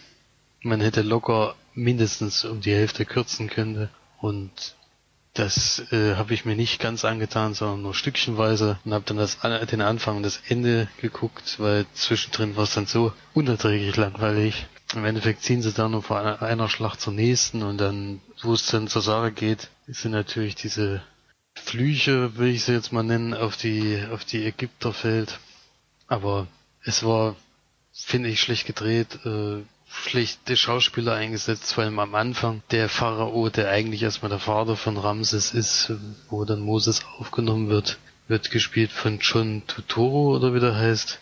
man 0.63 0.83
hätte 0.83 1.01
locker 1.01 1.55
mindestens 1.75 2.45
um 2.45 2.61
die 2.61 2.75
Hälfte 2.75 3.07
kürzen 3.07 3.49
können. 3.49 3.89
Und 4.21 4.77
das 5.33 5.83
äh, 5.93 6.17
habe 6.17 6.35
ich 6.35 6.45
mir 6.45 6.57
nicht 6.57 6.79
ganz 6.79 7.07
angetan, 7.07 7.55
sondern 7.55 7.81
nur 7.81 7.95
stückchenweise 7.95 8.79
und 8.85 8.93
habe 8.93 9.05
dann 9.07 9.17
das, 9.17 9.39
den 9.39 9.81
Anfang 9.81 10.19
und 10.19 10.23
das 10.23 10.43
Ende 10.49 10.87
geguckt, 11.01 11.59
weil 11.59 11.87
zwischendrin 11.95 12.55
war 12.57 12.65
es 12.65 12.75
dann 12.75 12.85
so 12.85 13.15
unerträglich 13.33 13.97
langweilig. 13.97 14.67
Im 14.95 15.07
Endeffekt 15.07 15.43
ziehen 15.43 15.63
sie 15.63 15.73
dann 15.73 15.93
nur 15.93 16.03
von 16.03 16.19
einer 16.19 16.69
Schlacht 16.69 17.01
zur 17.01 17.15
nächsten 17.15 17.63
und 17.63 17.79
dann, 17.79 18.21
wo 18.43 18.53
es 18.53 18.67
dann 18.67 18.89
zur 18.89 19.01
Sache 19.01 19.33
geht, 19.33 19.71
sind 19.87 20.13
natürlich 20.13 20.55
diese 20.55 21.01
Flüche, 21.61 22.37
will 22.37 22.49
ich 22.49 22.65
sie 22.65 22.73
jetzt 22.73 22.93
mal 22.93 23.03
nennen, 23.03 23.35
auf 23.35 23.57
die, 23.57 24.03
auf 24.13 24.25
die 24.25 24.45
Ägypter 24.45 24.93
fällt. 24.93 25.39
Aber 26.09 26.49
es 26.85 27.05
war, 27.05 27.37
finde 27.93 28.29
ich, 28.29 28.41
schlecht 28.41 28.67
gedreht, 28.67 29.19
äh, 29.25 29.63
schlechte 29.91 30.57
Schauspieler 30.57 31.15
eingesetzt, 31.15 31.73
vor 31.73 31.85
allem 31.85 31.99
am 31.99 32.15
Anfang. 32.15 32.63
Der 32.71 32.89
Pharao, 32.89 33.49
der 33.49 33.71
eigentlich 33.71 34.03
erstmal 34.03 34.31
der 34.31 34.39
Vater 34.39 34.77
von 34.77 34.97
Ramses 34.97 35.53
ist, 35.53 35.93
wo 36.29 36.45
dann 36.45 36.61
Moses 36.61 37.05
aufgenommen 37.19 37.69
wird, 37.69 37.99
wird 38.29 38.51
gespielt 38.51 38.93
von 38.93 39.19
John 39.21 39.63
Tutoro 39.67 40.37
oder 40.37 40.55
wie 40.55 40.61
der 40.61 40.77
heißt. 40.77 41.21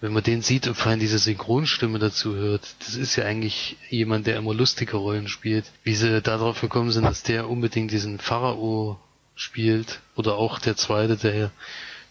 Wenn 0.00 0.12
man 0.12 0.22
den 0.22 0.42
sieht 0.42 0.66
und 0.66 0.74
vor 0.74 0.90
allem 0.90 1.00
diese 1.00 1.18
Synchronstimme 1.18 1.98
dazu 1.98 2.34
hört, 2.34 2.62
das 2.80 2.96
ist 2.96 3.16
ja 3.16 3.24
eigentlich 3.24 3.76
jemand, 3.88 4.26
der 4.26 4.36
immer 4.36 4.52
lustige 4.52 4.96
Rollen 4.98 5.26
spielt. 5.26 5.64
Wie 5.84 5.94
sie 5.94 6.20
darauf 6.20 6.60
gekommen 6.60 6.90
sind, 6.90 7.04
dass 7.04 7.22
der 7.22 7.48
unbedingt 7.48 7.90
diesen 7.92 8.18
Pharao 8.18 9.00
spielt. 9.36 10.00
Oder 10.16 10.34
auch 10.34 10.58
der 10.58 10.76
zweite, 10.76 11.16
der 11.16 11.52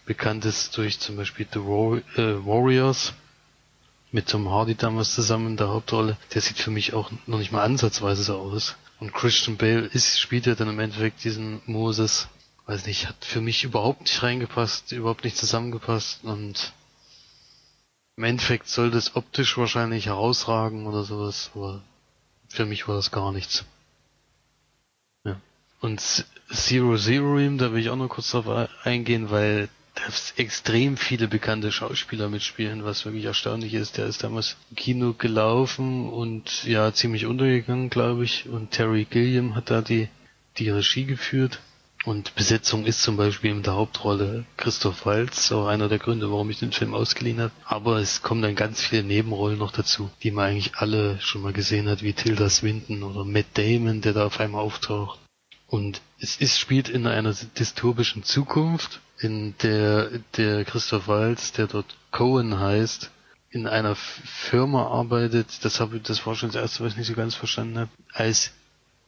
bekannt 0.06 0.46
ist 0.46 0.74
durch 0.78 0.98
zum 0.98 1.16
Beispiel 1.16 1.46
The 1.52 1.58
äh, 1.58 2.46
Warriors 2.46 3.12
mit 4.12 4.28
Tom 4.28 4.48
Hardy 4.48 4.74
damals 4.74 5.14
zusammen 5.14 5.48
in 5.48 5.56
der 5.58 5.68
Hauptrolle. 5.68 6.16
Der 6.32 6.40
sieht 6.40 6.58
für 6.58 6.70
mich 6.70 6.94
auch 6.94 7.10
noch 7.26 7.38
nicht 7.38 7.52
mal 7.52 7.62
ansatzweise 7.64 8.22
so 8.22 8.38
aus. 8.38 8.76
Und 8.98 9.12
Christian 9.12 9.58
Bale 9.58 9.84
ist, 9.86 10.18
spielt 10.18 10.46
ja 10.46 10.54
dann 10.54 10.70
im 10.70 10.78
Endeffekt 10.78 11.22
diesen 11.24 11.60
Moses. 11.66 12.28
Weiß 12.64 12.86
nicht, 12.86 13.08
hat 13.08 13.24
für 13.24 13.42
mich 13.42 13.64
überhaupt 13.64 14.02
nicht 14.02 14.22
reingepasst, 14.22 14.92
überhaupt 14.92 15.24
nicht 15.24 15.36
zusammengepasst 15.36 16.24
und 16.24 16.72
im 18.16 18.24
Endeffekt 18.24 18.68
sollte 18.68 18.96
es 18.96 19.14
optisch 19.14 19.58
wahrscheinlich 19.58 20.06
herausragen 20.06 20.86
oder 20.86 21.04
sowas, 21.04 21.50
aber 21.54 21.82
für 22.48 22.64
mich 22.64 22.88
war 22.88 22.96
das 22.96 23.10
gar 23.10 23.30
nichts. 23.30 23.64
Und 25.80 26.24
Zero 26.52 26.96
Zero 26.96 27.34
Ream, 27.34 27.58
da 27.58 27.72
will 27.72 27.80
ich 27.80 27.90
auch 27.90 27.96
noch 27.96 28.08
kurz 28.08 28.30
drauf 28.30 28.68
eingehen, 28.84 29.30
weil 29.30 29.68
da 29.94 30.02
extrem 30.36 30.96
viele 30.96 31.26
bekannte 31.26 31.72
Schauspieler 31.72 32.28
mitspielen, 32.28 32.84
was 32.84 33.04
wirklich 33.04 33.24
erstaunlich 33.24 33.74
ist. 33.74 33.96
Der 33.96 34.06
ist 34.06 34.22
damals 34.22 34.56
im 34.70 34.76
Kino 34.76 35.14
gelaufen 35.14 36.08
und 36.08 36.64
ja, 36.64 36.92
ziemlich 36.92 37.26
untergegangen, 37.26 37.90
glaube 37.90 38.24
ich. 38.24 38.48
Und 38.48 38.70
Terry 38.70 39.06
Gilliam 39.08 39.54
hat 39.54 39.70
da 39.70 39.80
die, 39.80 40.08
die 40.58 40.70
Regie 40.70 41.04
geführt. 41.04 41.60
Und 42.04 42.36
Besetzung 42.36 42.86
ist 42.86 43.02
zum 43.02 43.16
Beispiel 43.16 43.50
in 43.50 43.64
der 43.64 43.74
Hauptrolle 43.74 44.44
Christoph 44.56 45.06
Waltz, 45.06 45.50
auch 45.50 45.66
einer 45.66 45.88
der 45.88 45.98
Gründe, 45.98 46.30
warum 46.30 46.50
ich 46.50 46.60
den 46.60 46.70
Film 46.70 46.94
ausgeliehen 46.94 47.40
habe. 47.40 47.52
Aber 47.64 47.96
es 47.96 48.22
kommen 48.22 48.42
dann 48.42 48.54
ganz 48.54 48.80
viele 48.80 49.02
Nebenrollen 49.02 49.58
noch 49.58 49.72
dazu, 49.72 50.10
die 50.22 50.30
man 50.30 50.50
eigentlich 50.50 50.76
alle 50.76 51.20
schon 51.20 51.42
mal 51.42 51.52
gesehen 51.52 51.88
hat, 51.88 52.02
wie 52.02 52.12
Tilda 52.12 52.48
Swinton 52.48 53.02
oder 53.02 53.24
Matt 53.24 53.46
Damon, 53.54 54.02
der 54.02 54.12
da 54.12 54.26
auf 54.26 54.38
einmal 54.38 54.60
auftaucht. 54.60 55.18
Und 55.66 56.00
es 56.20 56.36
ist, 56.36 56.58
spielt 56.58 56.88
in 56.88 57.06
einer 57.06 57.34
dystopischen 57.58 58.22
Zukunft, 58.22 59.00
in 59.18 59.54
der 59.62 60.10
der 60.36 60.64
Christoph 60.64 61.08
Waltz, 61.08 61.52
der 61.52 61.66
dort 61.66 61.96
Cohen 62.10 62.58
heißt, 62.58 63.10
in 63.50 63.66
einer 63.66 63.94
Firma 63.94 64.86
arbeitet, 64.86 65.64
das 65.64 65.80
habe 65.80 66.00
das 66.00 66.26
war 66.26 66.34
schon 66.34 66.50
das 66.50 66.60
erste, 66.60 66.84
was 66.84 66.92
ich 66.92 66.98
nicht 66.98 67.08
so 67.08 67.14
ganz 67.14 67.34
verstanden 67.34 67.78
habe, 67.78 67.90
als 68.12 68.52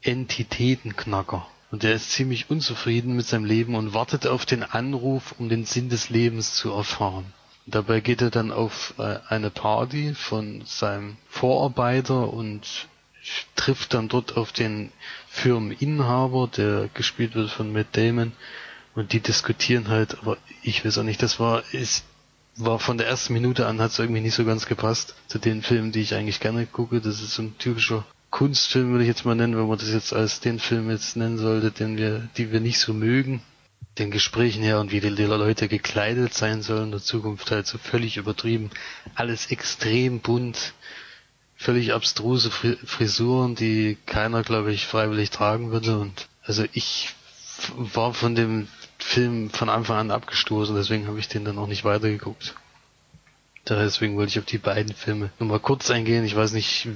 Entitätenknacker. 0.02 1.46
Und 1.70 1.82
der 1.82 1.94
ist 1.94 2.12
ziemlich 2.12 2.48
unzufrieden 2.48 3.14
mit 3.14 3.26
seinem 3.26 3.44
Leben 3.44 3.74
und 3.74 3.92
wartet 3.92 4.26
auf 4.26 4.46
den 4.46 4.62
Anruf, 4.62 5.34
um 5.38 5.50
den 5.50 5.66
Sinn 5.66 5.90
des 5.90 6.08
Lebens 6.08 6.54
zu 6.54 6.72
erfahren. 6.72 7.32
Dabei 7.66 8.00
geht 8.00 8.22
er 8.22 8.30
dann 8.30 8.50
auf 8.50 8.94
äh, 8.98 9.18
eine 9.28 9.50
Party 9.50 10.14
von 10.14 10.62
seinem 10.64 11.18
Vorarbeiter 11.28 12.32
und 12.32 12.88
trifft 13.56 13.94
dann 13.94 14.08
dort 14.08 14.36
auf 14.36 14.52
den 14.52 14.92
Firmeninhaber, 15.28 16.48
der 16.48 16.88
gespielt 16.94 17.34
wird 17.34 17.50
von 17.50 17.72
Matt 17.72 17.96
Damon, 17.96 18.32
und 18.98 19.12
die 19.12 19.20
diskutieren 19.20 19.88
halt, 19.88 20.18
aber 20.18 20.38
ich 20.62 20.84
weiß 20.84 20.98
auch 20.98 21.04
nicht, 21.04 21.22
das 21.22 21.38
war, 21.38 21.62
ist, 21.72 22.04
war 22.56 22.80
von 22.80 22.98
der 22.98 23.06
ersten 23.06 23.32
Minute 23.32 23.66
an 23.66 23.80
hat 23.80 23.92
es 23.92 23.98
irgendwie 24.00 24.20
nicht 24.20 24.34
so 24.34 24.44
ganz 24.44 24.66
gepasst 24.66 25.14
zu 25.28 25.38
den 25.38 25.62
Filmen, 25.62 25.92
die 25.92 26.00
ich 26.00 26.14
eigentlich 26.14 26.40
gerne 26.40 26.66
gucke. 26.66 27.00
Das 27.00 27.22
ist 27.22 27.34
so 27.34 27.42
ein 27.42 27.56
typischer 27.58 28.04
Kunstfilm, 28.30 28.90
würde 28.90 29.04
ich 29.04 29.08
jetzt 29.08 29.24
mal 29.24 29.36
nennen, 29.36 29.56
wenn 29.56 29.68
man 29.68 29.78
das 29.78 29.92
jetzt 29.92 30.12
als 30.12 30.40
den 30.40 30.58
Film 30.58 30.90
jetzt 30.90 31.16
nennen 31.16 31.38
sollte, 31.38 31.70
den 31.70 31.96
wir, 31.96 32.28
die 32.36 32.50
wir 32.50 32.60
nicht 32.60 32.80
so 32.80 32.92
mögen. 32.92 33.40
Den 33.98 34.10
Gesprächen 34.10 34.62
her 34.62 34.80
und 34.80 34.90
wie 34.90 35.00
die 35.00 35.08
Leute 35.08 35.68
gekleidet 35.68 36.34
sein 36.34 36.62
sollen 36.62 36.84
in 36.84 36.90
der 36.90 37.00
Zukunft 37.00 37.50
halt 37.50 37.66
so 37.66 37.78
völlig 37.78 38.16
übertrieben. 38.16 38.70
Alles 39.14 39.46
extrem 39.50 40.20
bunt 40.20 40.74
völlig 41.58 41.92
abstruse 41.92 42.50
Frisuren, 42.50 43.56
die 43.56 43.98
keiner, 44.06 44.42
glaube 44.42 44.72
ich, 44.72 44.86
freiwillig 44.86 45.30
tragen 45.30 45.70
würde. 45.72 45.98
Und 45.98 46.28
also 46.44 46.64
ich 46.72 47.14
war 47.76 48.14
von 48.14 48.34
dem 48.36 48.68
Film 48.98 49.50
von 49.50 49.68
Anfang 49.68 49.98
an 49.98 50.10
abgestoßen, 50.12 50.74
deswegen 50.76 51.08
habe 51.08 51.18
ich 51.18 51.28
den 51.28 51.44
dann 51.44 51.58
auch 51.58 51.66
nicht 51.66 51.84
weitergeguckt. 51.84 52.54
Deswegen 53.68 54.16
wollte 54.16 54.30
ich 54.30 54.38
auf 54.38 54.44
die 54.46 54.58
beiden 54.58 54.94
Filme 54.94 55.30
nur 55.38 55.48
mal 55.48 55.60
kurz 55.60 55.90
eingehen. 55.90 56.24
Ich 56.24 56.34
weiß 56.36 56.52
nicht, 56.52 56.88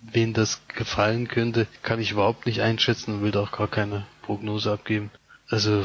wen 0.00 0.32
das 0.32 0.62
gefallen 0.68 1.28
könnte, 1.28 1.66
kann 1.82 2.00
ich 2.00 2.12
überhaupt 2.12 2.46
nicht 2.46 2.62
einschätzen 2.62 3.14
und 3.14 3.22
will 3.22 3.32
da 3.32 3.40
auch 3.40 3.52
gar 3.52 3.68
keine 3.68 4.06
Prognose 4.22 4.72
abgeben. 4.72 5.10
Also 5.48 5.84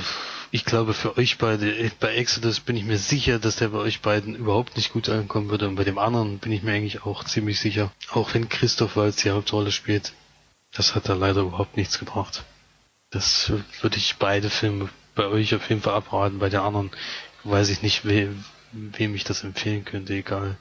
ich 0.51 0.65
glaube 0.65 0.93
für 0.93 1.17
euch 1.17 1.37
beide, 1.37 1.91
bei 1.99 2.15
Exodus 2.15 2.59
bin 2.59 2.75
ich 2.75 2.83
mir 2.83 2.97
sicher, 2.97 3.39
dass 3.39 3.57
der 3.57 3.69
bei 3.69 3.77
euch 3.77 4.01
beiden 4.01 4.35
überhaupt 4.35 4.75
nicht 4.77 4.93
gut 4.93 5.09
ankommen 5.09 5.49
würde 5.49 5.67
und 5.67 5.75
bei 5.75 5.83
dem 5.83 5.97
anderen 5.97 6.39
bin 6.39 6.51
ich 6.51 6.63
mir 6.63 6.73
eigentlich 6.73 7.03
auch 7.05 7.23
ziemlich 7.23 7.59
sicher. 7.59 7.91
Auch 8.09 8.33
wenn 8.33 8.49
Christoph 8.49 8.95
Waltz 8.95 9.17
die 9.17 9.31
Hauptrolle 9.31 9.71
spielt, 9.71 10.13
das 10.73 10.95
hat 10.95 11.09
da 11.09 11.13
leider 11.13 11.41
überhaupt 11.41 11.77
nichts 11.77 11.99
gebracht. 11.99 12.43
Das 13.11 13.51
würde 13.81 13.97
ich 13.97 14.17
beide 14.17 14.49
Filme 14.49 14.89
bei 15.15 15.25
euch 15.25 15.53
auf 15.55 15.69
jeden 15.69 15.81
Fall 15.81 15.95
abraten, 15.95 16.39
bei 16.39 16.49
der 16.49 16.63
anderen 16.63 16.91
weiß 17.43 17.69
ich 17.69 17.81
nicht, 17.81 18.05
we 18.05 18.33
wem 18.71 19.15
ich 19.15 19.23
das 19.23 19.43
empfehlen 19.43 19.83
könnte, 19.83 20.13
egal 20.13 20.55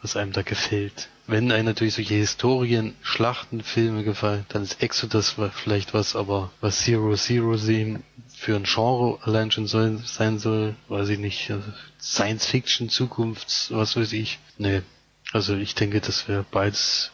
was 0.00 0.16
einem 0.16 0.32
da 0.32 0.42
gefällt. 0.42 1.08
Wenn 1.26 1.52
einem 1.52 1.66
natürlich 1.66 1.94
solche 1.94 2.14
Historien, 2.14 2.96
Schlachtenfilme 3.02 4.02
gefallen, 4.02 4.46
dann 4.48 4.62
ist 4.62 4.82
Exodus 4.82 5.36
vielleicht 5.54 5.92
was, 5.94 6.16
aber 6.16 6.50
was 6.60 6.80
Zero 6.80 7.14
Zero 7.16 7.56
Theme 7.56 8.00
für 8.40 8.56
ein 8.56 8.64
Genre 8.64 9.18
allein 9.22 9.50
schon 9.50 9.66
soll, 9.66 9.98
sein 10.04 10.38
soll, 10.38 10.74
weiß 10.88 11.10
ich 11.10 11.18
nicht. 11.18 11.50
Also 11.50 11.72
Science 12.00 12.46
Fiction, 12.46 12.88
Zukunfts, 12.88 13.70
was 13.70 13.96
weiß 13.96 14.12
ich. 14.14 14.38
Nee. 14.58 14.82
Also 15.32 15.56
ich 15.56 15.74
denke, 15.74 16.00
das 16.00 16.26
wäre 16.26 16.44
beides 16.50 17.12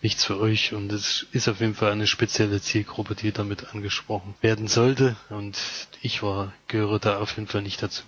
nichts 0.00 0.24
für 0.24 0.38
euch 0.38 0.72
und 0.72 0.92
es 0.92 1.26
ist 1.32 1.48
auf 1.48 1.60
jeden 1.60 1.74
Fall 1.74 1.90
eine 1.90 2.06
spezielle 2.06 2.62
Zielgruppe, 2.62 3.16
die 3.16 3.32
damit 3.32 3.74
angesprochen 3.74 4.34
werden 4.40 4.68
sollte 4.68 5.16
und 5.28 5.58
ich 6.00 6.22
war, 6.22 6.52
gehöre 6.68 7.00
da 7.00 7.18
auf 7.18 7.36
jeden 7.36 7.48
Fall 7.48 7.62
nicht 7.62 7.82
dazu 7.82 8.04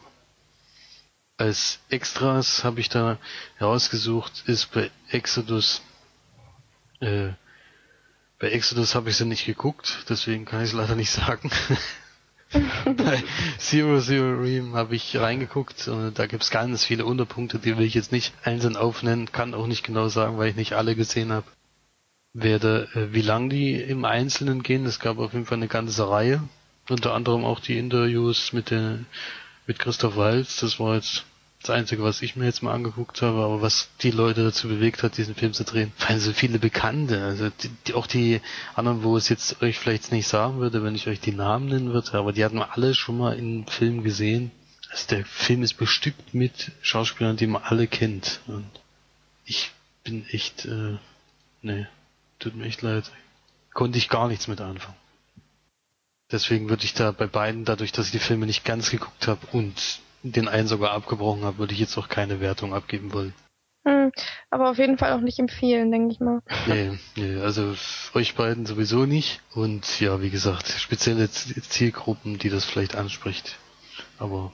als 1.40 1.80
Extras 1.88 2.64
habe 2.64 2.80
ich 2.80 2.90
da 2.90 3.18
herausgesucht, 3.56 4.42
ist 4.46 4.72
bei 4.72 4.90
Exodus, 5.08 5.80
äh, 7.00 7.30
bei 8.38 8.50
Exodus 8.50 8.94
habe 8.94 9.08
ich 9.08 9.16
sie 9.16 9.24
nicht 9.24 9.46
geguckt, 9.46 10.04
deswegen 10.10 10.44
kann 10.44 10.60
ich 10.60 10.68
es 10.68 10.72
leider 10.74 10.96
nicht 10.96 11.10
sagen. 11.10 11.50
bei 12.96 13.22
Zero 13.58 14.00
Zero 14.00 14.40
Ream 14.40 14.74
habe 14.74 14.96
ich 14.96 15.16
reingeguckt 15.16 15.86
und 15.88 16.18
da 16.18 16.26
gibt 16.26 16.42
es 16.42 16.50
ganz 16.50 16.84
viele 16.84 17.04
Unterpunkte, 17.04 17.58
die 17.58 17.78
will 17.78 17.86
ich 17.86 17.94
jetzt 17.94 18.12
nicht 18.12 18.34
einzeln 18.42 18.76
aufnennen, 18.76 19.30
kann 19.30 19.54
auch 19.54 19.66
nicht 19.66 19.84
genau 19.84 20.08
sagen, 20.08 20.36
weil 20.38 20.48
ich 20.50 20.56
nicht 20.56 20.72
alle 20.72 20.96
gesehen 20.96 21.32
habe. 21.32 21.46
Werde, 22.32 22.88
äh, 22.94 23.12
wie 23.12 23.22
lang 23.22 23.50
die 23.50 23.74
im 23.74 24.04
Einzelnen 24.04 24.62
gehen, 24.62 24.86
es 24.86 25.00
gab 25.00 25.18
auf 25.18 25.32
jeden 25.32 25.46
Fall 25.46 25.58
eine 25.58 25.68
ganze 25.68 26.08
Reihe, 26.08 26.42
unter 26.88 27.14
anderem 27.14 27.44
auch 27.44 27.60
die 27.60 27.78
Interviews 27.78 28.52
mit 28.52 28.70
der 28.70 29.00
mit 29.66 29.78
Christoph 29.78 30.16
Walz, 30.16 30.56
das 30.56 30.80
war 30.80 30.96
jetzt 30.96 31.24
das 31.60 31.70
Einzige, 31.70 32.02
was 32.02 32.22
ich 32.22 32.36
mir 32.36 32.46
jetzt 32.46 32.62
mal 32.62 32.72
angeguckt 32.72 33.20
habe, 33.20 33.38
aber 33.40 33.60
was 33.60 33.90
die 34.00 34.10
Leute 34.10 34.44
dazu 34.44 34.66
bewegt 34.68 35.02
hat, 35.02 35.18
diesen 35.18 35.34
Film 35.34 35.52
zu 35.52 35.64
drehen, 35.64 35.92
weil 36.08 36.18
so 36.18 36.32
viele 36.32 36.58
Bekannte, 36.58 37.22
also 37.22 37.50
die, 37.50 37.68
die, 37.86 37.94
auch 37.94 38.06
die 38.06 38.40
anderen, 38.74 39.02
wo 39.02 39.16
es 39.16 39.28
jetzt 39.28 39.60
euch 39.60 39.78
vielleicht 39.78 40.10
nicht 40.10 40.26
sagen 40.26 40.58
würde, 40.60 40.82
wenn 40.82 40.94
ich 40.94 41.06
euch 41.06 41.20
die 41.20 41.32
Namen 41.32 41.66
nennen 41.66 41.92
würde, 41.92 42.14
aber 42.14 42.32
die 42.32 42.44
hatten 42.44 42.56
wir 42.56 42.72
alle 42.74 42.94
schon 42.94 43.18
mal 43.18 43.38
in 43.38 43.66
Film 43.66 44.02
gesehen. 44.02 44.50
Also 44.90 45.08
der 45.08 45.24
Film 45.26 45.62
ist 45.62 45.74
bestückt 45.74 46.34
mit 46.34 46.72
Schauspielern, 46.80 47.36
die 47.36 47.46
man 47.46 47.62
alle 47.62 47.86
kennt. 47.86 48.40
Und 48.46 48.68
ich 49.44 49.70
bin 50.02 50.26
echt, 50.30 50.64
äh, 50.64 50.96
nee, 51.60 51.86
tut 52.38 52.56
mir 52.56 52.64
echt 52.64 52.80
leid. 52.80 53.10
Konnte 53.74 53.98
ich 53.98 54.08
gar 54.08 54.28
nichts 54.28 54.48
mit 54.48 54.60
anfangen. 54.60 54.96
Deswegen 56.32 56.68
würde 56.70 56.84
ich 56.84 56.94
da 56.94 57.12
bei 57.12 57.26
beiden, 57.26 57.64
dadurch, 57.64 57.92
dass 57.92 58.06
ich 58.06 58.12
die 58.12 58.18
Filme 58.18 58.46
nicht 58.46 58.64
ganz 58.64 58.90
geguckt 58.90 59.28
habe 59.28 59.46
und 59.52 60.00
den 60.22 60.48
einen 60.48 60.68
sogar 60.68 60.92
abgebrochen 60.92 61.44
habe, 61.44 61.58
würde 61.58 61.72
ich 61.72 61.80
jetzt 61.80 61.96
auch 61.96 62.08
keine 62.08 62.40
Wertung 62.40 62.74
abgeben 62.74 63.12
wollen. 63.12 63.34
Hm, 63.84 64.12
aber 64.50 64.70
auf 64.70 64.78
jeden 64.78 64.98
Fall 64.98 65.12
auch 65.12 65.22
nicht 65.22 65.38
empfehlen, 65.38 65.90
denke 65.90 66.12
ich 66.12 66.20
mal. 66.20 66.42
Nee, 66.66 66.98
nee, 67.16 67.40
also 67.40 67.74
euch 68.12 68.34
beiden 68.34 68.66
sowieso 68.66 69.06
nicht. 69.06 69.40
Und 69.54 70.00
ja, 70.00 70.20
wie 70.20 70.28
gesagt, 70.28 70.68
spezielle 70.68 71.30
Zielgruppen, 71.30 72.38
die 72.38 72.50
das 72.50 72.66
vielleicht 72.66 72.94
anspricht. 72.94 73.58
Aber 74.18 74.52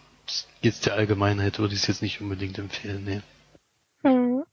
jetzt 0.62 0.86
der 0.86 0.94
Allgemeinheit 0.94 1.58
würde 1.58 1.74
ich 1.74 1.80
es 1.80 1.88
jetzt 1.88 2.02
nicht 2.02 2.20
unbedingt 2.20 2.58
empfehlen, 2.58 3.04
nee. 3.04 3.20
Hm. 4.02 4.44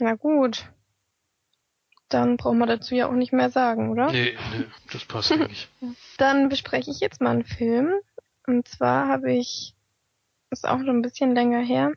Na 0.00 0.14
gut. 0.14 0.68
Dann 2.08 2.36
brauchen 2.36 2.58
wir 2.58 2.66
dazu 2.66 2.94
ja 2.94 3.08
auch 3.08 3.14
nicht 3.14 3.32
mehr 3.32 3.50
sagen, 3.50 3.90
oder? 3.90 4.10
Nee, 4.10 4.36
nee, 4.52 4.64
das 4.92 5.04
passt 5.04 5.30
eigentlich. 5.32 5.68
Dann 6.18 6.48
bespreche 6.48 6.90
ich 6.90 6.98
jetzt 6.98 7.20
mal 7.20 7.30
einen 7.30 7.44
Film. 7.44 7.92
Und 8.46 8.66
zwar 8.66 9.08
habe 9.08 9.32
ich, 9.32 9.75
ist 10.50 10.66
auch 10.66 10.78
schon 10.78 10.90
ein 10.90 11.02
bisschen 11.02 11.34
länger 11.34 11.60
her, 11.60 11.92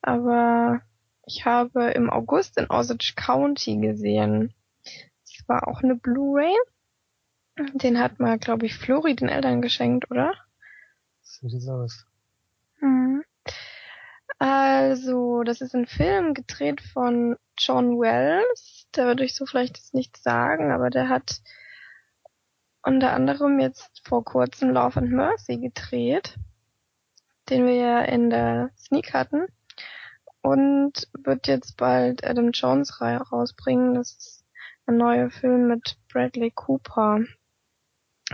aber 0.00 0.82
ich 1.26 1.44
habe 1.44 1.90
im 1.90 2.10
August 2.10 2.58
in 2.58 2.70
Osage 2.70 3.14
County 3.16 3.76
gesehen. 3.76 4.54
Das 4.84 5.48
war 5.48 5.68
auch 5.68 5.82
eine 5.82 5.94
Blu-ray. 5.94 6.54
Den 7.74 7.98
hat 7.98 8.18
mal, 8.18 8.38
glaube 8.38 8.66
ich, 8.66 8.74
Flori 8.76 9.14
den 9.14 9.28
Eltern 9.28 9.62
geschenkt, 9.62 10.10
oder? 10.10 10.34
So 11.20 11.48
sieht's 11.48 11.68
aus. 11.68 12.06
Mhm. 12.80 13.24
Also, 14.38 15.42
das 15.44 15.60
ist 15.60 15.74
ein 15.74 15.86
Film 15.86 16.34
gedreht 16.34 16.80
von 16.80 17.36
John 17.58 18.00
Wells. 18.00 18.88
Der 18.96 19.06
würde 19.06 19.24
ich 19.24 19.34
so 19.34 19.46
vielleicht 19.46 19.76
jetzt 19.76 19.94
nichts 19.94 20.22
sagen, 20.22 20.72
aber 20.72 20.90
der 20.90 21.08
hat 21.08 21.42
unter 22.82 23.12
anderem 23.12 23.60
jetzt 23.60 24.02
vor 24.04 24.24
kurzem 24.24 24.70
Love 24.70 24.98
and 24.98 25.12
Mercy 25.12 25.58
gedreht, 25.58 26.36
den 27.48 27.66
wir 27.66 27.74
ja 27.74 28.00
in 28.02 28.30
der 28.30 28.70
Sneak 28.76 29.12
hatten. 29.14 29.46
Und 30.42 31.08
wird 31.16 31.46
jetzt 31.46 31.76
bald 31.76 32.26
Adam 32.26 32.50
Jones 32.50 33.00
rausbringen. 33.00 33.94
Das 33.94 34.12
ist 34.12 34.44
ein 34.86 34.96
neuer 34.96 35.30
Film 35.30 35.68
mit 35.68 35.96
Bradley 36.12 36.50
Cooper. 36.50 37.20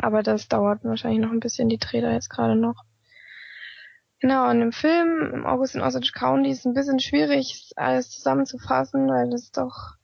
Aber 0.00 0.22
das 0.22 0.48
dauert 0.48 0.84
wahrscheinlich 0.84 1.20
noch 1.20 1.32
ein 1.32 1.40
bisschen, 1.40 1.68
die 1.68 1.78
dreht 1.78 2.04
er 2.04 2.12
jetzt 2.12 2.30
gerade 2.30 2.56
noch. 2.56 2.84
Genau, 4.20 4.50
und 4.50 4.60
im 4.62 4.72
Film 4.72 5.30
im 5.32 5.46
August 5.46 5.76
in 5.76 5.80
Osage 5.80 6.12
County 6.12 6.50
ist 6.50 6.66
ein 6.66 6.74
bisschen 6.74 6.98
schwierig, 6.98 7.70
alles 7.76 8.10
zusammenzufassen, 8.10 9.08
weil 9.08 9.32
es 9.32 9.52
doch 9.52 9.94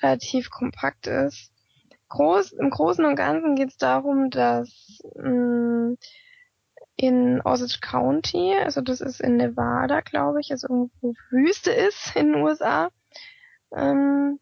relativ 0.00 0.50
kompakt 0.50 1.06
ist. 1.06 1.52
Groß, 2.08 2.52
Im 2.52 2.70
Großen 2.70 3.04
und 3.04 3.16
Ganzen 3.16 3.56
geht 3.56 3.68
es 3.68 3.76
darum, 3.76 4.30
dass 4.30 5.00
mh, 5.16 5.28
mm, 5.28 5.98
in 6.98 7.40
Osage 7.42 7.78
County, 7.80 8.54
also 8.56 8.80
das 8.80 9.00
ist 9.00 9.20
in 9.20 9.36
Nevada, 9.36 10.00
glaube 10.00 10.40
ich, 10.40 10.50
also 10.50 10.66
irgendwo 10.68 11.14
Wüste 11.30 11.70
ist 11.70 12.16
in 12.16 12.32
den 12.32 12.42
USA, 12.42 12.90
ähm, 13.74 14.40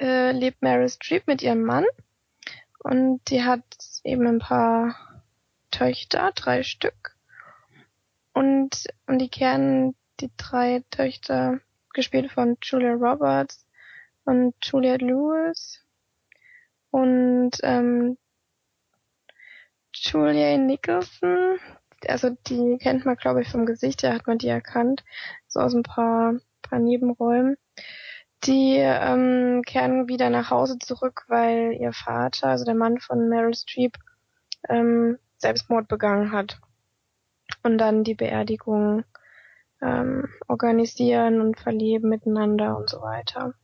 äh, 0.00 0.30
lebt 0.30 0.62
Mary 0.62 0.88
Streep 0.88 1.26
mit 1.26 1.42
ihrem 1.42 1.62
Mann 1.62 1.84
und 2.78 3.20
die 3.28 3.42
hat 3.42 3.64
eben 4.04 4.26
ein 4.28 4.38
paar 4.38 4.94
Töchter, 5.72 6.30
drei 6.34 6.62
Stück. 6.62 7.16
Und, 8.32 8.86
und 9.06 9.18
die 9.18 9.28
kehren 9.28 9.96
die 10.20 10.30
drei 10.36 10.84
Töchter, 10.90 11.60
gespielt 11.92 12.30
von 12.30 12.58
Julia 12.62 12.92
Roberts 12.92 13.66
und 14.24 14.54
Juliette 14.62 15.04
Lewis 15.04 15.84
und 16.90 17.52
ähm, 17.62 18.18
Julia 20.04 20.58
Nicholson, 20.58 21.58
also 22.06 22.30
die 22.46 22.76
kennt 22.78 23.06
man 23.06 23.16
glaube 23.16 23.42
ich 23.42 23.48
vom 23.48 23.64
Gesicht, 23.64 24.02
ja 24.02 24.12
hat 24.12 24.26
man 24.26 24.38
die 24.38 24.48
erkannt, 24.48 25.02
so 25.48 25.60
aus 25.60 25.74
ein 25.74 25.82
paar, 25.82 26.34
paar 26.62 26.78
Nebenräumen. 26.78 27.56
Die 28.44 28.76
ähm, 28.76 29.62
kehren 29.64 30.06
wieder 30.06 30.28
nach 30.28 30.50
Hause 30.50 30.78
zurück, 30.78 31.24
weil 31.28 31.72
ihr 31.80 31.94
Vater, 31.94 32.48
also 32.48 32.66
der 32.66 32.74
Mann 32.74 32.98
von 32.98 33.28
Meryl 33.30 33.54
Streep, 33.54 33.96
ähm, 34.68 35.18
Selbstmord 35.38 35.88
begangen 35.88 36.30
hat 36.32 36.60
und 37.62 37.78
dann 37.78 38.04
die 38.04 38.14
Beerdigung 38.14 39.04
ähm, 39.80 40.28
organisieren 40.46 41.40
und 41.40 41.58
verleben 41.58 42.10
miteinander 42.10 42.76
und 42.76 42.90
so 42.90 43.00
weiter. 43.00 43.54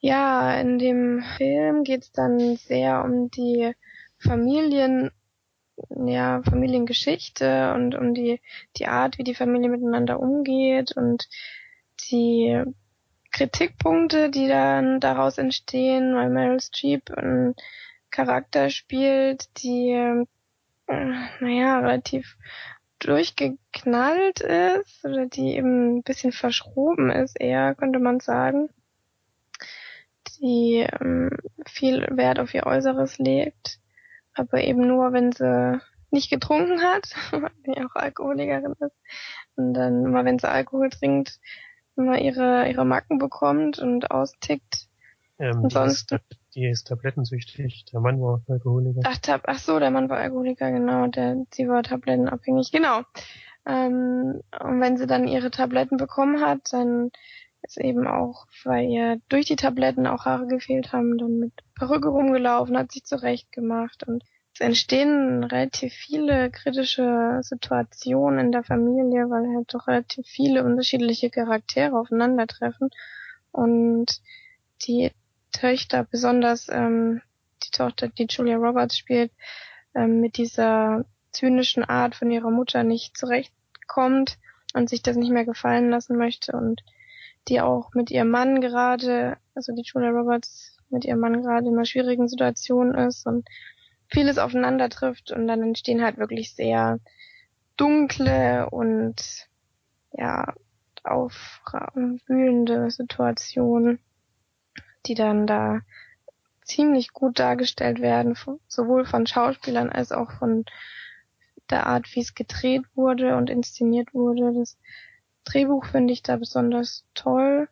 Ja, 0.00 0.54
in 0.58 0.78
dem 0.78 1.22
Film 1.36 1.84
geht's 1.84 2.10
dann 2.10 2.56
sehr 2.56 3.04
um 3.04 3.30
die 3.30 3.72
Familien, 4.20 5.10
ja, 5.88 6.42
Familiengeschichte 6.42 7.72
und 7.74 7.94
um 7.94 8.14
die, 8.14 8.40
die 8.76 8.86
Art, 8.86 9.18
wie 9.18 9.24
die 9.24 9.34
Familie 9.34 9.70
miteinander 9.70 10.20
umgeht 10.20 10.92
und 10.96 11.28
die 12.10 12.62
Kritikpunkte, 13.32 14.30
die 14.30 14.48
dann 14.48 15.00
daraus 15.00 15.38
entstehen, 15.38 16.14
weil 16.14 16.30
Meryl 16.30 16.60
Streep 16.60 17.10
einen 17.10 17.54
Charakter 18.10 18.70
spielt, 18.70 19.48
die 19.62 20.24
naja, 21.40 21.78
relativ 21.78 22.36
durchgeknallt 22.98 24.40
ist 24.40 25.04
oder 25.04 25.26
die 25.26 25.56
eben 25.56 25.96
ein 25.98 26.02
bisschen 26.02 26.32
verschroben 26.32 27.10
ist, 27.10 27.40
eher 27.40 27.74
könnte 27.74 27.98
man 27.98 28.20
sagen, 28.20 28.68
die 30.38 30.86
ähm, 31.00 31.30
viel 31.66 32.06
Wert 32.10 32.38
auf 32.38 32.52
ihr 32.54 32.66
Äußeres 32.66 33.18
legt, 33.18 33.79
aber 34.34 34.62
eben 34.62 34.86
nur, 34.86 35.12
wenn 35.12 35.32
sie 35.32 35.80
nicht 36.10 36.30
getrunken 36.30 36.82
hat, 36.82 37.14
weil 37.32 37.50
sie 37.64 37.84
auch 37.84 37.94
Alkoholikerin 37.94 38.74
ist 38.80 38.96
und 39.56 39.74
dann 39.74 40.04
immer, 40.04 40.24
wenn 40.24 40.38
sie 40.38 40.48
Alkohol 40.48 40.90
trinkt, 40.90 41.40
immer 41.96 42.18
ihre 42.18 42.68
ihre 42.68 42.84
Macken 42.84 43.18
bekommt 43.18 43.78
und 43.78 44.10
austickt. 44.10 44.88
Ähm, 45.38 45.64
und 45.64 45.72
sonst 45.72 46.14
die 46.54 46.66
ist 46.66 46.88
tablettensüchtig. 46.88 47.84
Der 47.92 48.00
Mann 48.00 48.20
war 48.20 48.42
Alkoholiker. 48.48 49.00
Ach, 49.04 49.16
tab 49.18 49.42
ach 49.46 49.58
so, 49.58 49.78
der 49.78 49.90
Mann 49.90 50.08
war 50.08 50.18
Alkoholiker, 50.18 50.70
genau. 50.72 51.06
Der, 51.06 51.44
sie 51.52 51.68
war 51.68 51.82
tablettenabhängig, 51.82 52.72
genau. 52.72 53.02
Ähm, 53.66 54.40
und 54.60 54.80
wenn 54.80 54.96
sie 54.96 55.06
dann 55.06 55.28
ihre 55.28 55.50
Tabletten 55.50 55.96
bekommen 55.96 56.40
hat, 56.40 56.72
dann 56.72 57.10
ist 57.62 57.78
eben 57.78 58.06
auch, 58.06 58.46
weil 58.64 58.88
ihr 58.88 59.20
durch 59.28 59.46
die 59.46 59.56
Tabletten 59.56 60.06
auch 60.06 60.24
Haare 60.24 60.46
gefehlt 60.46 60.92
haben, 60.92 61.18
dann 61.18 61.38
mit 61.38 61.52
Perücke 61.74 62.08
rumgelaufen, 62.08 62.76
hat 62.76 62.92
sich 62.92 63.04
zurechtgemacht. 63.04 64.06
Und 64.06 64.24
es 64.54 64.60
entstehen 64.60 65.44
relativ 65.44 65.92
viele 65.92 66.50
kritische 66.50 67.40
Situationen 67.42 68.46
in 68.46 68.52
der 68.52 68.64
Familie, 68.64 69.28
weil 69.30 69.54
halt 69.54 69.72
doch 69.72 69.86
relativ 69.86 70.26
viele 70.26 70.64
unterschiedliche 70.64 71.30
Charaktere 71.30 71.98
aufeinandertreffen. 71.98 72.90
Und 73.52 74.20
die 74.82 75.12
Töchter, 75.52 76.04
besonders 76.04 76.68
ähm, 76.70 77.20
die 77.64 77.70
Tochter, 77.70 78.08
die 78.08 78.26
Julia 78.28 78.56
Roberts 78.56 78.96
spielt, 78.96 79.32
ähm, 79.94 80.20
mit 80.20 80.36
dieser 80.36 81.04
zynischen 81.32 81.84
Art 81.84 82.14
von 82.14 82.30
ihrer 82.30 82.50
Mutter 82.50 82.82
nicht 82.82 83.16
zurechtkommt 83.16 84.38
und 84.74 84.88
sich 84.88 85.02
das 85.02 85.16
nicht 85.16 85.32
mehr 85.32 85.44
gefallen 85.44 85.90
lassen 85.90 86.16
möchte. 86.16 86.52
Und 86.52 86.82
die 87.48 87.60
auch 87.60 87.94
mit 87.94 88.10
ihrem 88.10 88.30
Mann 88.30 88.60
gerade, 88.60 89.36
also 89.54 89.74
die 89.74 89.82
Julia 89.84 90.10
Roberts 90.10 90.76
mit 90.88 91.04
ihrem 91.04 91.20
Mann 91.20 91.42
gerade 91.42 91.66
in 91.66 91.74
einer 91.74 91.84
schwierigen 91.84 92.28
Situation 92.28 92.94
ist 92.94 93.26
und 93.26 93.48
vieles 94.08 94.38
aufeinander 94.38 94.88
trifft 94.88 95.30
und 95.30 95.46
dann 95.46 95.62
entstehen 95.62 96.02
halt 96.02 96.18
wirklich 96.18 96.54
sehr 96.54 96.98
dunkle 97.76 98.68
und 98.70 99.48
ja 100.12 100.52
aufwühlende 101.04 102.90
Situationen 102.90 104.00
die 105.06 105.14
dann 105.14 105.46
da 105.46 105.80
ziemlich 106.62 107.12
gut 107.12 107.38
dargestellt 107.38 108.00
werden, 108.00 108.36
sowohl 108.68 109.04
von 109.04 109.26
Schauspielern 109.26 109.90
als 109.90 110.12
auch 110.12 110.30
von 110.32 110.64
der 111.68 111.86
Art, 111.86 112.14
wie 112.14 112.20
es 112.20 112.34
gedreht 112.34 112.82
wurde 112.94 113.36
und 113.36 113.50
inszeniert 113.50 114.14
wurde. 114.14 114.52
Das 114.52 114.78
Drehbuch 115.44 115.86
finde 115.86 116.12
ich 116.12 116.22
da 116.22 116.36
besonders 116.36 117.04
toll. 117.14 117.68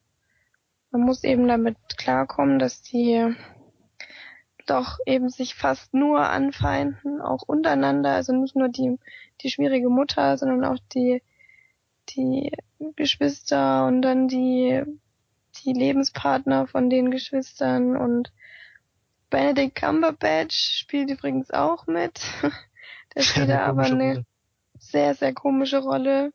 Man 0.90 1.02
muss 1.02 1.24
eben 1.24 1.46
damit 1.48 1.76
klarkommen, 1.96 2.58
dass 2.58 2.82
die 2.82 3.34
doch 4.66 4.98
eben 5.06 5.28
sich 5.28 5.54
fast 5.54 5.94
nur 5.94 6.20
anfeinden, 6.28 7.20
auch 7.20 7.42
untereinander, 7.42 8.12
also 8.12 8.32
nicht 8.32 8.56
nur 8.56 8.68
die, 8.68 8.98
die 9.40 9.50
schwierige 9.50 9.88
Mutter, 9.88 10.36
sondern 10.36 10.64
auch 10.64 10.78
die, 10.94 11.22
die 12.10 12.52
Geschwister 12.96 13.86
und 13.86 14.02
dann 14.02 14.28
die, 14.28 14.82
die 15.64 15.72
Lebenspartner 15.72 16.66
von 16.66 16.90
den 16.90 17.10
Geschwistern 17.10 17.96
und 17.96 18.32
Benedict 19.30 19.74
Cumberbatch 19.74 20.78
spielt 20.78 21.10
übrigens 21.10 21.50
auch 21.50 21.86
mit. 21.86 22.20
Der 23.14 23.22
spielt 23.22 23.50
da 23.50 23.60
aber 23.60 23.82
eine 23.82 24.24
sehr, 24.78 25.14
sehr 25.14 25.34
komische 25.34 25.78
Rolle 25.78 26.32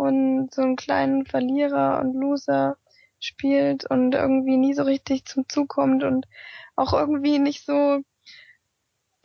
und 0.00 0.48
so 0.54 0.62
einen 0.62 0.76
kleinen 0.76 1.26
Verlierer 1.26 2.00
und 2.00 2.14
Loser 2.14 2.78
spielt 3.18 3.84
und 3.84 4.14
irgendwie 4.14 4.56
nie 4.56 4.72
so 4.72 4.82
richtig 4.82 5.26
zum 5.26 5.46
Zug 5.46 5.68
kommt 5.68 6.02
und 6.04 6.26
auch 6.74 6.94
irgendwie 6.94 7.38
nicht 7.38 7.66
so, 7.66 8.00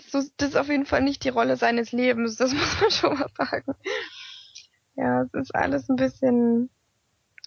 so, 0.04 0.22
das 0.36 0.50
ist 0.50 0.58
auf 0.58 0.68
jeden 0.68 0.86
Fall 0.86 1.02
nicht 1.02 1.24
die 1.24 1.30
Rolle 1.30 1.56
seines 1.56 1.94
Lebens, 1.94 2.36
das 2.36 2.54
muss 2.54 2.82
man 2.82 2.92
schon 2.92 3.18
mal 3.18 3.30
sagen. 3.38 3.74
Ja, 4.96 5.22
es 5.22 5.34
ist 5.34 5.56
alles 5.56 5.88
ein 5.88 5.96
bisschen, 5.96 6.70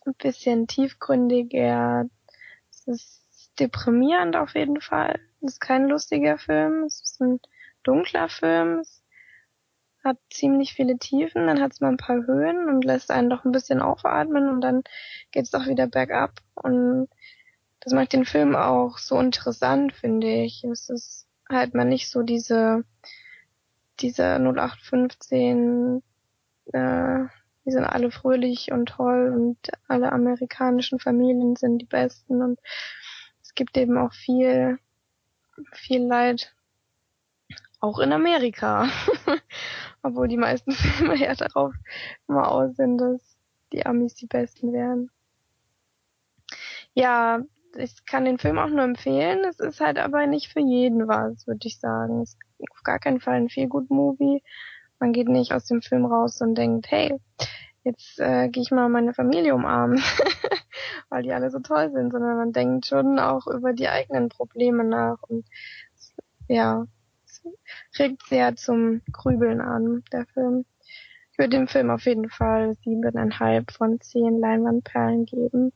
ein 0.07 0.15
bisschen 0.15 0.67
tiefgründiger. 0.67 2.09
Es 2.71 2.87
ist 2.87 3.53
deprimierend 3.59 4.37
auf 4.37 4.55
jeden 4.55 4.81
Fall. 4.81 5.21
Es 5.43 5.53
ist 5.53 5.61
kein 5.61 5.87
lustiger 5.87 6.39
Film, 6.39 6.85
es 6.85 7.03
ist 7.03 7.21
ein 7.21 7.41
dunkler 7.83 8.31
Film. 8.31 8.79
Es 8.79 9.03
hat 10.05 10.19
ziemlich 10.31 10.75
viele 10.75 10.99
Tiefen, 10.99 11.47
dann 11.47 11.61
hat 11.61 11.73
es 11.73 11.81
mal 11.81 11.89
ein 11.89 11.97
paar 11.97 12.27
Höhen 12.27 12.69
und 12.69 12.85
lässt 12.85 13.11
einen 13.11 13.31
doch 13.31 13.45
ein 13.45 13.53
bisschen 13.53 13.81
aufatmen 13.81 14.49
und 14.49 14.61
dann 14.61 14.83
geht 15.33 15.45
es 15.45 15.51
doch 15.51 15.67
wieder 15.67 15.87
bergab. 15.87 16.41
Und 16.55 17.09
das 17.81 17.93
macht 17.93 18.13
den 18.13 18.25
Film 18.25 18.57
auch 18.57 18.99
so 18.99 19.19
interessant, 19.19 19.93
finde 19.93 20.29
ich. 20.29 20.65
Es 20.65 20.89
ist 20.89 21.27
halt 21.49 21.75
mal 21.75 21.85
nicht 21.85 22.11
so 22.11 22.23
diese, 22.23 22.85
diese 24.01 24.39
0815, 24.39 26.03
äh, 26.73 27.25
die 27.65 27.71
sind 27.71 27.85
alle 27.85 28.11
fröhlich 28.11 28.73
und 28.73 28.87
toll 28.87 29.33
und 29.35 29.59
alle 29.89 30.13
amerikanischen 30.13 31.01
Familien 31.01 31.57
sind 31.57 31.79
die 31.79 31.87
besten 31.87 32.41
und 32.41 32.59
es 33.43 33.55
gibt 33.55 33.77
eben 33.77 33.99
auch 33.99 34.13
viel, 34.13 34.79
viel 35.73 36.03
Leid 36.03 36.55
auch 37.81 37.99
in 37.99 38.13
Amerika. 38.13 38.89
Obwohl 40.09 40.29
die 40.29 40.39
meisten 40.39 40.73
Filme 40.73 41.17
ja 41.17 41.35
darauf 41.35 41.75
immer 42.29 42.51
aus 42.51 42.77
sind, 42.77 42.99
dass 42.99 43.21
die 43.73 43.85
Amis 43.85 44.15
die 44.15 44.27
besten 44.27 44.73
wären. 44.73 45.11
Ja, 46.95 47.43
ich 47.77 48.07
kann 48.07 48.25
den 48.25 48.39
Film 48.39 48.59
auch 48.59 48.71
nur 48.71 48.85
empfehlen. 48.85 49.45
Es 49.45 49.61
ist 49.61 49.81
halt 49.81 49.99
aber 49.99 50.27
nicht 50.27 50.51
für 50.51 50.61
jeden 50.61 51.07
was, 51.07 51.47
würde 51.47 51.67
ich 51.69 51.79
sagen. 51.79 52.23
Es 52.23 52.31
ist 52.31 52.71
auf 52.71 52.83
gar 52.83 52.99
keinen 52.99 53.21
Fall 53.21 53.35
ein 53.35 53.51
viel 53.51 53.69
gut 53.69 53.91
Movie. 53.91 54.43
Man 54.99 55.13
geht 55.13 55.29
nicht 55.29 55.53
aus 55.53 55.67
dem 55.67 55.83
Film 55.83 56.07
raus 56.07 56.41
und 56.41 56.57
denkt, 56.57 56.91
hey, 56.91 57.21
jetzt 57.85 58.19
äh, 58.19 58.49
gehe 58.49 58.63
ich 58.63 58.71
mal 58.71 58.89
meine 58.89 59.13
Familie 59.13 59.55
umarmen, 59.55 60.01
weil 61.11 61.23
die 61.23 61.33
alle 61.33 61.51
so 61.51 61.61
toll 61.61 61.93
sind, 61.93 62.13
sondern 62.13 62.39
man 62.39 62.53
denkt 62.53 62.87
schon 62.87 63.19
auch 63.19 63.47
über 63.47 63.75
die 63.75 63.89
eigenen 63.89 64.31
Probleme 64.31 64.85
nach 64.85 65.23
und 65.29 65.47
ja, 66.49 66.87
regt 67.99 68.23
sehr 68.29 68.57
zum 68.57 69.03
Grübeln 69.13 69.61
an, 69.61 70.03
der 70.13 70.27
Film. 70.27 70.65
Ich 71.33 71.39
würde 71.39 71.57
dem 71.57 71.69
Film 71.69 71.91
auf 71.91 72.05
jeden 72.05 72.29
Fall 72.29 72.75
siebeneinhalb 72.85 73.71
von 73.73 74.01
zehn 74.01 74.41
Leinwandperlen 74.41 75.25
geben. 75.25 75.73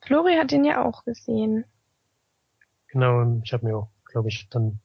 Flori 0.00 0.36
hat 0.36 0.52
ihn 0.52 0.64
ja 0.64 0.84
auch 0.84 1.04
gesehen. 1.04 1.64
Genau, 2.88 3.40
ich 3.42 3.52
habe 3.52 3.66
mir 3.66 3.76
auch, 3.76 3.90
glaube 4.04 4.28
ich, 4.28 4.48
dann 4.48 4.80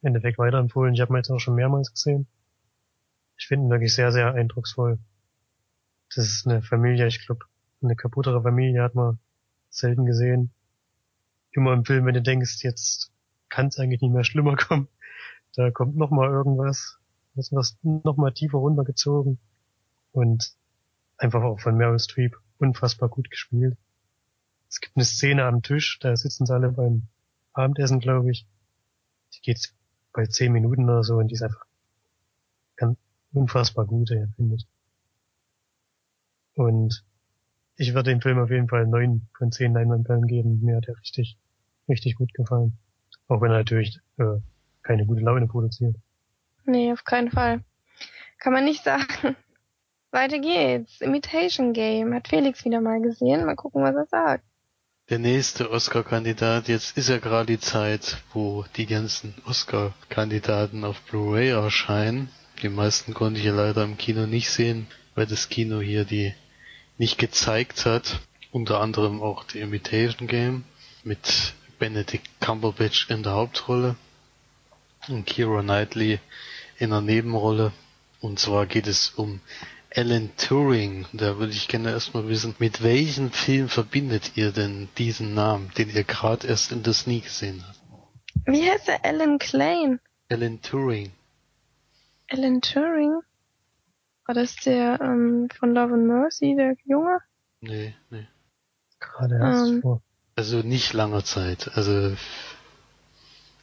im 0.00 0.08
Endeffekt 0.08 0.38
weiterempfohlen. 0.38 0.94
Ich 0.94 1.00
habe 1.00 1.12
ihn 1.12 1.16
jetzt 1.16 1.30
auch 1.30 1.40
schon 1.40 1.54
mehrmals 1.54 1.92
gesehen. 1.92 2.26
Ich 3.36 3.46
finde 3.46 3.66
ihn 3.66 3.70
wirklich 3.70 3.94
sehr, 3.94 4.12
sehr 4.12 4.34
eindrucksvoll. 4.34 4.98
Das 6.14 6.26
ist 6.26 6.46
eine 6.46 6.62
Familie, 6.62 7.06
ich 7.06 7.26
glaube, 7.26 7.44
eine 7.82 7.96
kaputtere 7.96 8.42
Familie 8.42 8.82
hat 8.82 8.94
man 8.94 9.18
selten 9.70 10.06
gesehen. 10.06 10.52
Immer 11.50 11.72
im 11.72 11.84
Film, 11.84 12.06
wenn 12.06 12.14
du 12.14 12.22
denkst, 12.22 12.62
jetzt 12.62 13.11
kann 13.52 13.66
es 13.66 13.78
eigentlich 13.78 14.00
nicht 14.00 14.12
mehr 14.12 14.24
schlimmer 14.24 14.56
kommen. 14.56 14.88
Da 15.54 15.70
kommt 15.70 15.96
noch 15.96 16.10
mal 16.10 16.30
irgendwas, 16.30 16.98
was 17.34 17.52
was 17.52 17.76
noch 17.82 18.16
mal 18.16 18.32
tiefer 18.32 18.58
runtergezogen 18.58 19.38
und 20.12 20.54
einfach 21.18 21.42
auch 21.42 21.60
von 21.60 21.76
Meryl 21.76 21.98
Streep 21.98 22.34
unfassbar 22.58 23.10
gut 23.10 23.30
gespielt. 23.30 23.76
Es 24.70 24.80
gibt 24.80 24.96
eine 24.96 25.04
Szene 25.04 25.44
am 25.44 25.60
Tisch, 25.62 25.98
da 26.00 26.16
sitzen 26.16 26.46
sie 26.46 26.54
alle 26.54 26.70
beim 26.70 27.08
Abendessen, 27.52 28.00
glaube 28.00 28.30
ich. 28.30 28.46
Die 29.34 29.42
geht 29.42 29.74
bei 30.14 30.24
zehn 30.24 30.52
Minuten 30.52 30.84
oder 30.84 31.04
so 31.04 31.16
und 31.16 31.28
die 31.28 31.34
ist 31.34 31.42
einfach 31.42 31.66
ganz 32.76 32.98
unfassbar 33.34 33.84
gut, 33.84 34.08
finde 34.08 34.56
ich. 34.56 34.66
Und 36.54 37.04
ich 37.76 37.92
würde 37.92 38.10
dem 38.10 38.22
Film 38.22 38.38
auf 38.38 38.50
jeden 38.50 38.68
Fall 38.68 38.86
neun 38.86 39.28
von 39.36 39.52
zehn 39.52 39.74
Leinwandperlen 39.74 40.26
geben. 40.26 40.60
Mir 40.62 40.76
hat 40.76 40.88
er 40.88 40.98
richtig, 40.98 41.36
richtig 41.86 42.14
gut 42.14 42.32
gefallen. 42.32 42.78
Auch 43.32 43.40
wenn 43.40 43.50
er 43.50 43.58
natürlich 43.58 43.98
äh, 44.18 44.40
keine 44.82 45.06
gute 45.06 45.22
Laune 45.22 45.46
produziert. 45.46 45.96
Nee, 46.66 46.92
auf 46.92 47.04
keinen 47.04 47.30
Fall. 47.30 47.64
Kann 48.38 48.52
man 48.52 48.66
nicht 48.66 48.84
sagen. 48.84 49.36
Weiter 50.10 50.38
geht's. 50.38 51.00
Imitation 51.00 51.72
Game. 51.72 52.12
Hat 52.12 52.28
Felix 52.28 52.62
wieder 52.66 52.82
mal 52.82 53.00
gesehen. 53.00 53.46
Mal 53.46 53.56
gucken, 53.56 53.82
was 53.82 53.96
er 53.96 54.04
sagt. 54.04 54.44
Der 55.08 55.18
nächste 55.18 55.70
Oscar-Kandidat, 55.70 56.68
jetzt 56.68 56.98
ist 56.98 57.08
ja 57.08 57.18
gerade 57.18 57.46
die 57.46 57.58
Zeit, 57.58 58.22
wo 58.34 58.66
die 58.76 58.84
ganzen 58.84 59.34
Oscar-Kandidaten 59.46 60.84
auf 60.84 61.00
Blu-ray 61.00 61.48
erscheinen. 61.48 62.28
Die 62.62 62.68
meisten 62.68 63.14
konnte 63.14 63.40
ich 63.40 63.46
ja 63.46 63.54
leider 63.54 63.82
im 63.82 63.96
Kino 63.96 64.26
nicht 64.26 64.50
sehen, 64.50 64.88
weil 65.14 65.24
das 65.24 65.48
Kino 65.48 65.80
hier 65.80 66.04
die 66.04 66.34
nicht 66.98 67.16
gezeigt 67.16 67.86
hat. 67.86 68.20
Unter 68.50 68.80
anderem 68.80 69.22
auch 69.22 69.44
The 69.48 69.60
Imitation 69.60 70.28
Game 70.28 70.64
mit 71.02 71.54
Benedict 71.82 72.28
Cumberbatch 72.38 73.10
in 73.10 73.24
der 73.24 73.32
Hauptrolle 73.32 73.96
und 75.08 75.26
Keira 75.26 75.62
Knightley 75.62 76.20
in 76.78 76.90
der 76.90 77.00
Nebenrolle. 77.00 77.72
Und 78.20 78.38
zwar 78.38 78.66
geht 78.66 78.86
es 78.86 79.10
um 79.10 79.40
Alan 79.92 80.30
Turing. 80.36 81.06
Da 81.12 81.38
würde 81.38 81.52
ich 81.52 81.66
gerne 81.66 81.90
erstmal 81.90 82.28
wissen, 82.28 82.54
mit 82.60 82.84
welchem 82.84 83.32
Film 83.32 83.68
verbindet 83.68 84.36
ihr 84.36 84.52
denn 84.52 84.90
diesen 84.96 85.34
Namen, 85.34 85.72
den 85.76 85.90
ihr 85.90 86.04
gerade 86.04 86.46
erst 86.46 86.70
in 86.70 86.84
Sneak 86.84 87.24
gesehen 87.24 87.64
habt? 87.66 87.80
Wie 88.46 88.70
heißt 88.70 88.88
er? 88.88 89.04
Alan 89.04 89.40
Klein? 89.40 89.98
Alan 90.30 90.62
Turing. 90.62 91.10
Alan 92.30 92.60
Turing? 92.60 93.22
War 94.26 94.36
das 94.36 94.54
der 94.54 95.00
ähm, 95.00 95.48
von 95.58 95.74
Love 95.74 95.94
and 95.94 96.06
Mercy, 96.06 96.54
der 96.56 96.76
Junge? 96.84 97.18
Nee, 97.60 97.92
nee. 98.10 98.28
Gerade 99.00 99.34
erst 99.34 99.68
ähm, 99.68 99.82
vor 99.82 100.00
also 100.36 100.58
nicht 100.58 100.92
langer 100.92 101.24
Zeit. 101.24 101.70
Also 101.76 102.16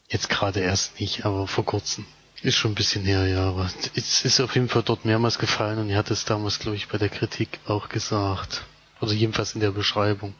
jetzt 0.09 0.29
gerade 0.29 0.59
erst 0.59 0.99
nicht, 0.99 1.25
aber 1.25 1.47
vor 1.47 1.65
kurzem. 1.65 2.05
Ist 2.41 2.55
schon 2.55 2.71
ein 2.71 2.75
bisschen 2.75 3.03
her, 3.03 3.27
ja, 3.27 3.49
aber 3.49 3.69
es 3.95 4.23
ist 4.23 4.39
auf 4.39 4.55
jeden 4.55 4.69
Fall 4.69 4.83
dort 4.83 5.03
mehrmals 5.03 5.39
gefallen 5.39 5.77
und 5.77 5.89
ihr 5.89 5.97
hat 5.97 6.09
es 6.09 6.23
damals, 6.23 6.59
glaube 6.59 6.77
ich, 6.77 6.87
bei 6.87 6.97
der 6.97 7.09
Kritik 7.09 7.59
auch 7.67 7.89
gesagt. 7.89 8.63
Also 9.01 9.13
jedenfalls 9.13 9.55
in 9.55 9.61
der 9.61 9.71
Beschreibung. 9.71 10.33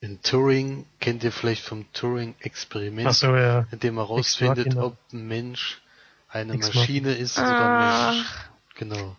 In 0.00 0.20
Turing 0.22 0.86
kennt 0.98 1.22
ihr 1.22 1.30
vielleicht 1.30 1.62
vom 1.62 1.90
Turing-Experiment, 1.92 3.14
so, 3.14 3.34
ja. 3.36 3.66
in 3.70 3.78
dem 3.78 3.94
man 3.94 4.06
herausfindet, 4.06 4.76
ob 4.76 4.96
ein 5.12 5.28
Mensch 5.28 5.80
eine 6.28 6.54
Maschine 6.54 7.14
ist 7.14 7.38
oder 7.38 7.64
ein 7.64 8.12
Mensch. 8.12 8.26
Genau. 8.74 9.16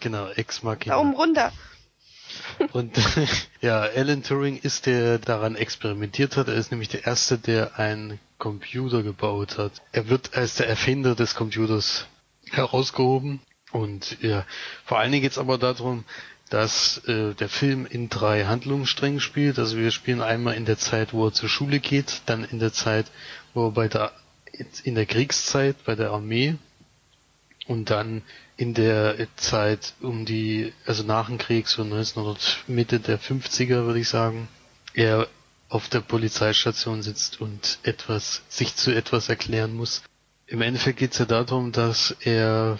Genau, 0.00 0.28
Ex 0.28 0.62
Machina. 0.62 0.94
Daumen 0.94 1.14
runter. 1.14 1.52
Und 2.72 2.96
ja, 3.60 3.80
Alan 3.82 4.22
Turing 4.22 4.58
ist 4.58 4.86
der 4.86 5.18
daran 5.18 5.56
experimentiert 5.56 6.36
hat. 6.36 6.48
Er 6.48 6.54
ist 6.54 6.70
nämlich 6.70 6.88
der 6.88 7.06
erste, 7.06 7.38
der 7.38 7.78
einen 7.78 8.18
Computer 8.38 9.02
gebaut 9.02 9.58
hat. 9.58 9.72
Er 9.92 10.08
wird 10.08 10.36
als 10.36 10.56
der 10.56 10.68
Erfinder 10.68 11.14
des 11.14 11.34
Computers 11.34 12.06
herausgehoben. 12.50 13.40
Und 13.72 14.18
ja, 14.22 14.44
vor 14.84 14.98
allen 14.98 15.12
Dingen 15.12 15.22
geht 15.22 15.32
es 15.32 15.38
aber 15.38 15.58
darum, 15.58 16.04
dass 16.48 16.98
äh, 17.06 17.34
der 17.34 17.48
Film 17.48 17.86
in 17.86 18.08
drei 18.08 18.44
Handlungssträngen 18.46 19.20
spielt. 19.20 19.58
Also 19.58 19.76
wir 19.76 19.90
spielen 19.90 20.22
einmal 20.22 20.54
in 20.54 20.64
der 20.64 20.78
Zeit, 20.78 21.12
wo 21.12 21.26
er 21.26 21.32
zur 21.32 21.48
Schule 21.48 21.78
geht, 21.80 22.22
dann 22.26 22.44
in 22.44 22.58
der 22.58 22.72
Zeit, 22.72 23.06
wo 23.52 23.66
er 23.66 23.72
bei 23.72 23.88
der 23.88 24.12
in 24.82 24.94
der 24.96 25.06
Kriegszeit 25.06 25.76
bei 25.84 25.94
der 25.94 26.10
Armee 26.10 26.56
und 27.68 27.90
dann 27.90 28.22
in 28.56 28.74
der 28.74 29.28
Zeit 29.36 29.94
um 30.00 30.24
die, 30.24 30.72
also 30.86 31.04
nach 31.04 31.26
dem 31.28 31.38
Krieg, 31.38 31.68
so 31.68 31.82
1900, 31.82 32.64
Mitte 32.66 32.98
der 32.98 33.20
50er 33.20 33.84
würde 33.84 34.00
ich 34.00 34.08
sagen, 34.08 34.48
er 34.94 35.28
auf 35.68 35.88
der 35.88 36.00
Polizeistation 36.00 37.02
sitzt 37.02 37.40
und 37.40 37.78
etwas, 37.82 38.42
sich 38.48 38.74
zu 38.74 38.90
etwas 38.90 39.28
erklären 39.28 39.74
muss. 39.74 40.02
Im 40.46 40.62
Endeffekt 40.62 40.98
geht 40.98 41.12
es 41.12 41.18
ja 41.18 41.26
darum, 41.26 41.72
dass 41.72 42.16
er 42.22 42.78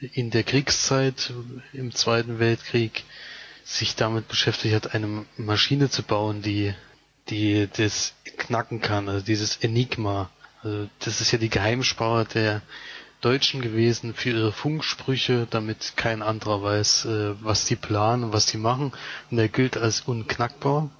in 0.00 0.30
der 0.30 0.44
Kriegszeit, 0.44 1.32
im 1.72 1.92
Zweiten 1.94 2.38
Weltkrieg, 2.38 3.02
sich 3.64 3.96
damit 3.96 4.28
beschäftigt 4.28 4.74
hat, 4.74 4.94
eine 4.94 5.26
Maschine 5.36 5.90
zu 5.90 6.02
bauen, 6.04 6.40
die, 6.40 6.72
die 7.28 7.68
das 7.76 8.14
knacken 8.38 8.80
kann, 8.80 9.08
also 9.08 9.24
dieses 9.24 9.56
Enigma. 9.56 10.30
Also 10.62 10.88
das 11.00 11.20
ist 11.20 11.32
ja 11.32 11.38
die 11.38 11.50
Geheimsprache 11.50 12.26
der 12.32 12.62
Deutschen 13.20 13.60
gewesen 13.60 14.14
für 14.14 14.30
ihre 14.30 14.52
Funksprüche, 14.52 15.46
damit 15.50 15.94
kein 15.96 16.22
anderer 16.22 16.62
weiß, 16.62 17.04
äh, 17.04 17.34
was 17.42 17.64
die 17.66 17.76
planen 17.76 18.32
was 18.32 18.46
die 18.46 18.58
machen. 18.58 18.92
Und 19.30 19.38
er 19.38 19.48
gilt 19.48 19.76
als 19.76 20.02
unknackbar. 20.02 20.90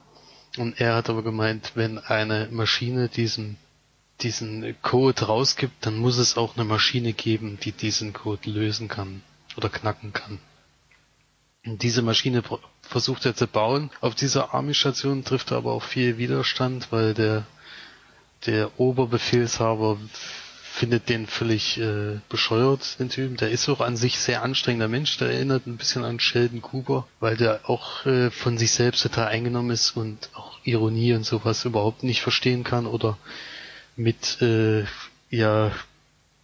Und 0.59 0.81
er 0.81 0.95
hat 0.97 1.09
aber 1.09 1.23
gemeint, 1.23 1.73
wenn 1.75 1.99
eine 1.99 2.49
Maschine 2.51 3.09
diesen 3.09 3.57
diesen 4.23 4.77
Code 4.83 5.25
rausgibt, 5.27 5.87
dann 5.87 5.97
muss 5.97 6.19
es 6.19 6.37
auch 6.37 6.57
eine 6.57 6.65
Maschine 6.65 7.13
geben, 7.13 7.59
die 7.63 7.73
diesen 7.73 8.13
Code 8.13 8.51
lösen 8.51 8.89
kann 8.89 9.23
oder 9.57 9.69
knacken 9.69 10.13
kann. 10.13 10.39
Und 11.65 11.83
diese 11.83 12.03
Maschine 12.03 12.43
versucht 12.83 13.27
er 13.27 13.35
zu 13.35 13.47
bauen. 13.47 13.91
Auf 14.01 14.15
dieser 14.15 14.55
Army-Station 14.55 15.25
trifft 15.25 15.51
er 15.51 15.59
aber 15.59 15.73
auch 15.73 15.83
viel 15.83 16.17
Widerstand, 16.19 16.91
weil 16.91 17.15
der, 17.15 17.47
der 18.47 18.79
Oberbefehlshaber 18.81 19.99
findet 20.81 21.11
den 21.11 21.27
völlig 21.27 21.79
äh, 21.79 22.21
bescheuert, 22.31 22.99
den 22.99 23.11
Typen. 23.11 23.37
Der 23.37 23.51
ist 23.51 23.69
auch 23.69 23.83
an 23.83 23.99
sich 23.99 24.19
sehr 24.19 24.43
anstrengender 24.43 24.89
Mensch. 24.89 25.19
Der 25.19 25.29
erinnert 25.31 25.67
ein 25.67 25.77
bisschen 25.77 26.05
an 26.05 26.19
Sheldon 26.19 26.63
Cooper, 26.63 27.07
weil 27.21 27.37
der 27.37 27.69
auch 27.69 28.07
äh, 28.07 28.31
von 28.31 28.57
sich 28.57 28.71
selbst 28.73 29.03
total 29.03 29.27
eingenommen 29.29 29.71
ist 29.73 29.95
und 29.95 30.31
auch 30.33 30.59
Ironie 30.65 31.13
und 31.13 31.27
sowas 31.27 31.67
überhaupt 31.67 32.03
nicht 32.03 32.23
verstehen 32.23 32.65
kann 32.65 32.87
oder 32.87 33.19
mit 33.95 34.41
äh, 34.41 34.85
ja 35.29 35.71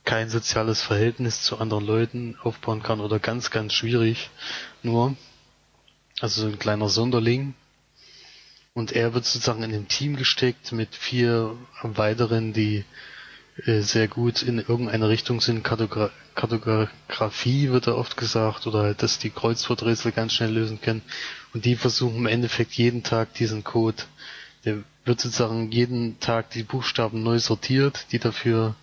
kein 0.04 0.28
soziales 0.28 0.82
Verhältnis 0.82 1.42
zu 1.42 1.56
anderen 1.56 1.86
Leuten 1.86 2.36
aufbauen 2.42 2.82
kann 2.82 3.00
oder 3.00 3.18
ganz, 3.18 3.50
ganz 3.50 3.72
schwierig 3.72 4.28
nur. 4.82 5.16
Also 6.20 6.42
so 6.42 6.46
ein 6.48 6.58
kleiner 6.58 6.90
Sonderling. 6.90 7.54
Und 8.74 8.92
er 8.92 9.14
wird 9.14 9.24
sozusagen 9.24 9.62
in 9.62 9.72
dem 9.72 9.88
Team 9.88 10.14
gesteckt 10.16 10.72
mit 10.72 10.94
vier 10.94 11.56
weiteren, 11.82 12.52
die 12.52 12.84
sehr 13.64 14.08
gut 14.08 14.42
in 14.42 14.58
irgendeine 14.58 15.08
Richtung 15.08 15.40
sind. 15.40 15.62
Kartogra 15.64 16.10
Kartografie 16.34 17.70
wird 17.70 17.86
da 17.86 17.94
oft 17.94 18.16
gesagt 18.18 18.66
oder 18.66 18.80
halt, 18.82 19.02
dass 19.02 19.18
die 19.18 19.30
Kreuzworträtsel 19.30 20.12
ganz 20.12 20.34
schnell 20.34 20.52
lösen 20.52 20.80
können. 20.80 21.02
Und 21.54 21.64
die 21.64 21.76
versuchen 21.76 22.16
im 22.16 22.26
Endeffekt 22.26 22.72
jeden 22.74 23.02
Tag 23.02 23.32
diesen 23.34 23.64
Code. 23.64 24.02
Der 24.66 24.78
wird 25.06 25.20
sozusagen 25.20 25.70
jeden 25.72 26.20
Tag 26.20 26.50
die 26.50 26.64
Buchstaben 26.64 27.22
neu 27.22 27.38
sortiert, 27.38 28.06
die 28.12 28.18
dafür, 28.18 28.74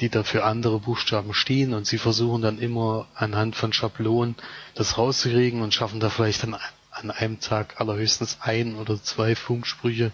die 0.00 0.08
dafür 0.08 0.44
andere 0.46 0.80
Buchstaben 0.80 1.34
stehen 1.34 1.72
und 1.72 1.86
sie 1.86 1.98
versuchen 1.98 2.42
dann 2.42 2.58
immer 2.58 3.06
anhand 3.14 3.54
von 3.54 3.72
Schablonen 3.72 4.34
das 4.74 4.98
rauszukriegen 4.98 5.62
und 5.62 5.74
schaffen 5.74 6.00
da 6.00 6.10
vielleicht 6.10 6.42
dann 6.42 6.56
an 6.90 7.10
einem 7.10 7.38
Tag 7.38 7.80
allerhöchstens 7.80 8.38
ein 8.40 8.74
oder 8.74 9.00
zwei 9.00 9.36
Funksprüche 9.36 10.10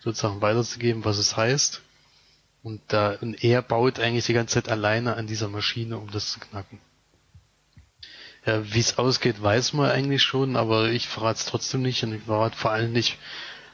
sozusagen 0.00 0.40
weiterzugeben, 0.42 1.04
was 1.04 1.18
es 1.18 1.36
heißt. 1.36 1.80
Und 2.64 2.80
da, 2.88 3.10
und 3.20 3.44
er 3.44 3.60
baut 3.60 4.00
eigentlich 4.00 4.24
die 4.24 4.32
ganze 4.32 4.54
Zeit 4.54 4.70
alleine 4.70 5.16
an 5.16 5.26
dieser 5.26 5.48
Maschine, 5.48 5.98
um 5.98 6.10
das 6.10 6.32
zu 6.32 6.40
knacken. 6.40 6.80
Ja, 8.46 8.72
wie 8.72 8.80
es 8.80 8.96
ausgeht, 8.96 9.42
weiß 9.42 9.74
man 9.74 9.90
eigentlich 9.90 10.22
schon, 10.22 10.56
aber 10.56 10.88
ich 10.88 11.06
verrate 11.06 11.40
es 11.40 11.44
trotzdem 11.44 11.82
nicht 11.82 12.02
und 12.04 12.14
ich 12.14 12.22
verrate 12.22 12.56
vor 12.56 12.70
allem 12.70 12.92
nicht, 12.92 13.18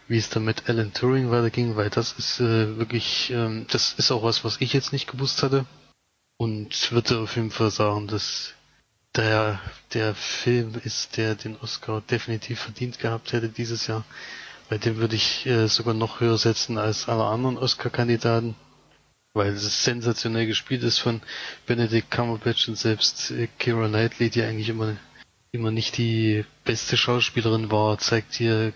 wie 0.09 0.19
es 0.19 0.29
dann 0.29 0.45
mit 0.45 0.69
Alan 0.69 0.93
Turing 0.93 1.31
weiterging, 1.31 1.77
weil 1.77 1.89
das 1.89 2.15
ist 2.15 2.41
äh, 2.41 2.79
wirklich, 2.79 3.31
ähm, 3.31 3.65
das 3.71 3.93
ist 3.93 4.11
auch 4.11 4.25
was, 4.25 4.45
was 4.45 4.61
ich 4.61 4.73
jetzt 4.73 4.93
nicht 4.93 5.07
gewusst 5.07 5.45
hatte. 5.45 5.67
Und 6.37 6.91
würde 6.91 7.21
auf 7.21 7.37
jeden 7.37 7.53
Fall 7.53 7.71
sagen, 7.71 8.09
dass 8.09 8.55
der, 9.15 9.61
der 9.95 10.17
Film 10.17 10.81
ist, 10.83 11.17
der 11.17 11.37
den 11.37 11.57
Oscar 11.61 12.01
definitiv 12.01 12.59
verdient 12.59 12.99
gehabt 12.99 13.33
hätte 13.33 13.51
dieses 13.51 13.87
Jahr. 13.87 14.05
Bei 14.69 14.79
dem 14.79 14.97
würde 14.97 15.15
ich 15.15 15.47
äh, 15.47 15.69
sogar 15.69 15.95
noch 15.95 16.19
höher 16.19 16.39
setzen 16.39 16.77
als 16.77 17.09
alle 17.09 17.25
anderen 17.25 17.57
Oscar-Kandidaten 17.57 18.57
weil 19.35 19.53
es 19.53 19.85
sensationell 19.85 20.47
gespielt 20.47 20.83
ist 20.83 20.99
von 20.99 21.21
Benedict 21.67 22.11
Cumberbatch 22.11 22.69
und 22.69 22.77
selbst 22.77 23.31
äh, 23.31 23.49
Kira 23.59 23.89
Knightley, 23.89 24.31
die 24.31 24.43
eigentlich 24.43 24.69
immer 24.69 24.97
immer 25.53 25.71
nicht 25.71 25.97
die 25.99 26.45
beste 26.65 26.97
Schauspielerin 26.97 27.71
war, 27.71 27.99
zeigt 27.99 28.35
hier 28.35 28.73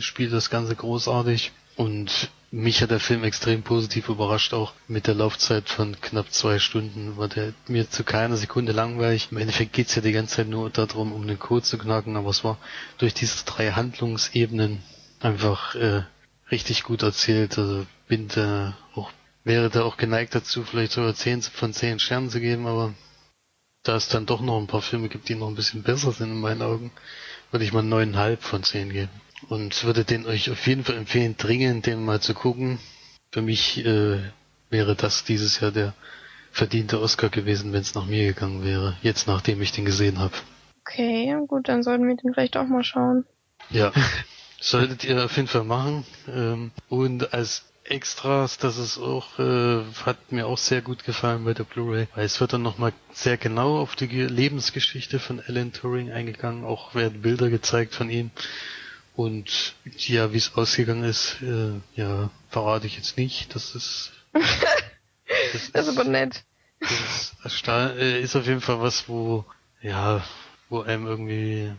spielt 0.00 0.32
das 0.32 0.50
Ganze 0.50 0.74
großartig 0.74 1.52
und 1.76 2.30
mich 2.50 2.82
hat 2.82 2.90
der 2.90 3.00
Film 3.00 3.24
extrem 3.24 3.62
positiv 3.62 4.08
überrascht, 4.08 4.54
auch 4.54 4.72
mit 4.86 5.06
der 5.06 5.14
Laufzeit 5.14 5.68
von 5.68 6.00
knapp 6.00 6.32
zwei 6.32 6.58
Stunden, 6.58 7.16
war 7.16 7.28
der 7.28 7.52
mir 7.68 7.88
zu 7.90 8.04
keiner 8.04 8.36
Sekunde 8.36 8.72
langweilig. 8.72 9.28
Im 9.30 9.36
Endeffekt 9.36 9.74
geht's 9.74 9.94
ja 9.94 10.02
die 10.02 10.12
ganze 10.12 10.36
Zeit 10.36 10.48
nur 10.48 10.70
darum, 10.70 11.12
um 11.12 11.26
den 11.26 11.38
Code 11.38 11.62
zu 11.62 11.78
knacken, 11.78 12.16
aber 12.16 12.30
es 12.30 12.44
war 12.44 12.58
durch 12.96 13.12
diese 13.12 13.44
drei 13.44 13.72
Handlungsebenen 13.72 14.82
einfach 15.20 15.74
äh, 15.74 16.02
richtig 16.50 16.84
gut 16.84 17.02
erzählt. 17.02 17.58
Also 17.58 17.86
bin 18.08 18.28
da 18.28 18.76
auch 18.94 19.12
wäre 19.48 19.70
da 19.70 19.82
auch 19.82 19.96
geneigt 19.96 20.34
dazu, 20.34 20.62
vielleicht 20.62 20.92
sogar 20.92 21.14
10 21.14 21.42
von 21.42 21.72
10 21.72 21.98
Sternen 21.98 22.30
zu 22.30 22.38
geben, 22.38 22.66
aber 22.66 22.94
da 23.82 23.96
es 23.96 24.08
dann 24.08 24.26
doch 24.26 24.40
noch 24.40 24.60
ein 24.60 24.66
paar 24.66 24.82
Filme 24.82 25.08
gibt, 25.08 25.28
die 25.28 25.34
noch 25.34 25.48
ein 25.48 25.54
bisschen 25.54 25.82
besser 25.82 26.12
sind 26.12 26.30
in 26.30 26.40
meinen 26.40 26.62
Augen, 26.62 26.92
würde 27.50 27.64
ich 27.64 27.72
mal 27.72 27.82
9,5 27.82 28.36
von 28.36 28.62
10 28.62 28.92
geben. 28.92 29.10
Und 29.48 29.84
würde 29.84 30.04
den 30.04 30.26
euch 30.26 30.50
auf 30.50 30.66
jeden 30.66 30.84
Fall 30.84 30.96
empfehlen, 30.96 31.36
dringend 31.36 31.86
den 31.86 32.04
mal 32.04 32.20
zu 32.20 32.34
gucken. 32.34 32.78
Für 33.32 33.40
mich 33.40 33.84
äh, 33.86 34.18
wäre 34.68 34.94
das 34.94 35.24
dieses 35.24 35.60
Jahr 35.60 35.70
der 35.70 35.94
verdiente 36.50 37.00
Oscar 37.00 37.30
gewesen, 37.30 37.72
wenn 37.72 37.80
es 37.80 37.94
nach 37.94 38.06
mir 38.06 38.26
gegangen 38.26 38.64
wäre, 38.64 38.96
jetzt 39.02 39.28
nachdem 39.28 39.62
ich 39.62 39.72
den 39.72 39.84
gesehen 39.84 40.18
habe. 40.18 40.34
Okay, 40.80 41.34
gut, 41.46 41.68
dann 41.68 41.82
sollten 41.82 42.06
wir 42.06 42.16
den 42.16 42.34
vielleicht 42.34 42.56
auch 42.56 42.66
mal 42.66 42.84
schauen. 42.84 43.24
Ja, 43.70 43.92
solltet 44.60 45.04
ihr 45.04 45.24
auf 45.24 45.36
jeden 45.36 45.48
Fall 45.48 45.64
machen. 45.64 46.04
Ähm, 46.26 46.72
und 46.88 47.32
als 47.32 47.64
Extras, 47.90 48.58
das 48.58 48.78
ist 48.78 48.98
auch, 48.98 49.38
äh, 49.38 49.82
hat 50.04 50.32
mir 50.32 50.46
auch 50.46 50.58
sehr 50.58 50.82
gut 50.82 51.04
gefallen 51.04 51.44
bei 51.44 51.54
der 51.54 51.64
Blu-ray, 51.64 52.08
weil 52.14 52.24
es 52.24 52.40
wird 52.40 52.52
dann 52.52 52.62
nochmal 52.62 52.92
sehr 53.12 53.36
genau 53.36 53.78
auf 53.78 53.96
die 53.96 54.06
Lebensgeschichte 54.06 55.18
von 55.18 55.40
Alan 55.40 55.72
Turing 55.72 56.10
eingegangen, 56.12 56.64
auch 56.64 56.94
werden 56.94 57.22
Bilder 57.22 57.50
gezeigt 57.50 57.94
von 57.94 58.10
ihm. 58.10 58.30
Und 59.16 59.74
ja, 59.96 60.32
wie 60.32 60.36
es 60.36 60.54
ausgegangen 60.54 61.04
ist, 61.04 61.38
äh, 61.42 61.80
ja, 61.96 62.30
verrate 62.50 62.86
ich 62.86 62.96
jetzt 62.96 63.16
nicht. 63.16 63.54
Das 63.54 63.74
ist. 63.74 64.12
Das, 64.32 64.42
das 65.72 65.88
ist 65.88 65.98
aber 65.98 66.08
nett. 66.08 66.44
Das 66.80 67.34
ist, 67.44 67.68
äh, 67.68 68.20
ist 68.20 68.36
auf 68.36 68.46
jeden 68.46 68.60
Fall 68.60 68.80
was, 68.80 69.08
wo, 69.08 69.44
ja, 69.82 70.24
wo 70.68 70.82
einem 70.82 71.06
irgendwie, 71.06 71.72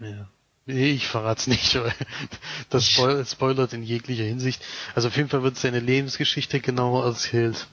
ja, 0.00 0.28
Nee, 0.66 0.90
ich 0.90 1.06
verrat's 1.06 1.46
nicht, 1.46 1.76
weil 1.76 1.94
das 2.70 2.88
Spoil 2.88 3.24
spoilert 3.26 3.72
in 3.72 3.84
jeglicher 3.84 4.24
Hinsicht. 4.24 4.62
Also 4.96 5.08
auf 5.08 5.16
jeden 5.16 5.28
Fall 5.28 5.44
wird 5.44 5.56
seine 5.56 5.78
Lebensgeschichte 5.78 6.58
genauer 6.60 7.04
erzählt 7.04 7.68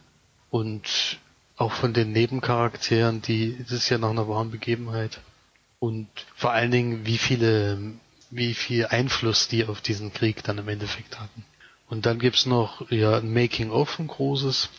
und 0.51 1.17
auch 1.57 1.71
von 1.71 1.93
den 1.93 2.11
Nebencharakteren, 2.11 3.21
die 3.21 3.57
das 3.57 3.71
ist 3.71 3.89
ja 3.89 3.97
nach 3.97 4.11
einer 4.11 4.27
wahren 4.27 4.51
Begebenheit 4.51 5.19
und 5.79 6.07
vor 6.35 6.51
allen 6.51 6.71
Dingen 6.71 7.05
wie 7.05 7.17
viele 7.17 7.93
wie 8.29 8.53
viel 8.53 8.85
Einfluss 8.87 9.47
die 9.47 9.65
auf 9.65 9.81
diesen 9.81 10.13
Krieg 10.13 10.43
dann 10.43 10.59
im 10.59 10.67
Endeffekt 10.67 11.19
hatten. 11.19 11.45
Und 11.89 12.05
dann 12.05 12.19
gibt's 12.19 12.45
noch 12.45 12.89
ja 12.91 13.17
ein 13.17 13.33
Making 13.33 13.71
of 13.71 13.99
ein 13.99 14.07
großes 14.07 14.69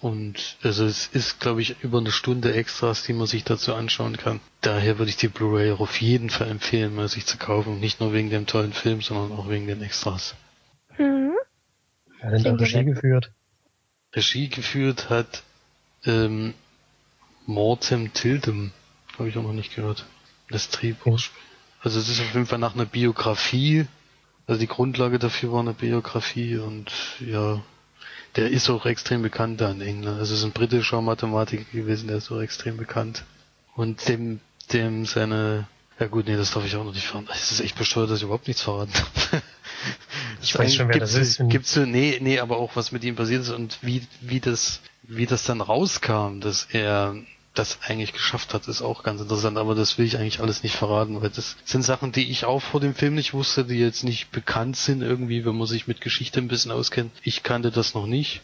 und 0.00 0.56
also 0.62 0.86
es 0.86 1.08
ist, 1.08 1.40
glaube 1.40 1.60
ich, 1.60 1.82
über 1.82 1.98
eine 1.98 2.10
Stunde 2.10 2.54
Extras, 2.54 3.02
die 3.02 3.12
man 3.12 3.26
sich 3.26 3.44
dazu 3.44 3.74
anschauen 3.74 4.16
kann. 4.16 4.40
Daher 4.62 4.98
würde 4.98 5.10
ich 5.10 5.16
die 5.16 5.28
Blu-ray 5.28 5.72
auch 5.72 5.80
auf 5.80 6.00
jeden 6.00 6.30
Fall 6.30 6.48
empfehlen, 6.48 6.94
mal 6.94 7.08
sich 7.08 7.26
zu 7.26 7.36
kaufen. 7.36 7.80
Nicht 7.80 8.00
nur 8.00 8.14
wegen 8.14 8.30
dem 8.30 8.46
tollen 8.46 8.72
Film, 8.72 9.02
sondern 9.02 9.38
auch 9.38 9.50
wegen 9.50 9.66
den 9.66 9.82
Extras. 9.82 10.34
Mhm. 10.96 11.32
Wer 12.20 12.30
hat 12.30 12.44
denn 12.44 12.44
da 12.44 12.64
Regie 12.64 12.84
geführt? 12.84 13.30
Regie 14.14 14.48
geführt 14.48 15.10
hat 15.10 15.42
ähm, 16.04 16.54
Mortem 17.44 18.14
Tildem. 18.14 18.72
Habe 19.18 19.28
ich 19.28 19.36
auch 19.36 19.42
noch 19.42 19.52
nicht 19.52 19.74
gehört. 19.74 20.06
Das 20.48 20.70
Drehbuch. 20.70 21.20
Also 21.82 22.00
es 22.00 22.08
ist 22.08 22.20
auf 22.20 22.32
jeden 22.32 22.46
Fall 22.46 22.58
nach 22.58 22.74
einer 22.74 22.86
Biografie. 22.86 23.86
Also 24.46 24.60
die 24.60 24.66
Grundlage 24.66 25.18
dafür 25.18 25.52
war 25.52 25.60
eine 25.60 25.74
Biografie 25.74 26.56
und 26.56 26.90
ja, 27.20 27.62
der 28.36 28.50
ist 28.50 28.70
auch 28.70 28.86
extrem 28.86 29.22
bekannt 29.22 29.60
da 29.60 29.70
in 29.70 29.80
England. 29.80 30.18
Also 30.18 30.34
es 30.34 30.40
ist 30.40 30.44
ein 30.44 30.52
britischer 30.52 31.00
Mathematiker 31.00 31.64
gewesen, 31.72 32.08
der 32.08 32.18
ist 32.18 32.30
auch 32.30 32.40
extrem 32.40 32.76
bekannt. 32.76 33.24
Und 33.74 34.08
dem, 34.08 34.40
dem 34.72 35.06
seine, 35.06 35.66
ja 35.98 36.06
gut, 36.06 36.26
nee, 36.26 36.36
das 36.36 36.52
darf 36.52 36.64
ich 36.64 36.76
auch 36.76 36.84
noch 36.84 36.94
nicht 36.94 37.06
verraten. 37.06 37.28
Es 37.32 37.50
ist 37.50 37.60
echt 37.60 37.76
besteuert, 37.76 38.10
dass 38.10 38.18
ich 38.18 38.24
überhaupt 38.24 38.46
nichts 38.46 38.62
verraten 38.62 38.92
habe. 38.94 39.42
ich 40.42 40.56
weiß 40.56 40.74
schon, 40.74 40.88
wer 40.88 40.98
gibt's, 40.98 41.14
das 41.14 41.38
ist. 41.38 41.48
Gibt's 41.48 41.72
so, 41.72 41.84
nee, 41.84 42.18
nee, 42.20 42.38
aber 42.38 42.58
auch 42.58 42.76
was 42.76 42.92
mit 42.92 43.04
ihm 43.04 43.16
passiert 43.16 43.42
ist 43.42 43.50
und 43.50 43.78
wie, 43.82 44.06
wie 44.20 44.40
das, 44.40 44.80
wie 45.02 45.26
das 45.26 45.44
dann 45.44 45.60
rauskam, 45.60 46.40
dass 46.40 46.68
er 46.70 47.16
das 47.60 47.78
eigentlich 47.82 48.14
geschafft 48.14 48.54
hat, 48.54 48.66
ist 48.68 48.80
auch 48.80 49.02
ganz 49.02 49.20
interessant, 49.20 49.58
aber 49.58 49.74
das 49.74 49.98
will 49.98 50.06
ich 50.06 50.16
eigentlich 50.16 50.40
alles 50.40 50.62
nicht 50.62 50.76
verraten, 50.76 51.20
weil 51.20 51.28
das 51.28 51.56
sind 51.64 51.82
Sachen, 51.82 52.10
die 52.10 52.30
ich 52.30 52.46
auch 52.46 52.60
vor 52.60 52.80
dem 52.80 52.94
Film 52.94 53.14
nicht 53.14 53.34
wusste, 53.34 53.64
die 53.64 53.78
jetzt 53.78 54.02
nicht 54.02 54.30
bekannt 54.32 54.76
sind 54.76 55.02
irgendwie, 55.02 55.44
wenn 55.44 55.56
man 55.56 55.66
sich 55.66 55.86
mit 55.86 56.00
Geschichte 56.00 56.40
ein 56.40 56.48
bisschen 56.48 56.72
auskennt. 56.72 57.12
Ich 57.22 57.42
kannte 57.42 57.70
das 57.70 57.94
noch 57.94 58.06
nicht. 58.06 58.40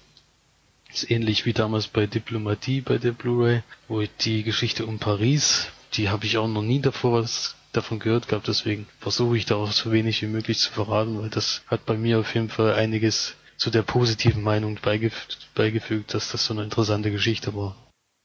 Ist 0.92 1.10
ähnlich 1.10 1.46
wie 1.46 1.54
damals 1.54 1.88
bei 1.88 2.06
Diplomatie 2.06 2.82
bei 2.82 2.98
der 2.98 3.12
Blu-ray, 3.12 3.62
wo 3.88 4.04
die 4.20 4.42
Geschichte 4.42 4.84
um 4.84 4.98
Paris, 4.98 5.68
die 5.94 6.10
habe 6.10 6.26
ich 6.26 6.36
auch 6.36 6.48
noch 6.48 6.62
nie 6.62 6.80
davor 6.80 7.12
was 7.12 7.56
davon 7.72 7.98
gehört 7.98 8.28
gehabt, 8.28 8.48
deswegen 8.48 8.86
versuche 9.00 9.36
ich 9.36 9.46
da 9.46 9.56
auch 9.56 9.72
so 9.72 9.92
wenig 9.92 10.22
wie 10.22 10.26
möglich 10.26 10.58
zu 10.58 10.70
verraten, 10.70 11.18
weil 11.20 11.30
das 11.30 11.62
hat 11.66 11.84
bei 11.86 11.96
mir 11.96 12.18
auf 12.18 12.34
jeden 12.34 12.48
Fall 12.48 12.74
einiges 12.74 13.34
zu 13.56 13.70
der 13.70 13.82
positiven 13.82 14.42
Meinung 14.42 14.78
beigef 14.82 15.26
beigefügt, 15.54 16.12
dass 16.12 16.32
das 16.32 16.44
so 16.44 16.54
eine 16.54 16.64
interessante 16.64 17.10
Geschichte 17.10 17.54
war. 17.54 17.76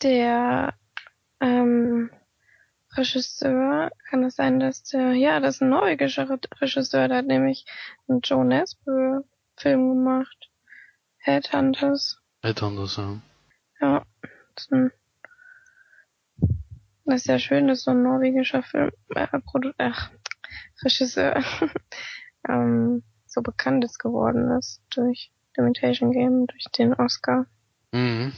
Der 0.01 0.73
ähm, 1.41 2.09
Regisseur, 2.95 3.91
kann 4.09 4.23
es 4.23 4.35
sein, 4.35 4.59
dass 4.59 4.83
der, 4.83 5.13
ja, 5.13 5.39
das 5.39 5.55
ist 5.55 5.61
ein 5.61 5.69
norwegischer 5.69 6.29
Re 6.29 6.39
Regisseur, 6.59 7.07
der 7.07 7.17
hat 7.17 7.25
nämlich 7.25 7.65
einen 8.07 8.21
Joe 8.21 8.45
Nesbø 8.45 9.21
Film 9.57 9.95
gemacht. 9.95 10.49
Headhunters. 11.19 12.19
Headhunters, 12.41 12.97
ja. 12.97 13.21
Ja, 13.79 14.05
das 14.55 14.65
ist, 14.65 14.71
ein, 14.71 14.91
das 17.05 17.21
ist 17.21 17.27
ja 17.27 17.39
schön, 17.39 17.67
dass 17.67 17.83
so 17.83 17.91
ein 17.91 18.03
norwegischer 18.03 18.63
Film, 18.63 18.91
äh, 19.09 19.27
Produ 19.39 19.71
ach, 19.77 20.11
Regisseur 20.83 21.43
ähm, 22.49 23.03
so 23.25 23.41
bekannt 23.41 23.85
ist 23.85 23.99
geworden 23.99 24.51
ist 24.57 24.81
durch 24.95 25.31
The 25.55 25.61
Imitation 25.61 26.11
Game, 26.11 26.47
durch 26.47 26.65
den 26.77 26.93
Oscar. 26.93 27.45
Mhm. 27.91 28.33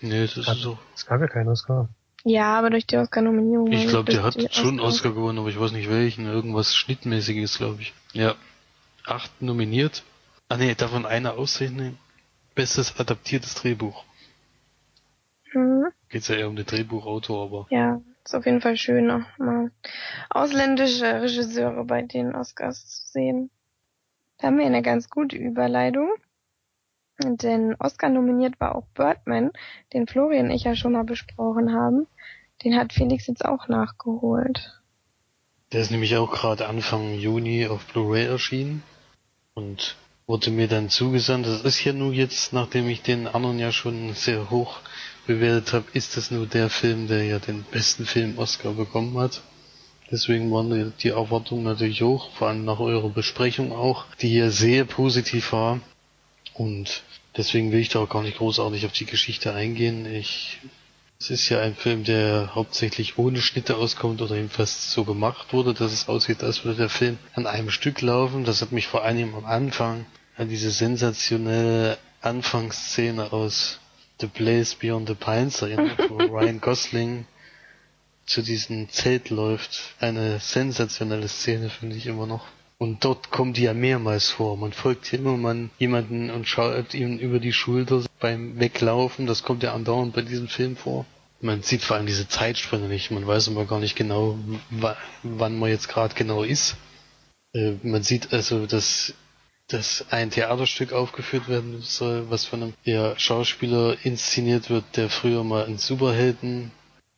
Nee, 0.00 0.22
das 0.22 0.36
ist 0.36 0.46
so. 0.60 0.78
Es 0.94 1.06
gab 1.06 1.20
ja 1.20 1.26
keinen 1.26 1.48
Oscar. 1.48 1.88
Ja, 2.28 2.58
aber 2.58 2.68
durch 2.68 2.86
die 2.86 2.98
Oscar-Nominierung. 2.98 3.72
Ich 3.72 3.88
glaube, 3.88 4.12
der 4.12 4.22
hat 4.22 4.34
schon 4.54 4.80
Oscars. 4.80 4.96
Oscar 4.96 5.12
gewonnen, 5.12 5.38
aber 5.38 5.48
ich 5.48 5.58
weiß 5.58 5.72
nicht 5.72 5.88
welchen. 5.88 6.26
Irgendwas 6.26 6.74
Schnittmäßiges, 6.74 7.56
glaube 7.56 7.80
ich. 7.80 7.94
Ja. 8.12 8.34
Acht 9.06 9.40
nominiert. 9.40 10.02
Ah 10.50 10.58
nee, 10.58 10.74
davon 10.74 11.06
einer 11.06 11.38
ausrechnen. 11.38 11.98
Bestes 12.54 13.00
adaptiertes 13.00 13.54
Drehbuch. 13.54 14.04
Mhm. 15.54 15.86
Geht's 16.10 16.28
ja 16.28 16.34
eher 16.36 16.48
um 16.48 16.56
den 16.56 16.66
Drehbuchautor, 16.66 17.44
aber 17.44 17.66
Ja, 17.70 18.00
ist 18.24 18.34
auf 18.34 18.44
jeden 18.44 18.60
Fall 18.60 18.76
schön, 18.76 19.10
auch 19.10 19.38
mal 19.38 19.70
ausländische 20.28 21.22
Regisseure 21.22 21.84
bei 21.84 22.02
den 22.02 22.34
Oscars 22.34 22.86
zu 22.86 23.12
sehen. 23.12 23.50
Da 24.38 24.48
haben 24.48 24.58
wir 24.58 24.66
eine 24.66 24.82
ganz 24.82 25.08
gute 25.08 25.36
Überleitung. 25.36 26.10
Denn 27.20 27.74
Oscar 27.80 28.10
nominiert 28.10 28.60
war 28.60 28.76
auch 28.76 28.86
Birdman, 28.94 29.50
den 29.92 30.06
Florian 30.06 30.46
und 30.46 30.52
ich 30.52 30.64
ja 30.64 30.76
schon 30.76 30.92
mal 30.92 31.02
besprochen 31.04 31.72
haben. 31.74 32.06
Den 32.64 32.76
hat 32.76 32.92
Felix 32.92 33.26
jetzt 33.26 33.44
auch 33.44 33.68
nachgeholt. 33.68 34.72
der 35.72 35.80
ist 35.82 35.90
nämlich 35.90 36.16
auch 36.16 36.30
gerade 36.32 36.66
Anfang 36.66 37.14
Juni 37.14 37.66
auf 37.66 37.84
Blu-ray 37.86 38.26
erschienen 38.26 38.82
und 39.54 39.96
wurde 40.26 40.50
mir 40.50 40.66
dann 40.68 40.88
zugesandt. 40.90 41.46
Das 41.46 41.62
ist 41.62 41.84
ja 41.84 41.92
nur 41.92 42.12
jetzt, 42.12 42.52
nachdem 42.52 42.88
ich 42.88 43.02
den 43.02 43.26
anderen 43.28 43.58
ja 43.58 43.70
schon 43.72 44.12
sehr 44.14 44.50
hoch 44.50 44.80
bewertet 45.26 45.72
habe, 45.72 45.84
ist 45.92 46.16
das 46.16 46.30
nur 46.30 46.46
der 46.46 46.70
Film, 46.70 47.06
der 47.06 47.24
ja 47.24 47.38
den 47.38 47.64
besten 47.64 48.06
Film 48.06 48.38
Oscar 48.38 48.72
bekommen 48.72 49.16
hat. 49.18 49.42
Deswegen 50.10 50.50
waren 50.50 50.94
die- 51.02 51.08
Erwartungen 51.10 51.64
natürlich 51.64 52.00
hoch, 52.02 52.30
vor 52.32 52.48
allem 52.48 52.64
nach 52.64 52.80
eurer 52.80 53.10
Besprechung 53.10 53.72
auch, 53.72 54.06
die 54.22 54.34
ja 54.34 54.48
sehr 54.50 54.84
positiv 54.86 55.52
war. 55.52 55.80
Und 56.54 57.02
deswegen 57.36 57.70
will 57.72 57.80
ich 57.80 57.90
da 57.90 58.00
auch 58.00 58.08
gar 58.08 58.22
nicht 58.22 58.38
großartig 58.38 58.86
auf 58.86 58.92
die 58.92 59.04
Geschichte 59.04 59.52
eingehen. 59.54 60.06
Ich, 60.06 60.58
es 61.20 61.30
ist 61.30 61.48
ja 61.48 61.60
ein 61.60 61.74
Film, 61.74 62.04
der 62.04 62.54
hauptsächlich 62.54 63.18
ohne 63.18 63.40
Schnitte 63.40 63.76
auskommt 63.76 64.22
oder 64.22 64.36
jedenfalls 64.36 64.92
so 64.92 65.04
gemacht 65.04 65.52
wurde, 65.52 65.74
dass 65.74 65.92
es 65.92 66.08
aussieht, 66.08 66.44
als 66.44 66.64
würde 66.64 66.78
der 66.78 66.88
Film 66.88 67.18
an 67.34 67.46
einem 67.46 67.70
Stück 67.70 68.00
laufen. 68.00 68.44
Das 68.44 68.62
hat 68.62 68.70
mich 68.70 68.86
vor 68.86 69.02
allem 69.04 69.34
am 69.34 69.44
Anfang 69.44 70.06
an 70.36 70.48
diese 70.48 70.70
sensationelle 70.70 71.98
Anfangsszene 72.20 73.32
aus 73.32 73.80
The 74.20 74.28
Place 74.28 74.76
Beyond 74.76 75.08
the 75.08 75.14
Pines 75.14 75.60
erinnert, 75.60 75.98
wo 76.08 76.16
Ryan 76.18 76.60
Gosling 76.60 77.26
zu 78.24 78.42
diesem 78.42 78.88
Zelt 78.88 79.30
läuft. 79.30 79.94
Eine 79.98 80.38
sensationelle 80.38 81.26
Szene 81.26 81.68
finde 81.68 81.96
ich 81.96 82.06
immer 82.06 82.26
noch. 82.26 82.46
Und 82.80 83.04
dort 83.04 83.30
kommt 83.30 83.56
die 83.56 83.62
ja 83.62 83.74
mehrmals 83.74 84.30
vor. 84.30 84.56
Man 84.56 84.72
folgt 84.72 85.12
immer 85.12 85.36
man 85.36 85.70
jemanden 85.78 86.30
und 86.30 86.46
schaut 86.46 86.94
ihm 86.94 87.18
über 87.18 87.40
die 87.40 87.52
Schulter 87.52 88.04
beim 88.20 88.58
Weglaufen. 88.60 89.26
Das 89.26 89.42
kommt 89.42 89.64
ja 89.64 89.74
andauernd 89.74 90.14
bei 90.14 90.22
diesem 90.22 90.46
Film 90.48 90.76
vor. 90.76 91.04
Man 91.40 91.62
sieht 91.62 91.82
vor 91.82 91.96
allem 91.96 92.06
diese 92.06 92.28
Zeitsprünge 92.28 92.86
nicht. 92.86 93.10
Man 93.10 93.26
weiß 93.26 93.48
immer 93.48 93.64
gar 93.64 93.80
nicht 93.80 93.96
genau, 93.96 94.38
wa- 94.70 94.96
wann 95.24 95.58
man 95.58 95.70
jetzt 95.70 95.88
gerade 95.88 96.14
genau 96.14 96.44
ist. 96.44 96.76
Äh, 97.52 97.72
man 97.82 98.02
sieht 98.02 98.32
also, 98.32 98.66
dass 98.66 99.12
dass 99.70 100.06
ein 100.10 100.30
Theaterstück 100.30 100.94
aufgeführt 100.94 101.46
werden 101.46 101.82
soll, 101.82 102.30
was 102.30 102.46
von 102.46 102.72
einem 102.86 103.18
Schauspieler 103.18 103.98
inszeniert 104.02 104.70
wird, 104.70 104.96
der 104.96 105.10
früher 105.10 105.44
mal 105.44 105.66
ein 105.66 105.76
Superhelden 105.76 106.70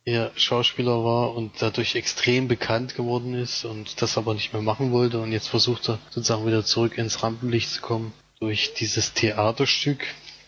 eher 0.05 0.31
Schauspieler 0.35 1.03
war 1.03 1.35
und 1.35 1.61
dadurch 1.61 1.95
extrem 1.95 2.47
bekannt 2.47 2.95
geworden 2.95 3.33
ist 3.33 3.65
und 3.65 4.01
das 4.01 4.17
aber 4.17 4.33
nicht 4.33 4.53
mehr 4.53 4.61
machen 4.61 4.91
wollte. 4.91 5.19
Und 5.19 5.31
jetzt 5.31 5.47
versucht 5.47 5.89
er 5.89 5.99
sozusagen 6.09 6.45
wieder 6.47 6.65
zurück 6.65 6.97
ins 6.97 7.21
Rampenlicht 7.21 7.69
zu 7.69 7.81
kommen 7.81 8.13
durch 8.39 8.73
dieses 8.73 9.13
Theaterstück. 9.13 10.05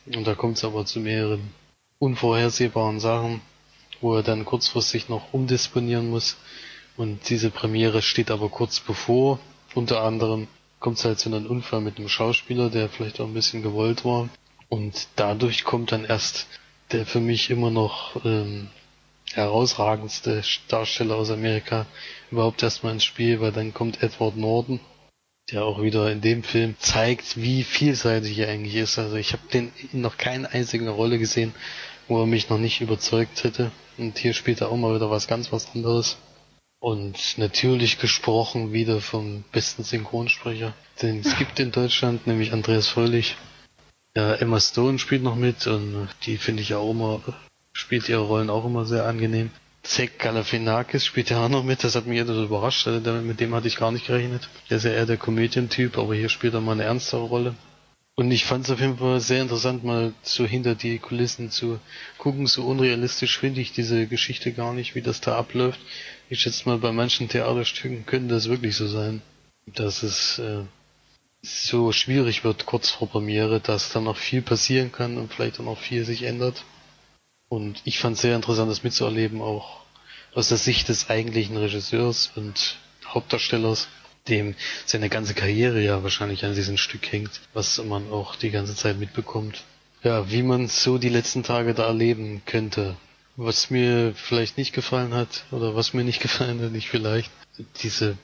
Und 0.07 0.25
da 0.25 0.35
kommt 0.35 0.57
es 0.57 0.65
aber 0.65 0.85
zu 0.85 0.99
mehreren 0.99 1.51
unvorhersehbaren 1.99 2.99
Sachen, 2.99 3.41
wo 4.01 4.15
er 4.15 4.23
dann 4.23 4.43
kurzfristig 4.45 5.07
noch 5.07 5.33
umdisponieren 5.33 6.09
muss. 6.09 6.37
Und 6.97 7.29
diese 7.29 7.49
Premiere 7.49 8.01
steht 8.01 8.31
aber 8.31 8.49
kurz 8.49 8.79
bevor, 8.79 9.39
unter 9.73 10.01
anderem 10.01 10.47
kommt 10.79 10.97
es 10.97 11.05
halt 11.05 11.19
zu 11.19 11.29
einem 11.29 11.45
Unfall 11.45 11.81
mit 11.81 11.97
einem 11.97 12.09
Schauspieler, 12.09 12.69
der 12.69 12.89
vielleicht 12.89 13.19
auch 13.19 13.27
ein 13.27 13.33
bisschen 13.33 13.63
gewollt 13.63 14.03
war. 14.03 14.29
Und 14.67 15.07
dadurch 15.15 15.63
kommt 15.63 15.91
dann 15.91 16.05
erst 16.05 16.47
der 16.91 17.05
für 17.05 17.19
mich 17.19 17.49
immer 17.49 17.71
noch 17.71 18.23
ähm, 18.25 18.69
herausragendste 19.35 20.43
Darsteller 20.67 21.15
aus 21.15 21.31
Amerika 21.31 21.85
überhaupt 22.31 22.63
erstmal 22.63 22.93
ins 22.93 23.03
Spiel, 23.03 23.41
weil 23.41 23.51
dann 23.51 23.73
kommt 23.73 24.01
Edward 24.03 24.37
Norton, 24.37 24.79
der 25.51 25.65
auch 25.65 25.81
wieder 25.81 26.11
in 26.11 26.21
dem 26.21 26.43
Film 26.43 26.75
zeigt, 26.79 27.37
wie 27.37 27.63
vielseitig 27.63 28.37
er 28.39 28.49
eigentlich 28.49 28.75
ist. 28.75 28.97
Also 28.97 29.15
ich 29.15 29.33
habe 29.33 29.47
den 29.51 29.71
in 29.91 30.01
noch 30.01 30.17
keine 30.17 30.51
einzige 30.51 30.89
Rolle 30.89 31.19
gesehen, 31.19 31.53
wo 32.07 32.21
er 32.21 32.27
mich 32.27 32.49
noch 32.49 32.59
nicht 32.59 32.81
überzeugt 32.81 33.43
hätte. 33.43 33.71
Und 33.97 34.17
hier 34.17 34.33
spielt 34.33 34.61
er 34.61 34.69
auch 34.69 34.77
mal 34.77 34.95
wieder 34.95 35.09
was 35.09 35.27
ganz 35.27 35.51
was 35.51 35.73
anderes. 35.75 36.17
Und 36.79 37.37
natürlich 37.37 37.97
gesprochen 37.99 38.73
wieder 38.73 38.99
vom 38.99 39.45
besten 39.53 39.83
Synchronsprecher, 39.83 40.73
den 41.01 41.21
es 41.21 41.37
gibt 41.37 41.59
in 41.59 41.71
Deutschland, 41.71 42.27
nämlich 42.27 42.51
Andreas 42.51 42.89
Fröhlich. 42.89 43.37
Ja, 44.15 44.33
Emma 44.35 44.59
Stone 44.59 44.99
spielt 44.99 45.23
noch 45.23 45.35
mit 45.35 45.65
und 45.65 46.09
die 46.25 46.37
finde 46.37 46.61
ich 46.61 46.73
auch 46.75 46.91
immer 46.91 47.21
spielt 47.73 48.07
ihre 48.09 48.21
Rollen 48.21 48.49
auch 48.49 48.65
immer 48.65 48.85
sehr 48.85 49.05
angenehm. 49.05 49.51
Zek 49.83 50.17
Galifianakis 50.19 51.05
spielt 51.05 51.29
ja 51.29 51.43
auch 51.43 51.49
noch 51.49 51.63
mit, 51.63 51.83
das 51.83 51.95
hat 51.95 52.05
mich 52.07 52.19
etwas 52.19 52.37
überrascht, 52.37 52.87
damit- 52.87 53.25
mit 53.25 53.39
dem 53.41 53.53
hatte 53.53 53.67
ich 53.67 53.75
gar 53.75 53.91
nicht 53.91 54.07
gerechnet. 54.07 54.47
Der 54.69 54.77
ist 54.77 54.85
ja 54.85 54.91
eher 54.91 55.05
der 55.05 55.17
Comedian-Typ, 55.17 55.97
aber 55.97 56.15
hier 56.15 56.29
spielt 56.29 56.53
er 56.53 56.61
mal 56.61 56.71
eine 56.73 56.83
ernstere 56.83 57.21
Rolle. 57.23 57.55
Und 58.15 58.31
ich 58.31 58.45
fand 58.45 58.63
es 58.65 58.71
auf 58.71 58.79
jeden 58.79 58.97
Fall 58.99 59.19
sehr 59.19 59.41
interessant, 59.41 59.83
mal 59.83 60.13
so 60.21 60.45
hinter 60.45 60.75
die 60.75 60.99
Kulissen 60.99 61.49
zu 61.49 61.79
gucken. 62.19 62.45
So 62.45 62.63
unrealistisch 62.63 63.39
finde 63.39 63.59
ich 63.59 63.73
diese 63.73 64.05
Geschichte 64.07 64.53
gar 64.53 64.73
nicht, 64.73 64.93
wie 64.93 65.01
das 65.01 65.19
da 65.19 65.35
abläuft. 65.35 65.79
Ich 66.29 66.39
schätze 66.41 66.69
mal, 66.69 66.77
bei 66.77 66.91
manchen 66.91 67.27
Theaterstücken 67.27 68.05
könnte 68.05 68.35
das 68.35 68.47
wirklich 68.49 68.75
so 68.75 68.87
sein, 68.87 69.21
dass 69.65 70.03
es 70.03 70.37
äh, 70.39 70.61
so 71.41 71.91
schwierig 71.91 72.43
wird 72.43 72.65
kurz 72.67 72.91
vor 72.91 73.09
Premiere, 73.09 73.59
dass 73.59 73.91
dann 73.91 74.03
noch 74.05 74.17
viel 74.17 74.43
passieren 74.43 74.91
kann 74.91 75.17
und 75.17 75.33
vielleicht 75.33 75.59
auch 75.59 75.65
noch 75.65 75.79
viel 75.79 76.05
sich 76.05 76.23
ändert. 76.23 76.63
Und 77.53 77.83
ich 77.85 77.99
fand 77.99 78.15
es 78.15 78.23
sehr 78.23 78.35
interessant, 78.35 78.71
das 78.71 78.81
mitzuerleben, 78.81 79.39
auch 79.39 79.81
aus 80.33 80.49
der 80.49 80.57
Sicht 80.57 80.89
des 80.89 81.11
eigentlichen 81.11 81.55
Regisseurs 81.55 82.31
und 82.35 82.77
Hauptdarstellers, 83.05 83.89
dem 84.27 84.55
seine 84.87 85.07
ganze 85.07 85.35
Karriere 85.35 85.79
ja 85.79 86.01
wahrscheinlich 86.01 86.43
an 86.45 86.55
diesem 86.55 86.77
Stück 86.77 87.11
hängt, 87.11 87.41
was 87.53 87.77
man 87.77 88.09
auch 88.11 88.35
die 88.35 88.49
ganze 88.49 88.75
Zeit 88.75 88.97
mitbekommt. 88.97 89.65
Ja, 90.01 90.31
wie 90.31 90.41
man 90.41 90.67
so 90.67 90.97
die 90.97 91.09
letzten 91.09 91.43
Tage 91.43 91.75
da 91.75 91.85
erleben 91.85 92.41
könnte. 92.47 92.97
Was 93.35 93.69
mir 93.69 94.15
vielleicht 94.15 94.57
nicht 94.57 94.73
gefallen 94.73 95.13
hat, 95.13 95.45
oder 95.51 95.75
was 95.75 95.93
mir 95.93 96.03
nicht 96.03 96.21
gefallen 96.27 96.59
hat, 96.59 96.71
nicht 96.71 96.89
vielleicht, 96.89 97.29
diese 97.83 98.17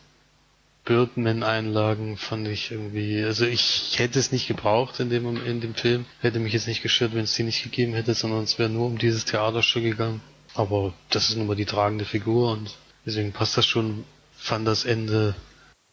Birdman-Einlagen 0.85 2.17
fand 2.17 2.47
ich 2.47 2.71
irgendwie, 2.71 3.23
also 3.23 3.45
ich 3.45 3.93
hätte 3.97 4.17
es 4.19 4.31
nicht 4.31 4.47
gebraucht 4.47 4.99
in 4.99 5.09
dem, 5.09 5.45
in 5.45 5.61
dem 5.61 5.75
Film, 5.75 6.05
hätte 6.21 6.39
mich 6.39 6.53
jetzt 6.53 6.67
nicht 6.67 6.81
gestört, 6.81 7.13
wenn 7.13 7.23
es 7.23 7.33
die 7.35 7.43
nicht 7.43 7.63
gegeben 7.63 7.93
hätte, 7.93 8.13
sondern 8.13 8.43
es 8.43 8.57
wäre 8.57 8.69
nur 8.69 8.87
um 8.87 8.97
dieses 8.97 9.25
Theaterstück 9.25 9.83
gegangen. 9.83 10.21
Aber 10.55 10.93
das 11.09 11.29
ist 11.29 11.37
nun 11.37 11.47
mal 11.47 11.55
die 11.55 11.65
tragende 11.65 12.05
Figur 12.05 12.51
und 12.53 12.75
deswegen 13.05 13.31
passt 13.31 13.55
das 13.57 13.65
schon, 13.65 14.03
fand 14.35 14.67
das 14.67 14.85
Ende, 14.85 15.35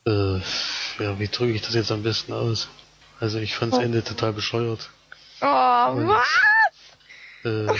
äh, 0.06 0.36
ja, 0.98 1.18
wie 1.18 1.28
drücke 1.28 1.52
ich 1.52 1.62
das 1.62 1.74
jetzt 1.74 1.92
am 1.92 2.02
besten 2.02 2.32
aus? 2.32 2.68
Also 3.20 3.38
ich 3.38 3.54
fand 3.54 3.72
das 3.72 3.80
Oh. 3.80 3.82
Ende 3.82 4.02
total 4.02 4.32
bescheuert. 4.32 4.88
Oh, 5.42 5.92
Und- 5.92 6.08
was? 6.08 6.26
Äh, 7.44 7.72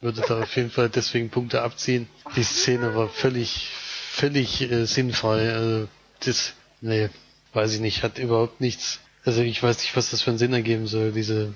würde 0.00 0.20
da 0.26 0.42
auf 0.42 0.54
jeden 0.56 0.70
Fall 0.70 0.88
deswegen 0.90 1.30
Punkte 1.30 1.62
abziehen. 1.62 2.08
Die 2.36 2.42
Szene 2.42 2.94
war 2.94 3.08
völlig, 3.08 3.68
völlig 4.10 4.60
äh, 4.70 4.84
sinnfrei. 4.86 5.52
Also, 5.54 5.88
das, 6.26 6.54
nee, 6.80 7.08
weiß 7.52 7.74
ich 7.74 7.80
nicht, 7.80 8.02
hat 8.02 8.18
überhaupt 8.18 8.60
nichts. 8.60 9.00
Also 9.24 9.42
ich 9.42 9.62
weiß 9.62 9.78
nicht, 9.78 9.96
was 9.96 10.10
das 10.10 10.22
für 10.22 10.30
einen 10.30 10.38
Sinn 10.38 10.52
ergeben 10.52 10.86
soll. 10.86 11.12
Diese, 11.12 11.54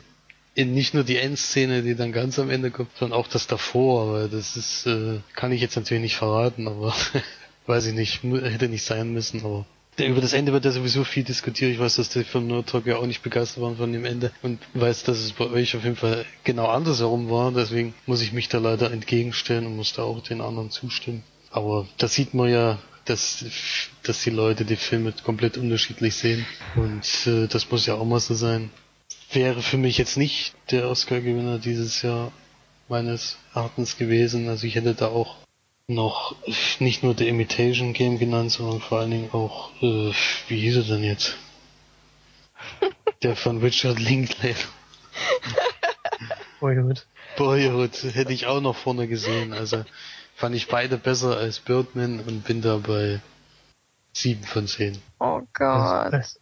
nicht 0.56 0.94
nur 0.94 1.04
die 1.04 1.16
Endszene, 1.16 1.82
die 1.82 1.94
dann 1.94 2.12
ganz 2.12 2.38
am 2.38 2.50
Ende 2.50 2.70
kommt, 2.70 2.90
sondern 2.98 3.18
auch 3.18 3.28
das 3.28 3.46
davor. 3.46 4.08
Aber 4.08 4.28
das 4.28 4.56
ist, 4.56 4.86
äh, 4.86 5.20
kann 5.34 5.52
ich 5.52 5.60
jetzt 5.60 5.76
natürlich 5.76 6.02
nicht 6.02 6.16
verraten, 6.16 6.66
aber 6.66 6.94
weiß 7.66 7.86
ich 7.86 7.94
nicht, 7.94 8.22
hätte 8.22 8.68
nicht 8.68 8.84
sein 8.84 9.12
müssen, 9.12 9.44
aber 9.44 9.66
über 10.06 10.20
das 10.20 10.32
Ende 10.32 10.52
wird 10.52 10.64
ja 10.64 10.70
sowieso 10.70 11.04
viel 11.04 11.24
diskutiert. 11.24 11.72
Ich 11.72 11.78
weiß, 11.78 11.96
dass 11.96 12.10
die 12.10 12.22
vom 12.22 12.46
Nerd 12.46 12.68
Talk 12.68 12.86
ja 12.86 12.96
auch 12.96 13.06
nicht 13.06 13.22
begeistert 13.22 13.62
waren 13.62 13.76
von 13.76 13.92
dem 13.92 14.04
Ende 14.04 14.30
und 14.42 14.60
weiß, 14.74 15.02
dass 15.04 15.18
es 15.18 15.32
bei 15.32 15.46
euch 15.46 15.76
auf 15.76 15.82
jeden 15.82 15.96
Fall 15.96 16.24
genau 16.44 16.66
andersherum 16.66 17.30
war. 17.30 17.50
Deswegen 17.52 17.94
muss 18.06 18.22
ich 18.22 18.32
mich 18.32 18.48
da 18.48 18.58
leider 18.58 18.92
entgegenstellen 18.92 19.66
und 19.66 19.76
muss 19.76 19.94
da 19.94 20.02
auch 20.02 20.22
den 20.22 20.40
anderen 20.40 20.70
zustimmen. 20.70 21.24
Aber 21.50 21.86
da 21.98 22.06
sieht 22.06 22.34
man 22.34 22.48
ja, 22.48 22.78
dass, 23.08 23.44
dass 24.02 24.22
die 24.22 24.30
Leute 24.30 24.64
die 24.64 24.76
Filme 24.76 25.12
komplett 25.24 25.56
unterschiedlich 25.56 26.14
sehen 26.14 26.46
und 26.76 27.26
äh, 27.26 27.46
das 27.46 27.70
muss 27.70 27.86
ja 27.86 27.94
auch 27.94 28.04
mal 28.04 28.20
so 28.20 28.34
sein. 28.34 28.70
Wäre 29.32 29.62
für 29.62 29.76
mich 29.76 29.98
jetzt 29.98 30.16
nicht 30.16 30.54
der 30.70 30.88
Oscar-Gewinner 30.88 31.58
dieses 31.58 32.02
Jahr 32.02 32.32
meines 32.88 33.36
Erachtens 33.54 33.96
gewesen. 33.96 34.48
Also 34.48 34.66
ich 34.66 34.74
hätte 34.74 34.94
da 34.94 35.08
auch 35.08 35.36
noch 35.86 36.34
nicht 36.80 37.02
nur 37.02 37.16
The 37.16 37.28
Imitation 37.28 37.92
Game 37.92 38.18
genannt, 38.18 38.52
sondern 38.52 38.80
vor 38.80 39.00
allen 39.00 39.10
Dingen 39.10 39.30
auch, 39.32 39.70
äh, 39.82 40.12
wie 40.48 40.60
hieß 40.60 40.76
er 40.76 40.82
denn 40.82 41.04
jetzt? 41.04 41.36
Der 43.22 43.36
von 43.36 43.58
Richard 43.58 43.98
Linklater. 43.98 44.68
Boyhood. 46.60 47.06
Boyhood 47.36 48.02
hätte 48.14 48.32
ich 48.32 48.46
auch 48.46 48.60
noch 48.60 48.76
vorne 48.76 49.08
gesehen. 49.08 49.52
Also 49.52 49.84
fand 50.38 50.54
ich 50.54 50.68
beide 50.68 50.98
besser 50.98 51.36
als 51.36 51.58
Birdman 51.58 52.20
und 52.20 52.44
bin 52.44 52.62
da 52.62 52.76
bei 52.76 53.20
7 54.12 54.44
von 54.44 54.68
10. 54.68 54.96
Oh 55.18 55.42
Gott. 55.52 56.12
also, 56.12 56.38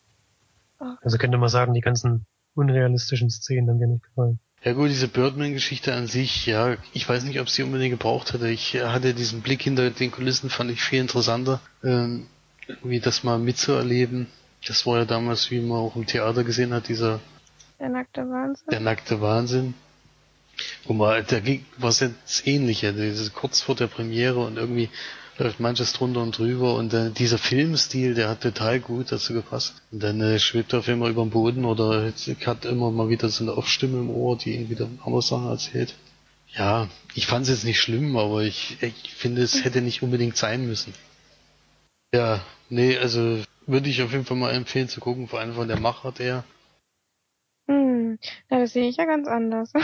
also 1.01 1.19
könnte 1.19 1.39
man 1.39 1.49
sagen, 1.49 1.73
die 1.73 1.81
ganzen 1.81 2.27
unrealistischen 2.55 3.31
Szenen 3.31 3.71
haben 3.71 3.79
mir 3.79 3.87
nicht 3.87 4.05
gefallen. 4.05 4.39
Ja 4.63 4.75
gut, 4.75 4.91
diese 4.91 5.09
Birdman-Geschichte 5.09 5.95
an 5.95 6.09
sich, 6.09 6.45
ja, 6.45 6.77
ich 6.93 7.09
weiß 7.09 7.25
nicht, 7.25 7.41
ob 7.41 7.49
sie 7.49 7.63
unbedingt 7.63 7.93
gebraucht 7.93 8.33
hätte. 8.35 8.49
Ich 8.49 8.75
äh, 8.75 8.85
hatte 8.87 9.15
diesen 9.15 9.41
Blick 9.41 9.63
hinter 9.63 9.91
den 9.91 10.11
Kulissen, 10.11 10.51
fand 10.51 10.71
ich 10.71 10.83
viel 10.83 11.01
interessanter, 11.01 11.61
ähm, 11.83 12.27
irgendwie 12.67 13.01
das 13.01 13.25
mal 13.25 13.39
mitzuerleben. 13.39 14.27
Das 14.67 14.85
war 14.87 14.99
ja 14.99 15.05
damals, 15.07 15.51
wie 15.51 15.61
man 15.61 15.79
auch 15.79 15.97
im 15.97 16.05
Theater 16.07 16.45
gesehen 16.45 16.75
hat, 16.75 16.89
dieser 16.89 17.21
Der 17.79 17.89
nackte 17.89 18.23
Wahnsinn. 18.29 18.67
der 18.71 18.81
nackte 18.81 19.21
Wahnsinn. 19.23 19.75
Wo 20.85 20.93
man, 20.93 21.25
da 21.27 21.41
ging 21.41 21.65
was 21.77 22.01
jetzt 22.01 22.47
ähnlicher, 22.47 22.93
kurz 23.35 23.61
vor 23.61 23.75
der 23.75 23.87
Premiere 23.87 24.39
und 24.39 24.57
irgendwie 24.57 24.91
läuft 25.39 25.61
manches 25.61 25.93
drunter 25.93 26.23
und 26.23 26.39
drüber 26.39 26.75
und 26.77 26.95
äh, 26.95 27.11
dieser 27.11 27.39
Filmstil, 27.39 28.15
der 28.15 28.29
hat 28.29 28.41
total 28.41 28.81
gut 28.81 29.13
dazu 29.13 29.35
gepasst. 29.35 29.75
Und 29.93 30.03
dann 30.03 30.21
äh, 30.21 30.39
schwebt 30.39 30.73
er 30.73 30.81
auf 30.81 30.89
einmal 30.89 31.11
über 31.11 31.23
dem 31.23 31.31
Boden 31.31 31.65
oder 31.65 32.13
hat 32.47 32.65
immer 32.65 32.91
mal 32.91 33.11
wieder 33.11 33.29
so 33.29 33.45
eine 33.45 33.55
Off-Stimme 33.57 33.99
im 33.99 34.11
Ohr, 34.11 34.39
die 34.39 34.55
ihn 34.55 34.71
wieder 34.71 34.89
andere 35.05 35.23
Sachen 35.23 35.49
erzählt. 35.49 35.95
Ja, 36.55 36.89
ich 37.15 37.27
fand 37.27 37.43
es 37.45 37.51
jetzt 37.51 37.65
nicht 37.65 37.81
schlimm, 37.81 38.17
aber 38.17 38.43
ich, 38.43 38.79
ich 38.81 39.15
finde, 39.15 39.43
es 39.43 39.65
hätte 39.65 39.83
nicht 39.83 40.03
unbedingt 40.03 40.37
sein 40.37 40.67
müssen. 40.67 40.95
Ja, 42.15 42.43
nee, 42.71 42.97
also 42.97 43.43
würde 43.67 43.91
ich 43.91 44.01
auf 44.01 44.13
jeden 44.13 44.25
Fall 44.25 44.37
mal 44.37 44.53
empfehlen 44.53 44.89
zu 44.89 45.01
gucken, 45.01 45.29
vor 45.29 45.41
allem 45.41 45.55
von 45.55 45.69
der 45.69 45.79
Machart 45.79 46.19
her. 46.19 46.45
Hm. 48.21 48.31
Na, 48.51 48.59
das 48.61 48.73
sehe 48.73 48.89
ich 48.89 48.97
ja 48.97 49.05
ganz 49.05 49.29
anders. 49.29 49.73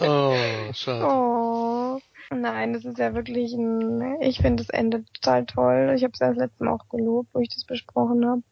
oh, 0.00 0.34
schade. 0.72 1.06
oh. 1.06 2.00
Nein, 2.34 2.72
das 2.72 2.84
ist 2.84 2.98
ja 2.98 3.14
wirklich 3.14 3.52
ein, 3.52 4.20
ich 4.22 4.38
finde 4.38 4.62
das 4.62 4.70
Ende 4.70 5.04
total 5.12 5.44
toll. 5.44 5.92
Ich 5.94 6.02
habe 6.02 6.12
es 6.12 6.20
ja 6.20 6.28
das 6.28 6.38
letzte 6.38 6.64
Mal 6.64 6.72
auch 6.72 6.88
gelobt, 6.88 7.28
wo 7.34 7.40
ich 7.40 7.50
das 7.50 7.64
besprochen 7.64 8.26
habe. 8.26 8.42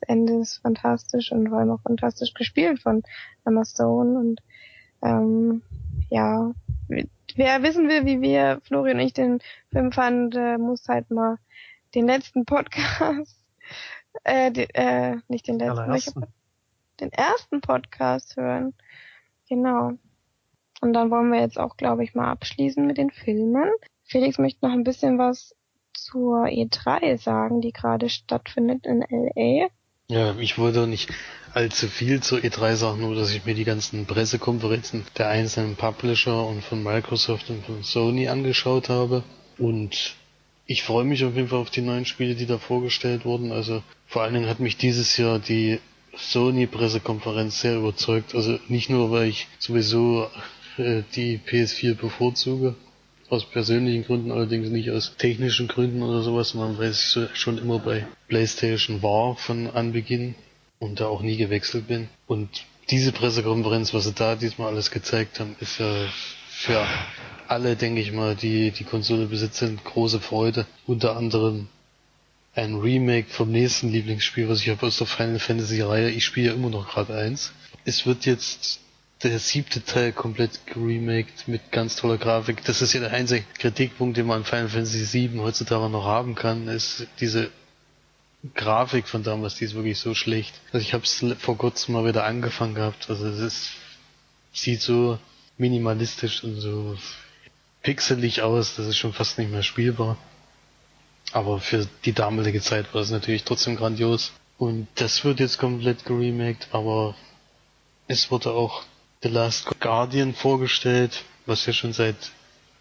Das 0.00 0.08
Ende 0.08 0.40
ist 0.40 0.58
fantastisch 0.58 1.32
und 1.32 1.48
vor 1.48 1.58
allem 1.58 1.70
auch 1.70 1.80
fantastisch 1.80 2.34
gespielt 2.34 2.82
von 2.82 3.02
Emma 3.46 3.64
Stone 3.64 4.18
und 4.18 4.40
ähm, 5.02 5.62
ja, 6.10 6.52
wer 6.88 7.62
wissen 7.62 7.88
will, 7.88 8.04
wie 8.04 8.20
wir, 8.20 8.60
Florian 8.64 8.98
und 8.98 9.06
ich, 9.06 9.12
den 9.12 9.40
Film 9.70 9.92
fanden, 9.92 10.60
muss 10.60 10.86
halt 10.88 11.10
mal 11.10 11.38
den 11.94 12.06
letzten 12.06 12.44
Podcast, 12.44 13.38
äh, 14.24 14.50
die, 14.50 14.68
äh 14.74 15.16
nicht 15.28 15.48
den 15.48 15.58
letzten, 15.58 15.76
welcher 15.88 16.16
Allerersten. 16.16 16.24
Den 17.00 17.12
ersten 17.12 17.60
Podcast 17.60 18.36
hören. 18.36 18.74
Genau. 19.48 19.92
Und 20.80 20.92
dann 20.92 21.10
wollen 21.10 21.32
wir 21.32 21.40
jetzt 21.40 21.58
auch, 21.58 21.76
glaube 21.76 22.04
ich, 22.04 22.14
mal 22.14 22.30
abschließen 22.30 22.86
mit 22.86 22.98
den 22.98 23.10
Filmen. 23.10 23.70
Felix 24.04 24.38
möchte 24.38 24.66
noch 24.66 24.72
ein 24.72 24.84
bisschen 24.84 25.18
was 25.18 25.54
zur 25.92 26.44
E3 26.44 27.18
sagen, 27.18 27.60
die 27.60 27.72
gerade 27.72 28.08
stattfindet 28.08 28.84
in 28.86 29.00
LA. 29.08 29.68
Ja, 30.08 30.36
ich 30.38 30.58
wollte 30.58 30.86
nicht 30.86 31.10
allzu 31.54 31.88
viel 31.88 32.22
zur 32.22 32.40
E3 32.40 32.74
sagen, 32.74 33.00
nur 33.00 33.14
dass 33.14 33.32
ich 33.32 33.46
mir 33.46 33.54
die 33.54 33.64
ganzen 33.64 34.04
Pressekonferenzen 34.04 35.06
der 35.16 35.28
einzelnen 35.28 35.76
Publisher 35.76 36.46
und 36.46 36.62
von 36.62 36.82
Microsoft 36.82 37.48
und 37.48 37.64
von 37.64 37.82
Sony 37.82 38.28
angeschaut 38.28 38.90
habe. 38.90 39.22
Und 39.56 40.16
ich 40.66 40.82
freue 40.82 41.04
mich 41.04 41.24
auf 41.24 41.34
jeden 41.34 41.48
Fall 41.48 41.60
auf 41.60 41.70
die 41.70 41.80
neuen 41.80 42.04
Spiele, 42.04 42.34
die 42.34 42.46
da 42.46 42.58
vorgestellt 42.58 43.24
wurden. 43.24 43.52
Also 43.52 43.82
vor 44.06 44.22
allen 44.22 44.34
Dingen 44.34 44.48
hat 44.48 44.60
mich 44.60 44.76
dieses 44.76 45.16
Jahr 45.16 45.38
die 45.38 45.80
Sony-Pressekonferenz 46.16 47.60
sehr 47.60 47.76
überzeugt. 47.76 48.34
Also 48.34 48.58
nicht 48.68 48.90
nur, 48.90 49.10
weil 49.10 49.28
ich 49.28 49.46
sowieso 49.58 50.28
äh, 50.78 51.02
die 51.14 51.38
PS4 51.38 51.94
bevorzuge, 51.94 52.74
aus 53.30 53.44
persönlichen 53.46 54.04
Gründen, 54.04 54.30
allerdings 54.30 54.68
nicht 54.68 54.90
aus 54.90 55.14
technischen 55.16 55.66
Gründen 55.68 56.02
oder 56.02 56.22
sowas, 56.22 56.54
ich 56.54 56.96
so- 56.96 57.26
schon 57.34 57.58
immer 57.58 57.78
bei 57.78 58.06
PlayStation 58.28 59.02
war 59.02 59.36
von 59.36 59.68
Anbeginn 59.68 60.34
und 60.78 61.00
da 61.00 61.06
auch 61.06 61.22
nie 61.22 61.36
gewechselt 61.36 61.88
bin. 61.88 62.08
Und 62.26 62.48
diese 62.90 63.12
Pressekonferenz, 63.12 63.94
was 63.94 64.04
sie 64.04 64.12
da 64.12 64.36
diesmal 64.36 64.68
alles 64.68 64.90
gezeigt 64.90 65.40
haben, 65.40 65.56
ist 65.60 65.78
ja 65.78 66.06
für 66.48 66.86
alle, 67.48 67.76
denke 67.76 68.00
ich 68.00 68.12
mal, 68.12 68.36
die 68.36 68.70
die 68.70 68.84
Konsole 68.84 69.26
besitzen, 69.26 69.80
große 69.82 70.20
Freude. 70.20 70.66
Unter 70.86 71.16
anderem 71.16 71.68
ein 72.54 72.76
Remake 72.76 73.28
vom 73.30 73.50
nächsten 73.50 73.90
Lieblingsspiel, 73.90 74.48
was 74.48 74.60
ich 74.60 74.68
habe 74.68 74.86
aus 74.86 74.98
der 74.98 75.06
Final 75.06 75.38
Fantasy 75.38 75.80
Reihe. 75.80 76.10
Ich 76.10 76.24
spiele 76.24 76.48
ja 76.48 76.54
immer 76.54 76.70
noch 76.70 76.88
gerade 76.88 77.14
eins. 77.16 77.52
Es 77.84 78.06
wird 78.06 78.26
jetzt 78.26 78.80
der 79.22 79.38
siebte 79.38 79.84
Teil 79.84 80.12
komplett 80.12 80.66
geremaked 80.66 81.48
mit 81.48 81.72
ganz 81.72 81.96
toller 81.96 82.18
Grafik. 82.18 82.64
Das 82.64 82.82
ist 82.82 82.92
ja 82.92 83.00
der 83.00 83.12
einzige 83.12 83.44
Kritikpunkt, 83.58 84.16
den 84.16 84.26
man 84.26 84.38
an 84.38 84.44
Final 84.44 84.68
Fantasy 84.68 85.30
VII 85.30 85.38
heutzutage 85.40 85.88
noch 85.88 86.04
haben 86.04 86.34
kann, 86.34 86.68
ist 86.68 87.06
diese 87.20 87.50
Grafik 88.54 89.08
von 89.08 89.22
damals, 89.22 89.54
die 89.54 89.64
ist 89.64 89.74
wirklich 89.74 89.98
so 89.98 90.14
schlecht. 90.14 90.54
Also 90.72 90.86
ich 90.86 90.92
habe 90.92 91.04
es 91.04 91.24
vor 91.38 91.56
kurzem 91.56 91.94
mal 91.94 92.04
wieder 92.06 92.24
angefangen 92.24 92.74
gehabt. 92.74 93.08
Also 93.08 93.26
es 93.26 93.38
ist, 93.40 93.70
sieht 94.52 94.82
so 94.82 95.18
minimalistisch 95.56 96.44
und 96.44 96.60
so 96.60 96.96
pixelig 97.82 98.42
aus, 98.42 98.76
das 98.76 98.86
ist 98.86 98.98
schon 98.98 99.12
fast 99.12 99.38
nicht 99.38 99.50
mehr 99.50 99.62
spielbar. 99.62 100.18
Aber 101.34 101.58
für 101.58 101.88
die 102.04 102.12
damalige 102.12 102.60
Zeit 102.60 102.94
war 102.94 103.02
es 103.02 103.10
natürlich 103.10 103.42
trotzdem 103.42 103.74
grandios. 103.74 104.32
Und 104.56 104.86
das 104.94 105.24
wird 105.24 105.40
jetzt 105.40 105.58
komplett 105.58 106.04
geremaked, 106.04 106.68
aber 106.70 107.16
es 108.06 108.30
wurde 108.30 108.52
auch 108.52 108.84
The 109.24 109.30
Last 109.30 109.68
Guardian 109.80 110.32
vorgestellt, 110.32 111.24
was 111.44 111.66
ja 111.66 111.72
schon 111.72 111.92
seit 111.92 112.14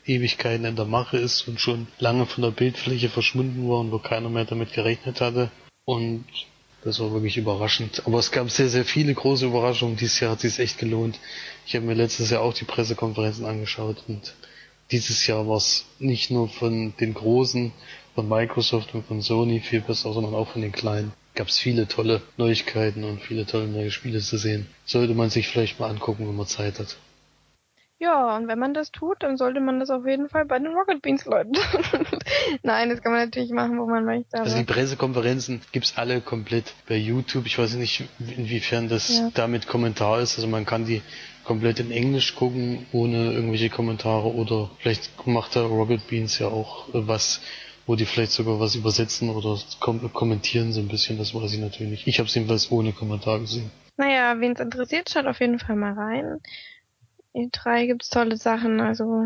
Ewigkeiten 0.06 0.66
in 0.66 0.76
der 0.76 0.86
Mache 0.86 1.18
ist 1.18 1.47
und 1.47 1.60
schon 1.60 1.88
lange 1.97 2.28
von 2.28 2.43
der 2.43 2.51
Bildfläche 2.51 3.09
verschwunden 3.09 3.67
war 3.67 3.80
und 3.80 3.92
wo 3.92 3.97
keiner 3.97 4.30
mehr 4.30 4.46
damit 4.46 4.71
gerechnet 4.71 5.20
hatte. 5.20 5.50
Und 5.86 6.25
das 6.84 7.00
war 7.00 7.12
wirklich 7.12 7.38
überraschend. 7.38 8.04
Aber 8.05 8.20
es 8.20 8.30
gab 8.30 8.51
sehr, 8.51 8.70
sehr 8.70 8.86
viele 8.86 9.16
große 9.16 9.47
Überraschungen. 9.47 9.97
Dieses 9.97 10.20
Jahr 10.20 10.34
hat 10.34 10.43
es 10.43 10.58
sich 10.58 10.63
echt 10.63 10.78
gelohnt. 10.78 11.20
Ich 11.66 11.75
habe 11.75 11.88
mir 11.88 11.96
letztes 11.96 12.30
Jahr 12.30 12.43
auch 12.43 12.54
die 12.54 12.66
Pressekonferenzen 12.66 13.46
angeschaut 13.46 14.04
und 14.08 14.36
dieses 14.92 15.25
Jahr 15.25 15.47
war 15.47 15.58
es 15.58 15.86
nicht 15.97 16.30
nur 16.30 16.50
von 16.50 16.93
den 17.00 17.16
Großen, 17.16 17.71
von 18.16 18.28
Microsoft 18.30 18.94
und 18.94 19.06
von 19.06 19.22
Sony 19.22 19.60
viel 19.60 19.82
besser, 19.82 20.14
sondern 20.14 20.36
auch 20.36 20.48
von 20.50 20.62
den 20.62 20.72
Kleinen. 20.72 21.14
Gab 21.36 21.48
es 21.48 21.58
viele 21.58 21.88
tolle 21.88 22.22
Neuigkeiten 22.38 23.04
und 23.04 23.22
viele 23.22 23.46
tolle 23.46 23.68
neue 23.68 23.92
Spiele 23.92 24.20
zu 24.20 24.38
sehen. 24.38 24.68
Sollte 24.86 25.16
man 25.16 25.30
sich 25.30 25.48
vielleicht 25.48 25.80
mal 25.80 25.90
angucken, 25.90 26.28
wenn 26.28 26.36
man 26.36 26.46
Zeit 26.46 26.80
hat. 26.80 26.98
Ja, 28.04 28.36
und 28.36 28.50
wenn 28.50 28.60
man 28.60 28.74
das 28.74 28.92
tut, 28.92 29.24
dann 29.24 29.38
sollte 29.38 29.62
man 29.62 29.80
das 29.80 29.90
auf 29.90 30.06
jeden 30.06 30.28
Fall 30.28 30.46
bei 30.46 30.60
den 30.60 30.74
Rocket 30.74 31.02
Beans 31.02 31.24
Leuten 31.26 31.54
tun. 31.54 32.06
Nein, 32.62 32.90
das 32.90 33.02
kann 33.02 33.14
man 33.14 33.22
natürlich 33.26 33.52
machen, 33.52 33.80
wo 33.80 33.86
man 33.86 34.04
möchte. 34.04 34.40
Also 34.40 34.58
die 34.58 34.66
Pressekonferenzen 34.66 35.62
gibt's 35.72 35.94
alle 35.96 36.20
komplett 36.20 36.74
bei 36.90 36.98
YouTube. 36.98 37.46
Ich 37.46 37.58
weiß 37.58 37.76
nicht, 37.76 38.04
inwiefern 38.36 38.90
das 38.90 39.10
Ja. 39.10 39.32
damit 39.34 39.68
Kommentar 39.68 40.20
ist. 40.20 40.36
Also 40.36 40.50
man 40.50 40.66
kann 40.66 40.86
die 40.86 41.02
komplett 41.46 41.80
in 41.80 41.92
Englisch 41.92 42.36
gucken, 42.36 42.86
ohne 42.92 43.32
irgendwelche 43.32 43.70
Kommentare. 43.70 44.34
Oder 44.34 44.70
vielleicht 44.80 45.26
macht 45.26 45.56
da 45.56 45.62
Rocket 45.66 46.06
Beans 46.08 46.40
ja 46.40 46.48
auch 46.48 46.90
äh, 46.90 47.08
was, 47.08 47.40
wo 47.86 47.96
die 47.96 48.05
vielleicht 48.05 48.32
sogar 48.32 48.60
was 48.60 48.76
übersetzen 48.76 49.30
oder 49.30 49.60
kom 49.80 50.12
kommentieren 50.14 50.72
so 50.72 50.80
ein 50.80 50.88
bisschen. 50.88 51.18
Das 51.18 51.34
weiß 51.34 51.54
ich 51.54 51.60
natürlich 51.60 51.92
nicht. 51.92 52.08
Ich 52.08 52.20
habe 52.20 52.28
es 52.28 52.36
jedenfalls 52.36 52.72
ohne 52.72 52.93
Kommentar 52.93 53.39
gesehen. 53.39 53.72
naja, 53.97 54.39
wen 54.39 54.54
es 54.54 54.60
interessiert, 54.60 55.10
schaut 55.10 55.26
auf 55.26 55.39
jeden 55.39 55.60
Fall 55.60 55.76
mal 55.76 55.93
rein. 55.93 56.39
E3 57.36 57.88
gibt's 57.88 58.10
tolle 58.10 58.38
Sachen, 58.38 58.80
also 58.80 59.26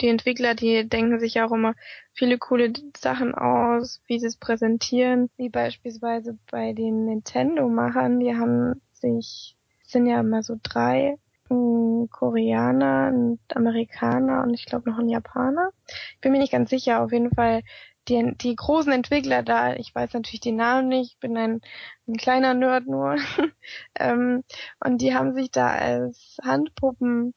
die 0.00 0.08
Entwickler, 0.08 0.54
die 0.54 0.88
denken 0.88 1.18
sich 1.18 1.40
auch 1.40 1.50
immer 1.50 1.74
viele 2.12 2.38
coole 2.38 2.72
Sachen 2.96 3.34
aus, 3.34 4.00
wie 4.06 4.20
sie 4.20 4.26
es 4.26 4.36
präsentieren, 4.36 5.30
wie 5.36 5.48
beispielsweise 5.48 6.38
bei 6.50 6.72
den 6.72 7.06
Nintendo-Machern, 7.06 8.20
die 8.20 8.36
haben 8.36 8.80
sich, 8.92 9.56
sind 9.82 10.06
ja 10.06 10.20
immer 10.20 10.42
so 10.42 10.56
drei 10.62 11.18
ein 11.50 12.08
Koreaner, 12.10 13.10
ein 13.12 13.38
Amerikaner 13.54 14.42
und 14.42 14.54
ich 14.54 14.66
glaube 14.66 14.90
noch 14.90 14.98
ein 14.98 15.08
Japaner. 15.08 15.70
Ich 16.14 16.20
bin 16.20 16.32
mir 16.32 16.38
nicht 16.38 16.52
ganz 16.52 16.70
sicher. 16.70 17.02
Auf 17.02 17.12
jeden 17.12 17.34
Fall 17.34 17.62
die, 18.08 18.34
die 18.36 18.56
großen 18.56 18.92
Entwickler 18.92 19.42
da, 19.42 19.74
ich 19.74 19.94
weiß 19.94 20.14
natürlich 20.14 20.40
die 20.40 20.52
Namen 20.52 20.88
nicht, 20.88 21.12
ich 21.14 21.18
bin 21.20 21.36
ein, 21.36 21.60
ein 22.06 22.16
kleiner 22.16 22.54
Nerd 22.54 22.86
nur. 22.86 23.16
ähm, 23.98 24.44
und 24.84 25.00
die 25.00 25.14
haben 25.14 25.34
sich 25.34 25.50
da 25.50 25.68
als 25.68 26.38
Handpuppen 26.42 27.34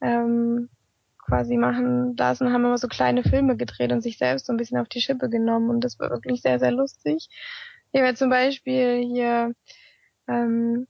ähm, 0.00 0.68
quasi 1.18 1.56
machen 1.56 2.16
lassen, 2.16 2.52
haben 2.52 2.64
immer 2.64 2.78
so 2.78 2.88
kleine 2.88 3.22
Filme 3.22 3.56
gedreht 3.56 3.92
und 3.92 4.02
sich 4.02 4.18
selbst 4.18 4.46
so 4.46 4.52
ein 4.52 4.56
bisschen 4.56 4.78
auf 4.78 4.88
die 4.88 5.00
Schippe 5.00 5.30
genommen 5.30 5.70
und 5.70 5.84
das 5.84 5.98
war 5.98 6.10
wirklich 6.10 6.42
sehr, 6.42 6.58
sehr 6.58 6.72
lustig. 6.72 7.28
Ich 7.92 8.00
habe 8.00 8.14
zum 8.14 8.30
Beispiel 8.30 9.02
hier 9.02 9.52
ähm, 10.28 10.86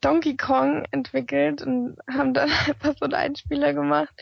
Donkey 0.00 0.36
Kong 0.36 0.84
entwickelt 0.90 1.62
und 1.62 1.96
haben 2.10 2.34
dann 2.34 2.50
einfach 2.66 2.94
so 2.98 3.04
einen 3.04 3.14
Einspieler 3.14 3.74
gemacht, 3.74 4.14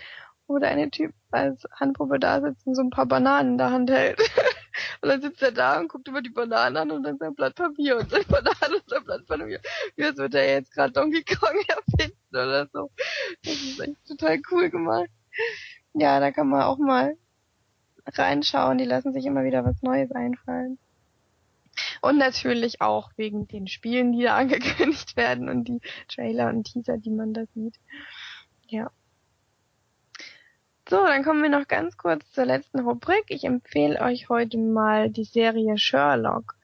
wo 0.46 0.58
der 0.58 0.70
eine 0.70 0.90
Typ 0.90 1.12
als 1.30 1.64
Handpuppe 1.78 2.18
da 2.18 2.40
sitzt 2.40 2.66
und 2.66 2.74
so 2.74 2.82
ein 2.82 2.90
paar 2.90 3.06
Bananen 3.06 3.52
in 3.52 3.58
der 3.58 3.70
Hand 3.70 3.90
hält. 3.90 4.20
und 5.02 5.08
dann 5.08 5.20
sitzt 5.20 5.42
er 5.42 5.52
da 5.52 5.80
und 5.80 5.88
guckt 5.88 6.08
über 6.08 6.22
die 6.22 6.30
Bananen 6.30 6.76
an 6.76 6.90
und 6.90 7.02
dann 7.02 7.18
sein 7.18 7.34
Blatt 7.34 7.56
Papier 7.56 7.98
und 7.98 8.10
sein 8.10 8.24
Bananen 8.28 8.80
und 8.80 8.88
sein 8.88 9.04
Blatt 9.04 9.26
Papier. 9.26 9.60
Wie 9.96 10.04
als 10.04 10.16
würde 10.18 10.40
er 10.40 10.54
jetzt 10.54 10.72
gerade 10.72 10.92
Donkey 10.92 11.24
Kong 11.24 11.56
erfinden 11.68 12.16
oder 12.30 12.68
so. 12.72 12.90
Das 13.44 13.54
ist 13.54 13.80
echt 13.80 14.06
total 14.06 14.40
cool 14.50 14.70
gemacht. 14.70 15.10
Ja, 15.94 16.20
da 16.20 16.30
kann 16.30 16.48
man 16.48 16.62
auch 16.62 16.78
mal 16.78 17.16
reinschauen. 18.06 18.78
Die 18.78 18.84
lassen 18.84 19.12
sich 19.12 19.26
immer 19.26 19.44
wieder 19.44 19.64
was 19.64 19.82
Neues 19.82 20.12
einfallen. 20.12 20.78
Und 22.06 22.18
natürlich 22.18 22.80
auch 22.80 23.10
wegen 23.16 23.48
den 23.48 23.66
Spielen, 23.66 24.12
die 24.12 24.22
da 24.22 24.36
angekündigt 24.38 25.16
werden 25.16 25.48
und 25.48 25.64
die 25.66 25.80
Trailer 26.08 26.48
und 26.48 26.64
Teaser, 26.64 26.98
die 26.98 27.10
man 27.10 27.34
da 27.34 27.44
sieht. 27.54 27.74
Ja. 28.68 28.90
So, 30.88 31.04
dann 31.04 31.24
kommen 31.24 31.42
wir 31.42 31.50
noch 31.50 31.66
ganz 31.66 31.96
kurz 31.96 32.30
zur 32.30 32.46
letzten 32.46 32.78
Rubrik. 32.78 33.24
Ich 33.28 33.42
empfehle 33.42 34.00
euch 34.00 34.28
heute 34.28 34.56
mal 34.56 35.10
die 35.10 35.24
Serie 35.24 35.78
Sherlock. 35.78 36.54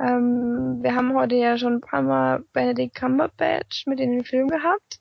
Ähm, 0.00 0.78
wir 0.82 0.94
haben 0.94 1.14
heute 1.14 1.34
ja 1.34 1.58
schon 1.58 1.74
ein 1.74 1.80
paar 1.82 2.00
Mal 2.00 2.44
Benedict 2.54 2.94
Cumberbatch 2.94 3.86
mit 3.86 4.00
in 4.00 4.10
den 4.10 4.24
Film 4.24 4.48
gehabt. 4.48 5.00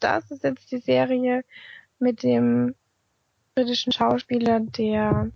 Das 0.00 0.30
ist 0.32 0.42
jetzt 0.42 0.72
die 0.72 0.78
Serie 0.78 1.44
mit 2.00 2.24
dem 2.24 2.74
britischen 3.54 3.92
Schauspieler, 3.92 4.58
der 4.58 5.30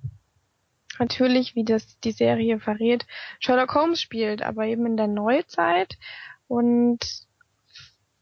natürlich, 0.99 1.55
wie 1.55 1.65
das 1.65 1.99
die 2.01 2.13
Serie 2.13 2.59
verrät, 2.61 3.07
Sherlock 3.41 3.75
Holmes 3.75 4.01
spielt, 4.01 4.43
aber 4.43 4.67
eben 4.67 4.87
in 4.87 4.97
der 4.97 5.09
Neuzeit 5.09 5.97
und 6.49 7.01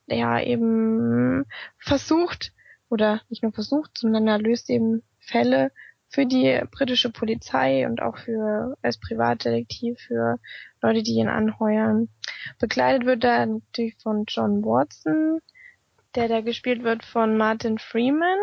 ja 0.07 0.41
eben 0.41 1.45
versucht 1.79 2.53
oder 2.89 3.21
nicht 3.29 3.43
nur 3.43 3.53
versucht, 3.53 3.99
sondern 3.99 4.29
er 4.29 4.39
löst 4.39 4.71
eben 4.71 5.03
Fälle 5.19 5.73
für 6.09 6.27
die 6.27 6.61
britische 6.71 7.11
Polizei 7.11 7.87
und 7.87 8.01
auch 8.01 8.19
für 8.19 8.77
als 8.83 8.99
Privatdetektiv 9.01 9.99
für 9.99 10.39
Leute, 10.81 11.03
die 11.03 11.15
ihn 11.15 11.29
anheuern. 11.29 12.09
Begleitet 12.61 13.05
wird 13.07 13.25
er 13.25 13.47
natürlich 13.47 13.97
von 14.01 14.25
John 14.29 14.65
Watson, 14.65 15.41
der 16.15 16.29
da 16.29 16.41
gespielt 16.41 16.85
wird 16.85 17.05
von 17.05 17.37
Martin 17.37 17.79
Freeman 17.79 18.39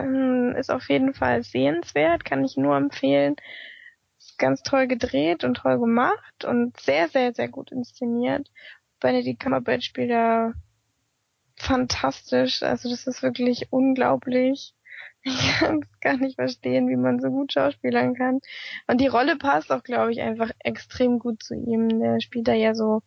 ähm, 0.00 0.54
ist 0.56 0.70
auf 0.70 0.88
jeden 0.88 1.14
Fall 1.14 1.42
sehenswert, 1.42 2.24
kann 2.24 2.44
ich 2.44 2.56
nur 2.56 2.76
empfehlen. 2.76 3.36
Ist 4.18 4.38
ganz 4.38 4.62
toll 4.62 4.86
gedreht 4.86 5.44
und 5.44 5.54
toll 5.54 5.78
gemacht 5.78 6.44
und 6.44 6.78
sehr, 6.80 7.08
sehr, 7.08 7.32
sehr 7.34 7.48
gut 7.48 7.72
inszeniert. 7.72 8.50
Benedict 9.00 9.40
Cumberbatch 9.40 9.86
spielt 9.86 10.10
da 10.10 10.52
fantastisch. 11.56 12.62
Also 12.62 12.90
das 12.90 13.06
ist 13.06 13.22
wirklich 13.22 13.68
unglaublich. 13.70 14.74
Ich 15.22 15.58
kann 15.58 15.84
gar 16.00 16.16
nicht 16.16 16.36
verstehen, 16.36 16.88
wie 16.88 16.96
man 16.96 17.20
so 17.20 17.28
gut 17.28 17.52
schauspielern 17.52 18.14
kann. 18.14 18.40
Und 18.86 19.02
die 19.02 19.06
Rolle 19.06 19.36
passt 19.36 19.70
auch, 19.70 19.82
glaube 19.82 20.12
ich, 20.12 20.22
einfach 20.22 20.50
extrem 20.60 21.18
gut 21.18 21.42
zu 21.42 21.52
ihm. 21.54 22.00
Der 22.00 22.20
spielt 22.22 22.48
da 22.48 22.54
ja 22.54 22.74
so 22.74 23.02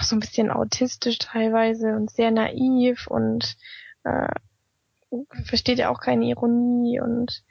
so 0.00 0.16
ein 0.16 0.20
bisschen 0.20 0.50
autistisch 0.50 1.18
teilweise 1.18 1.94
und 1.94 2.10
sehr 2.10 2.30
naiv 2.30 3.06
und 3.06 3.56
äh, 4.04 4.28
versteht 5.44 5.78
ja 5.78 5.88
auch 5.90 6.00
keine 6.00 6.26
Ironie 6.26 7.00
und 7.00 7.42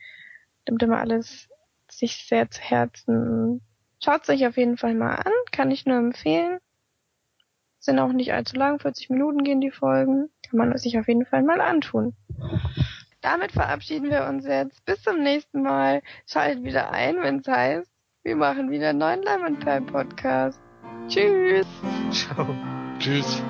nimmt 0.68 0.84
immer 0.84 1.00
alles 1.00 1.50
sich 1.90 2.26
sehr 2.28 2.50
zu 2.50 2.62
Herzen. 2.62 3.62
Schaut 4.04 4.26
sich 4.26 4.46
auf 4.46 4.58
jeden 4.58 4.78
Fall 4.78 4.94
mal 4.94 5.16
an, 5.16 5.32
kann 5.52 5.72
ich 5.72 5.86
nur 5.86 5.98
empfehlen. 5.98 6.60
Sind 7.80 8.00
auch 8.00 8.12
nicht 8.12 8.34
allzu 8.34 8.56
lang, 8.56 8.80
40 8.80 9.10
Minuten 9.10 9.44
gehen 9.44 9.62
die 9.62 9.72
Folgen. 9.72 10.30
Kann 10.50 10.58
man 10.58 10.78
sich 10.78 10.98
auf 10.98 11.08
jeden 11.08 11.26
Fall 11.26 11.44
mal 11.44 11.62
antun. 11.62 12.16
Damit 13.22 13.52
verabschieden 13.52 14.10
wir 14.10 14.26
uns 14.26 14.46
jetzt. 14.46 14.84
Bis 14.86 15.02
zum 15.02 15.22
nächsten 15.22 15.62
Mal. 15.64 16.02
Schaltet 16.28 16.64
wieder 16.64 16.92
ein, 16.92 17.16
wenn 17.22 17.40
es 17.40 17.48
heißt, 17.48 17.92
wir 18.24 18.36
machen 18.36 18.72
wieder 18.72 18.90
einen 18.90 19.00
neuen 19.00 19.22
Lemon 19.24 19.60
Pie 19.60 19.82
Podcast. 19.82 20.60
Tschüss. 21.08 21.68
Ciao. 22.12 22.48
Tschüss. 23.00 23.42